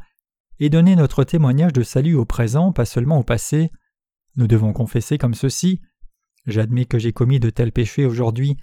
et 0.60 0.70
donner 0.70 0.96
notre 0.96 1.24
témoignage 1.24 1.74
de 1.74 1.84
salut 1.84 2.16
au 2.16 2.26
présent, 2.26 2.72
pas 2.72 2.86
seulement 2.86 3.20
au 3.20 3.24
passé. 3.24 3.72
Nous 4.36 4.48
devons 4.48 4.74
confesser 4.74 5.18
comme 5.18 5.34
ceci 5.34 5.82
J'admets 6.48 6.86
que 6.86 6.98
j'ai 6.98 7.14
commis 7.14 7.40
de 7.40 7.52
tels 7.52 7.72
péchés 7.72 8.06
aujourd'hui, 8.06 8.58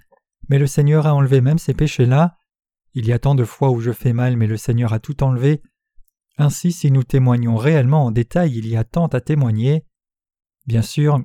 mais 0.49 0.59
le 0.59 0.67
Seigneur 0.67 1.07
a 1.07 1.13
enlevé 1.13 1.41
même 1.41 1.59
ces 1.59 1.73
péchés-là. 1.73 2.37
Il 2.93 3.07
y 3.07 3.13
a 3.13 3.19
tant 3.19 3.35
de 3.35 3.45
fois 3.45 3.69
où 3.69 3.79
je 3.79 3.91
fais 3.91 4.13
mal, 4.13 4.35
mais 4.35 4.47
le 4.47 4.57
Seigneur 4.57 4.93
a 4.93 4.99
tout 4.99 5.23
enlevé. 5.23 5.61
Ainsi, 6.37 6.71
si 6.71 6.91
nous 6.91 7.03
témoignons 7.03 7.55
réellement 7.55 8.05
en 8.05 8.11
détail, 8.11 8.57
il 8.57 8.67
y 8.67 8.75
a 8.75 8.83
tant 8.83 9.07
à 9.07 9.21
témoigner. 9.21 9.85
Bien 10.65 10.81
sûr, 10.81 11.21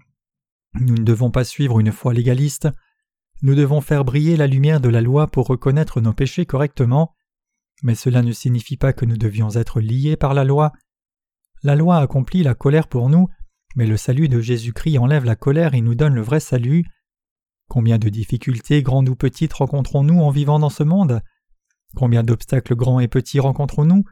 nous 0.74 0.94
ne 0.94 1.04
devons 1.04 1.30
pas 1.30 1.44
suivre 1.44 1.80
une 1.80 1.92
foi 1.92 2.12
légaliste, 2.12 2.68
nous 3.42 3.54
devons 3.54 3.80
faire 3.80 4.04
briller 4.04 4.36
la 4.36 4.46
lumière 4.46 4.80
de 4.80 4.88
la 4.88 5.00
loi 5.00 5.26
pour 5.26 5.46
reconnaître 5.46 6.00
nos 6.00 6.12
péchés 6.12 6.46
correctement. 6.46 7.14
Mais 7.82 7.94
cela 7.94 8.22
ne 8.22 8.32
signifie 8.32 8.76
pas 8.76 8.92
que 8.92 9.04
nous 9.04 9.16
devions 9.16 9.50
être 9.50 9.80
liés 9.80 10.16
par 10.16 10.34
la 10.34 10.44
loi. 10.44 10.72
La 11.62 11.76
loi 11.76 11.98
accomplit 11.98 12.42
la 12.42 12.54
colère 12.54 12.88
pour 12.88 13.08
nous, 13.08 13.28
mais 13.76 13.86
le 13.86 13.96
salut 13.96 14.28
de 14.28 14.40
Jésus-Christ 14.40 14.98
enlève 14.98 15.24
la 15.24 15.36
colère 15.36 15.74
et 15.74 15.80
nous 15.80 15.94
donne 15.94 16.14
le 16.14 16.22
vrai 16.22 16.40
salut. 16.40 16.84
Combien 17.68 17.98
de 17.98 18.08
difficultés, 18.08 18.82
grandes 18.82 19.08
ou 19.08 19.16
petites, 19.16 19.52
rencontrons-nous 19.52 20.20
en 20.20 20.30
vivant 20.30 20.58
dans 20.58 20.70
ce 20.70 20.82
monde? 20.82 21.20
Combien 21.96 22.22
d'obstacles 22.22 22.74
grands 22.74 23.00
et 23.00 23.08
petits 23.08 23.40
rencontrons-nous? 23.40 24.04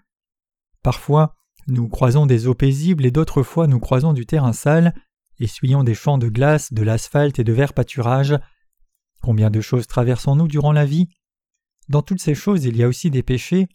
Parfois, 0.83 1.37
nous 1.69 1.89
croisons 1.89 2.27
des 2.27 2.47
eaux 2.47 2.55
paisibles 2.55 3.07
et 3.07 3.11
d'autres 3.11 3.43
fois 3.43 3.67
nous 3.67 3.79
croisons 3.79 4.13
du 4.13 4.27
terrain 4.27 4.53
sale, 4.53 4.95
essuyons 5.39 5.85
des 5.85 5.95
champs 5.95 6.19
de 6.19 6.29
glace, 6.29 6.73
de 6.73 6.83
l'asphalte 6.83 7.39
et 7.39 7.45
de 7.45 7.53
verts 7.53 7.73
pâturages. 7.73 8.37
Combien 9.23 9.51
de 9.51 9.61
choses 9.61 9.87
traversons-nous 9.87 10.49
durant 10.49 10.73
la 10.73 10.85
vie? 10.85 11.09
Dans 11.89 12.03
toutes 12.03 12.21
ces 12.21 12.35
choses 12.35 12.65
il 12.65 12.77
y 12.77 12.83
a 12.83 12.89
aussi 12.89 13.11
des 13.11 13.23
péchés. 13.23 13.69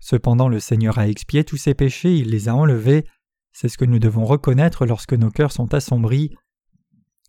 Cependant 0.00 0.48
le 0.48 0.60
Seigneur 0.60 0.98
a 0.98 1.08
expié 1.08 1.44
tous 1.44 1.56
ces 1.56 1.74
péchés, 1.74 2.16
il 2.16 2.30
les 2.30 2.48
a 2.48 2.54
enlevés. 2.54 3.04
C'est 3.52 3.68
ce 3.68 3.78
que 3.78 3.84
nous 3.84 3.98
devons 3.98 4.24
reconnaître 4.24 4.86
lorsque 4.86 5.14
nos 5.14 5.30
cœurs 5.30 5.52
sont 5.52 5.74
assombris. 5.74 6.34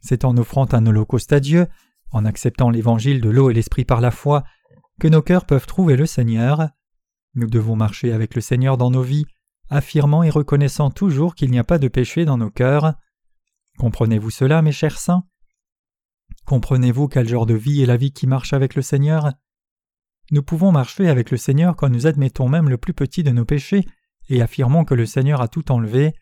C'est 0.01 0.25
en 0.25 0.37
offrant 0.37 0.67
un 0.73 0.85
holocauste 0.85 1.33
à 1.33 1.39
Dieu, 1.39 1.67
en 2.11 2.25
acceptant 2.25 2.69
l'évangile 2.69 3.21
de 3.21 3.29
l'eau 3.29 3.49
et 3.49 3.53
l'esprit 3.53 3.85
par 3.85 4.01
la 4.01 4.11
foi, 4.11 4.43
que 4.99 5.07
nos 5.07 5.21
cœurs 5.21 5.45
peuvent 5.45 5.67
trouver 5.67 5.95
le 5.95 6.05
Seigneur. 6.05 6.69
Nous 7.35 7.47
devons 7.47 7.75
marcher 7.75 8.11
avec 8.11 8.35
le 8.35 8.41
Seigneur 8.41 8.77
dans 8.77 8.89
nos 8.89 9.03
vies, 9.03 9.25
affirmant 9.69 10.23
et 10.23 10.29
reconnaissant 10.29 10.89
toujours 10.89 11.35
qu'il 11.35 11.51
n'y 11.51 11.59
a 11.59 11.63
pas 11.63 11.77
de 11.77 11.87
péché 11.87 12.25
dans 12.25 12.37
nos 12.37 12.49
cœurs. 12.49 12.95
Comprenez-vous 13.77 14.31
cela, 14.31 14.61
mes 14.61 14.71
chers 14.71 14.97
saints? 14.97 15.23
Comprenez-vous 16.45 17.07
quel 17.07 17.27
genre 17.27 17.45
de 17.45 17.53
vie 17.53 17.81
est 17.81 17.85
la 17.85 17.97
vie 17.97 18.11
qui 18.11 18.25
marche 18.25 18.53
avec 18.53 18.75
le 18.75 18.81
Seigneur? 18.81 19.33
Nous 20.31 20.43
pouvons 20.43 20.71
marcher 20.71 21.09
avec 21.09 21.31
le 21.31 21.37
Seigneur 21.37 21.75
quand 21.75 21.89
nous 21.89 22.07
admettons 22.07 22.49
même 22.49 22.69
le 22.69 22.77
plus 22.77 22.93
petit 22.93 23.23
de 23.23 23.31
nos 23.31 23.45
péchés 23.45 23.85
et 24.29 24.41
affirmons 24.41 24.83
que 24.83 24.93
le 24.93 25.05
Seigneur 25.05 25.41
a 25.41 25.47
tout 25.47 25.71
enlevé. 25.71 26.13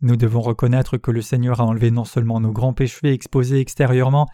Nous 0.00 0.16
devons 0.16 0.40
reconnaître 0.40 0.96
que 0.96 1.10
le 1.10 1.20
Seigneur 1.20 1.60
a 1.60 1.64
enlevé 1.64 1.90
non 1.90 2.04
seulement 2.04 2.40
nos 2.40 2.52
grands 2.52 2.72
péchés 2.72 3.12
exposés 3.12 3.60
extérieurement, 3.60 4.28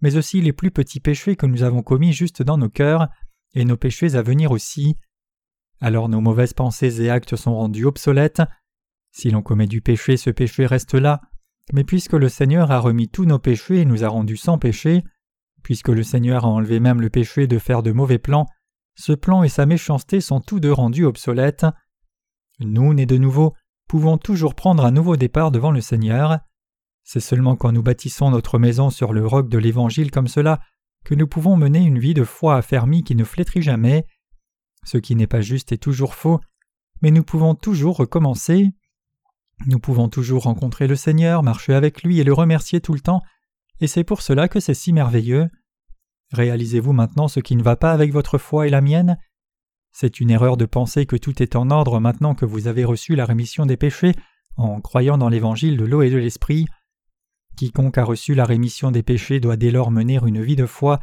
mais 0.00 0.16
aussi 0.16 0.40
les 0.40 0.52
plus 0.52 0.70
petits 0.70 1.00
péchés 1.00 1.36
que 1.36 1.46
nous 1.46 1.62
avons 1.62 1.82
commis 1.82 2.12
juste 2.12 2.42
dans 2.42 2.58
nos 2.58 2.68
cœurs, 2.68 3.08
et 3.54 3.64
nos 3.64 3.76
péchés 3.76 4.14
à 4.14 4.22
venir 4.22 4.50
aussi. 4.52 4.96
Alors 5.80 6.08
nos 6.08 6.20
mauvaises 6.20 6.52
pensées 6.52 7.02
et 7.02 7.10
actes 7.10 7.36
sont 7.36 7.54
rendus 7.54 7.84
obsolètes. 7.84 8.42
Si 9.12 9.30
l'on 9.30 9.42
commet 9.42 9.66
du 9.66 9.80
péché, 9.80 10.16
ce 10.16 10.30
péché 10.30 10.66
reste 10.66 10.94
là, 10.94 11.20
mais 11.72 11.84
puisque 11.84 12.12
le 12.12 12.28
Seigneur 12.28 12.70
a 12.70 12.78
remis 12.78 13.08
tous 13.08 13.24
nos 13.24 13.38
péchés 13.38 13.80
et 13.80 13.84
nous 13.84 14.04
a 14.04 14.08
rendus 14.08 14.36
sans 14.36 14.58
péché, 14.58 15.02
puisque 15.62 15.88
le 15.88 16.02
Seigneur 16.02 16.44
a 16.44 16.48
enlevé 16.48 16.80
même 16.80 17.00
le 17.00 17.10
péché 17.10 17.46
de 17.46 17.58
faire 17.58 17.82
de 17.82 17.92
mauvais 17.92 18.18
plans, 18.18 18.46
ce 18.94 19.12
plan 19.12 19.42
et 19.42 19.48
sa 19.48 19.66
méchanceté 19.66 20.20
sont 20.20 20.40
tous 20.40 20.60
deux 20.60 20.72
rendus 20.72 21.04
obsolètes. 21.04 21.66
Nous, 22.60 22.92
nés 22.92 23.06
de 23.06 23.16
nouveau, 23.16 23.54
pouvons 23.88 24.18
toujours 24.18 24.54
prendre 24.54 24.84
un 24.84 24.90
nouveau 24.90 25.16
départ 25.16 25.50
devant 25.50 25.70
le 25.70 25.80
Seigneur. 25.80 26.38
C'est 27.02 27.20
seulement 27.20 27.56
quand 27.56 27.72
nous 27.72 27.82
bâtissons 27.82 28.30
notre 28.30 28.58
maison 28.58 28.90
sur 28.90 29.12
le 29.12 29.26
roc 29.26 29.48
de 29.48 29.58
l'Évangile 29.58 30.10
comme 30.10 30.28
cela 30.28 30.60
que 31.04 31.14
nous 31.14 31.26
pouvons 31.26 31.56
mener 31.56 31.80
une 31.80 31.98
vie 31.98 32.14
de 32.14 32.24
foi 32.24 32.56
affermie 32.56 33.02
qui 33.02 33.14
ne 33.14 33.24
flétrit 33.24 33.62
jamais. 33.62 34.06
Ce 34.84 34.98
qui 34.98 35.16
n'est 35.16 35.26
pas 35.26 35.40
juste 35.40 35.72
est 35.72 35.78
toujours 35.78 36.14
faux, 36.14 36.40
mais 37.02 37.10
nous 37.10 37.24
pouvons 37.24 37.54
toujours 37.54 37.96
recommencer. 37.96 38.70
Nous 39.66 39.78
pouvons 39.78 40.08
toujours 40.08 40.44
rencontrer 40.44 40.86
le 40.86 40.96
Seigneur, 40.96 41.42
marcher 41.42 41.74
avec 41.74 42.02
lui 42.02 42.20
et 42.20 42.24
le 42.24 42.32
remercier 42.32 42.80
tout 42.80 42.94
le 42.94 43.00
temps, 43.00 43.22
et 43.80 43.86
c'est 43.86 44.04
pour 44.04 44.22
cela 44.22 44.48
que 44.48 44.60
c'est 44.60 44.74
si 44.74 44.92
merveilleux. 44.92 45.48
Réalisez-vous 46.32 46.92
maintenant 46.92 47.28
ce 47.28 47.40
qui 47.40 47.56
ne 47.56 47.62
va 47.62 47.76
pas 47.76 47.92
avec 47.92 48.12
votre 48.12 48.38
foi 48.38 48.66
et 48.66 48.70
la 48.70 48.80
mienne? 48.80 49.18
C'est 49.92 50.20
une 50.20 50.30
erreur 50.30 50.56
de 50.56 50.66
penser 50.66 51.06
que 51.06 51.16
tout 51.16 51.42
est 51.42 51.56
en 51.56 51.70
ordre 51.70 51.98
maintenant 51.98 52.34
que 52.34 52.44
vous 52.44 52.68
avez 52.68 52.84
reçu 52.84 53.16
la 53.16 53.24
rémission 53.24 53.66
des 53.66 53.76
péchés 53.76 54.14
en 54.56 54.80
croyant 54.80 55.18
dans 55.18 55.28
l'évangile 55.28 55.76
de 55.76 55.84
l'eau 55.84 56.02
et 56.02 56.10
de 56.10 56.18
l'esprit. 56.18 56.66
Quiconque 57.56 57.98
a 57.98 58.04
reçu 58.04 58.34
la 58.34 58.44
rémission 58.44 58.90
des 58.90 59.02
péchés 59.02 59.40
doit 59.40 59.56
dès 59.56 59.70
lors 59.70 59.90
mener 59.90 60.18
une 60.26 60.42
vie 60.42 60.56
de 60.56 60.66
foi 60.66 61.00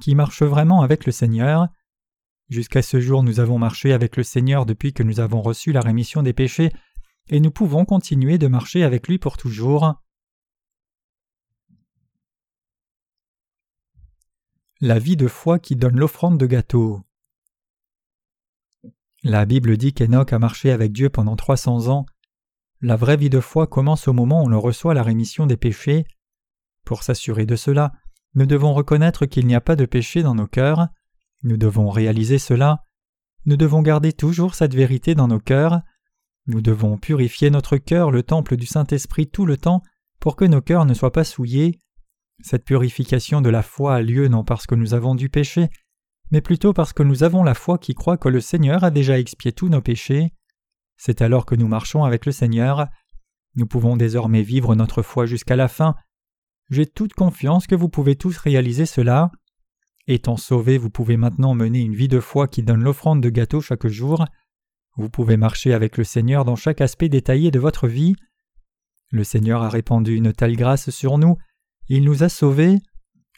qui 0.00 0.14
marche 0.14 0.42
vraiment 0.42 0.82
avec 0.82 1.06
le 1.06 1.12
Seigneur. 1.12 1.68
Jusqu'à 2.48 2.82
ce 2.82 3.00
jour 3.00 3.22
nous 3.22 3.38
avons 3.38 3.58
marché 3.58 3.92
avec 3.92 4.16
le 4.16 4.22
Seigneur 4.22 4.66
depuis 4.66 4.92
que 4.92 5.02
nous 5.02 5.20
avons 5.20 5.40
reçu 5.40 5.72
la 5.72 5.80
rémission 5.80 6.22
des 6.22 6.32
péchés, 6.32 6.72
et 7.28 7.38
nous 7.38 7.52
pouvons 7.52 7.84
continuer 7.84 8.38
de 8.38 8.48
marcher 8.48 8.82
avec 8.82 9.06
lui 9.06 9.18
pour 9.18 9.36
toujours. 9.36 9.94
La 14.80 14.98
vie 14.98 15.16
de 15.16 15.28
foi 15.28 15.58
qui 15.58 15.76
donne 15.76 15.98
l'offrande 15.98 16.38
de 16.38 16.46
gâteau. 16.46 17.02
La 19.22 19.44
Bible 19.44 19.76
dit 19.76 19.92
qu'Enoch 19.92 20.32
a 20.32 20.38
marché 20.38 20.70
avec 20.70 20.92
Dieu 20.92 21.10
pendant 21.10 21.36
trois 21.36 21.58
cents 21.58 21.88
ans. 21.88 22.06
La 22.82 22.96
vraie 22.96 23.18
vie 23.18 23.30
de 23.30 23.40
foi 23.40 23.66
commence 23.66 24.08
au 24.08 24.12
moment 24.14 24.42
où 24.42 24.48
l'on 24.48 24.60
reçoit 24.60 24.94
la 24.94 25.02
rémission 25.02 25.46
des 25.46 25.58
péchés. 25.58 26.06
Pour 26.86 27.02
s'assurer 27.02 27.44
de 27.44 27.56
cela, 27.56 27.92
nous 28.34 28.46
devons 28.46 28.72
reconnaître 28.72 29.26
qu'il 29.26 29.46
n'y 29.46 29.54
a 29.54 29.60
pas 29.60 29.76
de 29.76 29.84
péché 29.84 30.22
dans 30.22 30.34
nos 30.34 30.46
cœurs. 30.46 30.88
Nous 31.42 31.58
devons 31.58 31.90
réaliser 31.90 32.38
cela. 32.38 32.84
Nous 33.44 33.56
devons 33.56 33.82
garder 33.82 34.12
toujours 34.12 34.54
cette 34.54 34.74
vérité 34.74 35.14
dans 35.14 35.28
nos 35.28 35.40
cœurs. 35.40 35.80
Nous 36.46 36.62
devons 36.62 36.96
purifier 36.96 37.50
notre 37.50 37.76
cœur, 37.76 38.10
le 38.10 38.22
temple 38.22 38.56
du 38.56 38.66
Saint-Esprit, 38.66 39.28
tout 39.28 39.44
le 39.44 39.58
temps, 39.58 39.82
pour 40.18 40.36
que 40.36 40.44
nos 40.46 40.62
cœurs 40.62 40.86
ne 40.86 40.94
soient 40.94 41.12
pas 41.12 41.24
souillés. 41.24 41.78
Cette 42.42 42.64
purification 42.64 43.42
de 43.42 43.50
la 43.50 43.62
foi 43.62 43.96
a 43.96 44.02
lieu 44.02 44.28
non 44.28 44.42
parce 44.42 44.66
que 44.66 44.74
nous 44.74 44.94
avons 44.94 45.14
du 45.14 45.28
péché, 45.28 45.68
mais 46.30 46.40
plutôt 46.40 46.72
parce 46.72 46.94
que 46.94 47.02
nous 47.02 47.24
avons 47.24 47.42
la 47.42 47.54
foi 47.54 47.76
qui 47.76 47.94
croit 47.94 48.16
que 48.16 48.28
le 48.28 48.40
Seigneur 48.40 48.84
a 48.84 48.90
déjà 48.90 49.18
expié 49.18 49.52
tous 49.52 49.68
nos 49.68 49.82
péchés. 49.82 50.32
C'est 51.02 51.22
alors 51.22 51.46
que 51.46 51.54
nous 51.54 51.66
marchons 51.66 52.04
avec 52.04 52.26
le 52.26 52.32
Seigneur. 52.32 52.86
Nous 53.56 53.66
pouvons 53.66 53.96
désormais 53.96 54.42
vivre 54.42 54.74
notre 54.74 55.00
foi 55.00 55.24
jusqu'à 55.24 55.56
la 55.56 55.66
fin. 55.66 55.94
J'ai 56.68 56.84
toute 56.84 57.14
confiance 57.14 57.66
que 57.66 57.74
vous 57.74 57.88
pouvez 57.88 58.16
tous 58.16 58.36
réaliser 58.36 58.84
cela. 58.84 59.32
Étant 60.06 60.36
sauvés, 60.36 60.76
vous 60.76 60.90
pouvez 60.90 61.16
maintenant 61.16 61.54
mener 61.54 61.80
une 61.80 61.94
vie 61.94 62.06
de 62.06 62.20
foi 62.20 62.48
qui 62.48 62.62
donne 62.62 62.82
l'offrande 62.82 63.22
de 63.22 63.30
gâteau 63.30 63.62
chaque 63.62 63.86
jour. 63.86 64.26
Vous 64.98 65.08
pouvez 65.08 65.38
marcher 65.38 65.72
avec 65.72 65.96
le 65.96 66.04
Seigneur 66.04 66.44
dans 66.44 66.54
chaque 66.54 66.82
aspect 66.82 67.08
détaillé 67.08 67.50
de 67.50 67.58
votre 67.58 67.88
vie. 67.88 68.14
Le 69.10 69.24
Seigneur 69.24 69.62
a 69.62 69.70
répandu 69.70 70.16
une 70.16 70.34
telle 70.34 70.54
grâce 70.54 70.90
sur 70.90 71.16
nous, 71.16 71.38
il 71.88 72.04
nous 72.04 72.24
a 72.24 72.28
sauvés. 72.28 72.76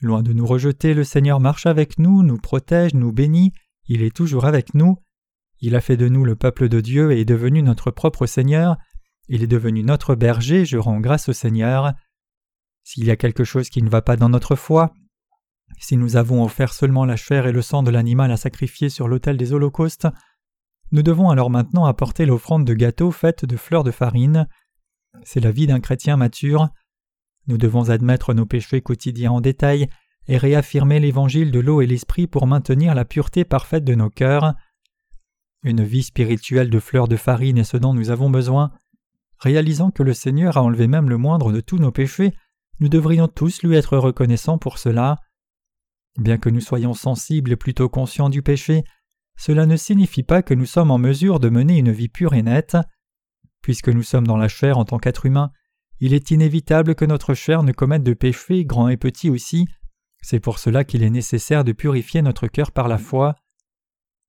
Loin 0.01 0.25
de 0.25 0.33
nous 0.33 0.47
rejeter, 0.47 0.95
le 0.95 1.05
Seigneur 1.05 1.39
marche 1.39 1.67
avec 1.67 2.01
nous, 2.01 2.25
nous 2.25 2.39
protège, 2.39 2.95
nous 2.95 3.13
bénit, 3.13 3.53
il 3.87 4.03
est 4.03 4.15
toujours 4.15 4.47
avec 4.47 4.75
nous. 4.75 4.97
Il 5.63 5.77
a 5.77 5.81
fait 5.81 5.97
de 5.97 6.09
nous 6.09 6.25
le 6.25 6.35
peuple 6.35 6.69
de 6.69 6.81
Dieu 6.81 7.13
et 7.13 7.21
est 7.21 7.25
devenu 7.25 7.63
notre 7.63 7.93
propre 7.93 8.27
Seigneur. 8.27 8.77
Il 9.29 9.45
est 9.45 9.49
devenu 9.49 9.85
notre 9.85 10.17
berger, 10.17 10.65
je 10.65 10.77
rends 10.77 10.99
grâce 10.99 11.29
au 11.29 11.33
Seigneur. 11.33 11.93
S'il 12.83 13.05
y 13.05 13.13
a 13.13 13.17
quelque 13.17 13.45
chose 13.45 13.71
qui 13.71 13.81
ne 13.81 13.89
va 13.89 14.03
pas 14.03 14.17
dans 14.17 14.29
notre 14.29 14.57
foi, 14.57 14.93
si 15.79 15.97
nous 15.97 16.17
avons 16.17 16.43
offert 16.45 16.73
seulement 16.73 17.05
la 17.05 17.15
chair 17.15 17.47
et 17.47 17.53
le 17.53 17.63
sang 17.63 17.85
de 17.85 17.93
l'animal 17.93 18.33
à 18.33 18.37
sacrifier 18.37 18.89
sur 18.89 19.07
l'autel 19.07 19.37
des 19.37 19.53
holocaustes, 19.53 20.09
nous 20.91 21.05
devons 21.05 21.31
alors 21.31 21.49
maintenant 21.49 21.85
apporter 21.85 22.27
l'offrande 22.27 22.67
de 22.67 22.75
gâteau 22.75 23.13
faite 23.13 23.45
de 23.45 23.57
fleurs 23.57 23.85
de 23.85 23.93
farine. 23.93 24.49
C'est 25.23 25.41
la 25.41 25.53
vie 25.53 25.69
d'un 25.69 25.81
chrétien 25.81 26.17
mature. 26.17 26.71
Nous 27.47 27.57
devons 27.57 27.89
admettre 27.89 28.35
nos 28.35 28.47
péchés 28.47 28.81
quotidiens 28.81 29.31
en 29.31 29.41
détail 29.41 29.89
et 30.27 30.39
réaffirmer 30.39 30.99
l'évangile 30.99 31.53
de 31.53 31.61
l'eau 31.61 31.83
et 31.83 31.87
l'esprit 31.87 32.27
pour 32.27 32.49
maintenir 32.49 32.97
la 32.97 33.05
pureté 33.05 33.45
parfaite 33.45 33.85
de 33.85 33.95
nos 33.95 34.11
cœurs. 34.11 34.55
Une 35.63 35.85
vie 35.85 36.03
spirituelle 36.03 36.71
de 36.71 36.81
fleurs 36.81 37.09
de 37.09 37.17
farine 37.17 37.59
est 37.59 37.65
ce 37.65 37.77
dont 37.77 37.95
nous 37.95 38.11
avons 38.11 38.31
besoin. 38.31 38.73
Réalisant 39.39 39.91
que 39.91 40.03
le 40.03 40.15
Seigneur 40.15 40.57
a 40.57 40.63
enlevé 40.63 40.89
même 40.89 41.09
le 41.09 41.19
moindre 41.19 41.53
de 41.53 41.61
tous 41.61 41.79
nos 41.79 41.93
péchés, 41.93 42.33
nous 42.81 42.89
devrions 42.89 43.29
tous 43.29 43.63
lui 43.63 43.77
être 43.77 43.97
reconnaissants 43.97 44.59
pour 44.59 44.79
cela. 44.79 45.19
Bien 46.19 46.37
que 46.37 46.49
nous 46.49 46.61
soyons 46.61 46.95
sensibles 46.95 47.53
et 47.53 47.57
plutôt 47.57 47.89
conscients 47.89 48.29
du 48.29 48.43
péché, 48.43 48.85
cela 49.37 49.67
ne 49.67 49.77
signifie 49.77 50.23
pas 50.23 50.43
que 50.43 50.55
nous 50.55 50.67
sommes 50.67 50.91
en 50.91 50.99
mesure 50.99 51.41
de 51.41 51.49
mener 51.49 51.79
une 51.79 51.93
vie 51.93 52.09
pure 52.09 52.35
et 52.35 52.43
nette. 52.43 52.77
Puisque 53.63 53.89
nous 53.89 54.03
sommes 54.03 54.27
dans 54.27 54.37
la 54.37 54.49
chair 54.49 54.79
en 54.79 54.85
tant 54.85 54.99
qu'être 54.99 55.27
humain, 55.27 55.53
il 56.01 56.15
est 56.15 56.33
inévitable 56.33 56.97
que 56.97 57.05
notre 57.05 57.35
chair 57.35 57.63
ne 57.63 57.71
commette 57.73 58.03
de 58.03 58.15
péchés, 58.15 58.65
grands 58.65 58.89
et 58.89 58.97
petits 58.97 59.31
aussi. 59.31 59.67
C'est 60.23 60.41
pour 60.41 60.59
cela 60.59 60.83
qu'il 60.83 61.05
est 61.05 61.11
nécessaire 61.11 61.63
de 61.63 61.73
purifier 61.73 62.23
notre 62.23 62.49
cœur 62.49 62.73
par 62.73 62.89
la 62.89 62.99
foi. 62.99 63.37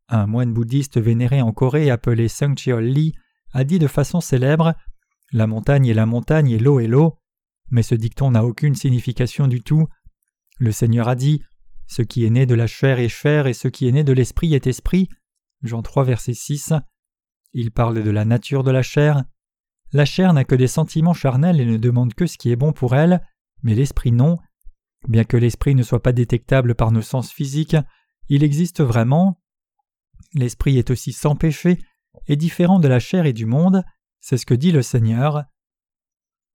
Un 0.10 0.28
moine 0.28 0.54
bouddhiste 0.54 1.00
vénéré 1.00 1.42
en 1.42 1.52
Corée 1.52 1.90
appelé 1.90 2.28
Sung 2.28 2.56
Li 2.80 3.14
a 3.52 3.64
dit 3.64 3.80
de 3.80 3.88
façon 3.88 4.22
célèbre 4.22 4.74
La 5.32 5.48
montagne 5.48 5.88
est 5.88 5.94
la 5.94 6.06
montagne 6.06 6.50
et 6.50 6.60
l'eau 6.60 6.80
est 6.80 6.88
l'eau. 6.88 7.20
Mais 7.70 7.84
ce 7.84 7.96
dicton 7.96 8.32
n'a 8.32 8.46
aucune 8.46 8.76
signification 8.76 9.48
du 9.48 9.62
tout. 9.62 9.88
Le 10.60 10.72
Seigneur 10.72 11.08
a 11.08 11.16
dit 11.16 11.42
Ce 11.88 12.02
qui 12.02 12.26
est 12.26 12.30
né 12.30 12.46
de 12.46 12.56
la 12.56 12.68
chair 12.68 13.00
est 13.00 13.10
chair 13.10 13.48
et 13.48 13.54
ce 13.54 13.68
qui 13.68 13.88
est 13.88 13.92
né 13.92 14.04
de 14.04 14.14
l'esprit 14.14 14.54
est 14.54 14.68
esprit. 14.68 15.10
Jean 15.62 15.82
3, 15.82 16.04
verset 16.04 16.34
6. 16.34 16.74
Il 17.54 17.72
parle 17.72 18.04
de 18.04 18.10
la 18.10 18.26
nature 18.26 18.64
de 18.64 18.72
la 18.72 18.82
chair. 18.82 19.24
La 19.94 20.06
chair 20.06 20.34
n'a 20.34 20.44
que 20.44 20.56
des 20.56 20.68
sentiments 20.68 21.14
charnels 21.14 21.62
et 21.62 21.66
ne 21.66 21.78
demande 21.78 22.14
que 22.14 22.26
ce 22.26 22.38
qui 22.38 22.52
est 22.52 22.56
bon 22.56 22.74
pour 22.74 22.96
elle, 22.96 23.22
mais 23.62 23.76
l'esprit 23.76 24.12
non. 24.12 24.38
Bien 25.08 25.24
que 25.24 25.38
l'esprit 25.38 25.76
ne 25.76 25.84
soit 25.84 26.02
pas 26.02 26.14
détectable 26.14 26.76
par 26.76 26.92
nos 26.92 27.02
sens 27.02 27.32
physiques, 27.32 27.78
il 28.30 28.44
existe 28.44 28.82
vraiment, 28.82 29.40
L'Esprit 30.34 30.78
est 30.78 30.90
aussi 30.90 31.14
sans 31.14 31.36
péché 31.36 31.80
et 32.28 32.36
différent 32.36 32.80
de 32.80 32.88
la 32.88 33.00
chair 33.00 33.26
et 33.26 33.34
du 33.34 33.46
monde, 33.46 33.84
c'est 34.20 34.38
ce 34.38 34.46
que 34.46 34.54
dit 34.54 34.72
le 34.72 34.82
Seigneur. 34.82 35.44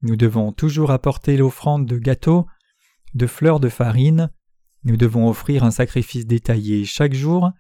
Nous 0.03 0.17
devons 0.17 0.53
toujours 0.53 0.91
apporter 0.91 1.37
l'offrande 1.37 1.87
de 1.87 1.99
gâteaux, 1.99 2.47
de 3.15 3.27
fleurs 3.27 3.61
de 3.61 3.69
farine, 3.69 4.31
nous 4.85 4.97
devons 4.97 5.29
offrir 5.29 5.65
un 5.65 5.71
sacrifice 5.71 6.27
détaillé 6.27 6.85
chaque 6.85 7.15
jour, 7.15 7.51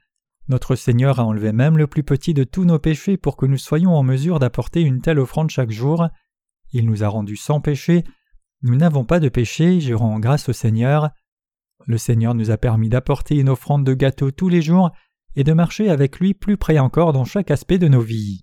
notre 0.48 0.76
Seigneur 0.76 1.20
a 1.20 1.24
enlevé 1.24 1.52
même 1.52 1.76
le 1.76 1.86
plus 1.86 2.02
petit 2.02 2.32
de 2.32 2.42
tous 2.42 2.64
nos 2.64 2.78
péchés 2.78 3.18
pour 3.18 3.36
que 3.36 3.44
nous 3.44 3.58
soyons 3.58 3.94
en 3.94 4.02
mesure 4.02 4.38
d'apporter 4.38 4.80
une 4.80 5.02
telle 5.02 5.18
offrande 5.18 5.50
chaque 5.50 5.70
jour. 5.70 6.08
Il 6.72 6.86
nous 6.86 7.04
a 7.04 7.08
rendus 7.08 7.36
sans 7.36 7.60
péché. 7.60 8.04
Nous 8.62 8.74
n'avons 8.74 9.04
pas 9.04 9.20
de 9.20 9.28
péché, 9.28 9.80
je 9.80 9.92
rends 9.92 10.18
grâce 10.18 10.48
au 10.48 10.54
Seigneur. 10.54 11.10
Le 11.86 11.98
Seigneur 11.98 12.34
nous 12.34 12.50
a 12.50 12.56
permis 12.56 12.88
d'apporter 12.88 13.36
une 13.36 13.50
offrande 13.50 13.84
de 13.84 13.92
gâteau 13.92 14.30
tous 14.30 14.48
les 14.48 14.62
jours 14.62 14.90
et 15.38 15.44
de 15.44 15.52
marcher 15.52 15.88
avec 15.88 16.18
lui 16.18 16.34
plus 16.34 16.56
près 16.56 16.80
encore 16.80 17.12
dans 17.12 17.24
chaque 17.24 17.52
aspect 17.52 17.78
de 17.78 17.86
nos 17.86 18.00
vies. 18.00 18.42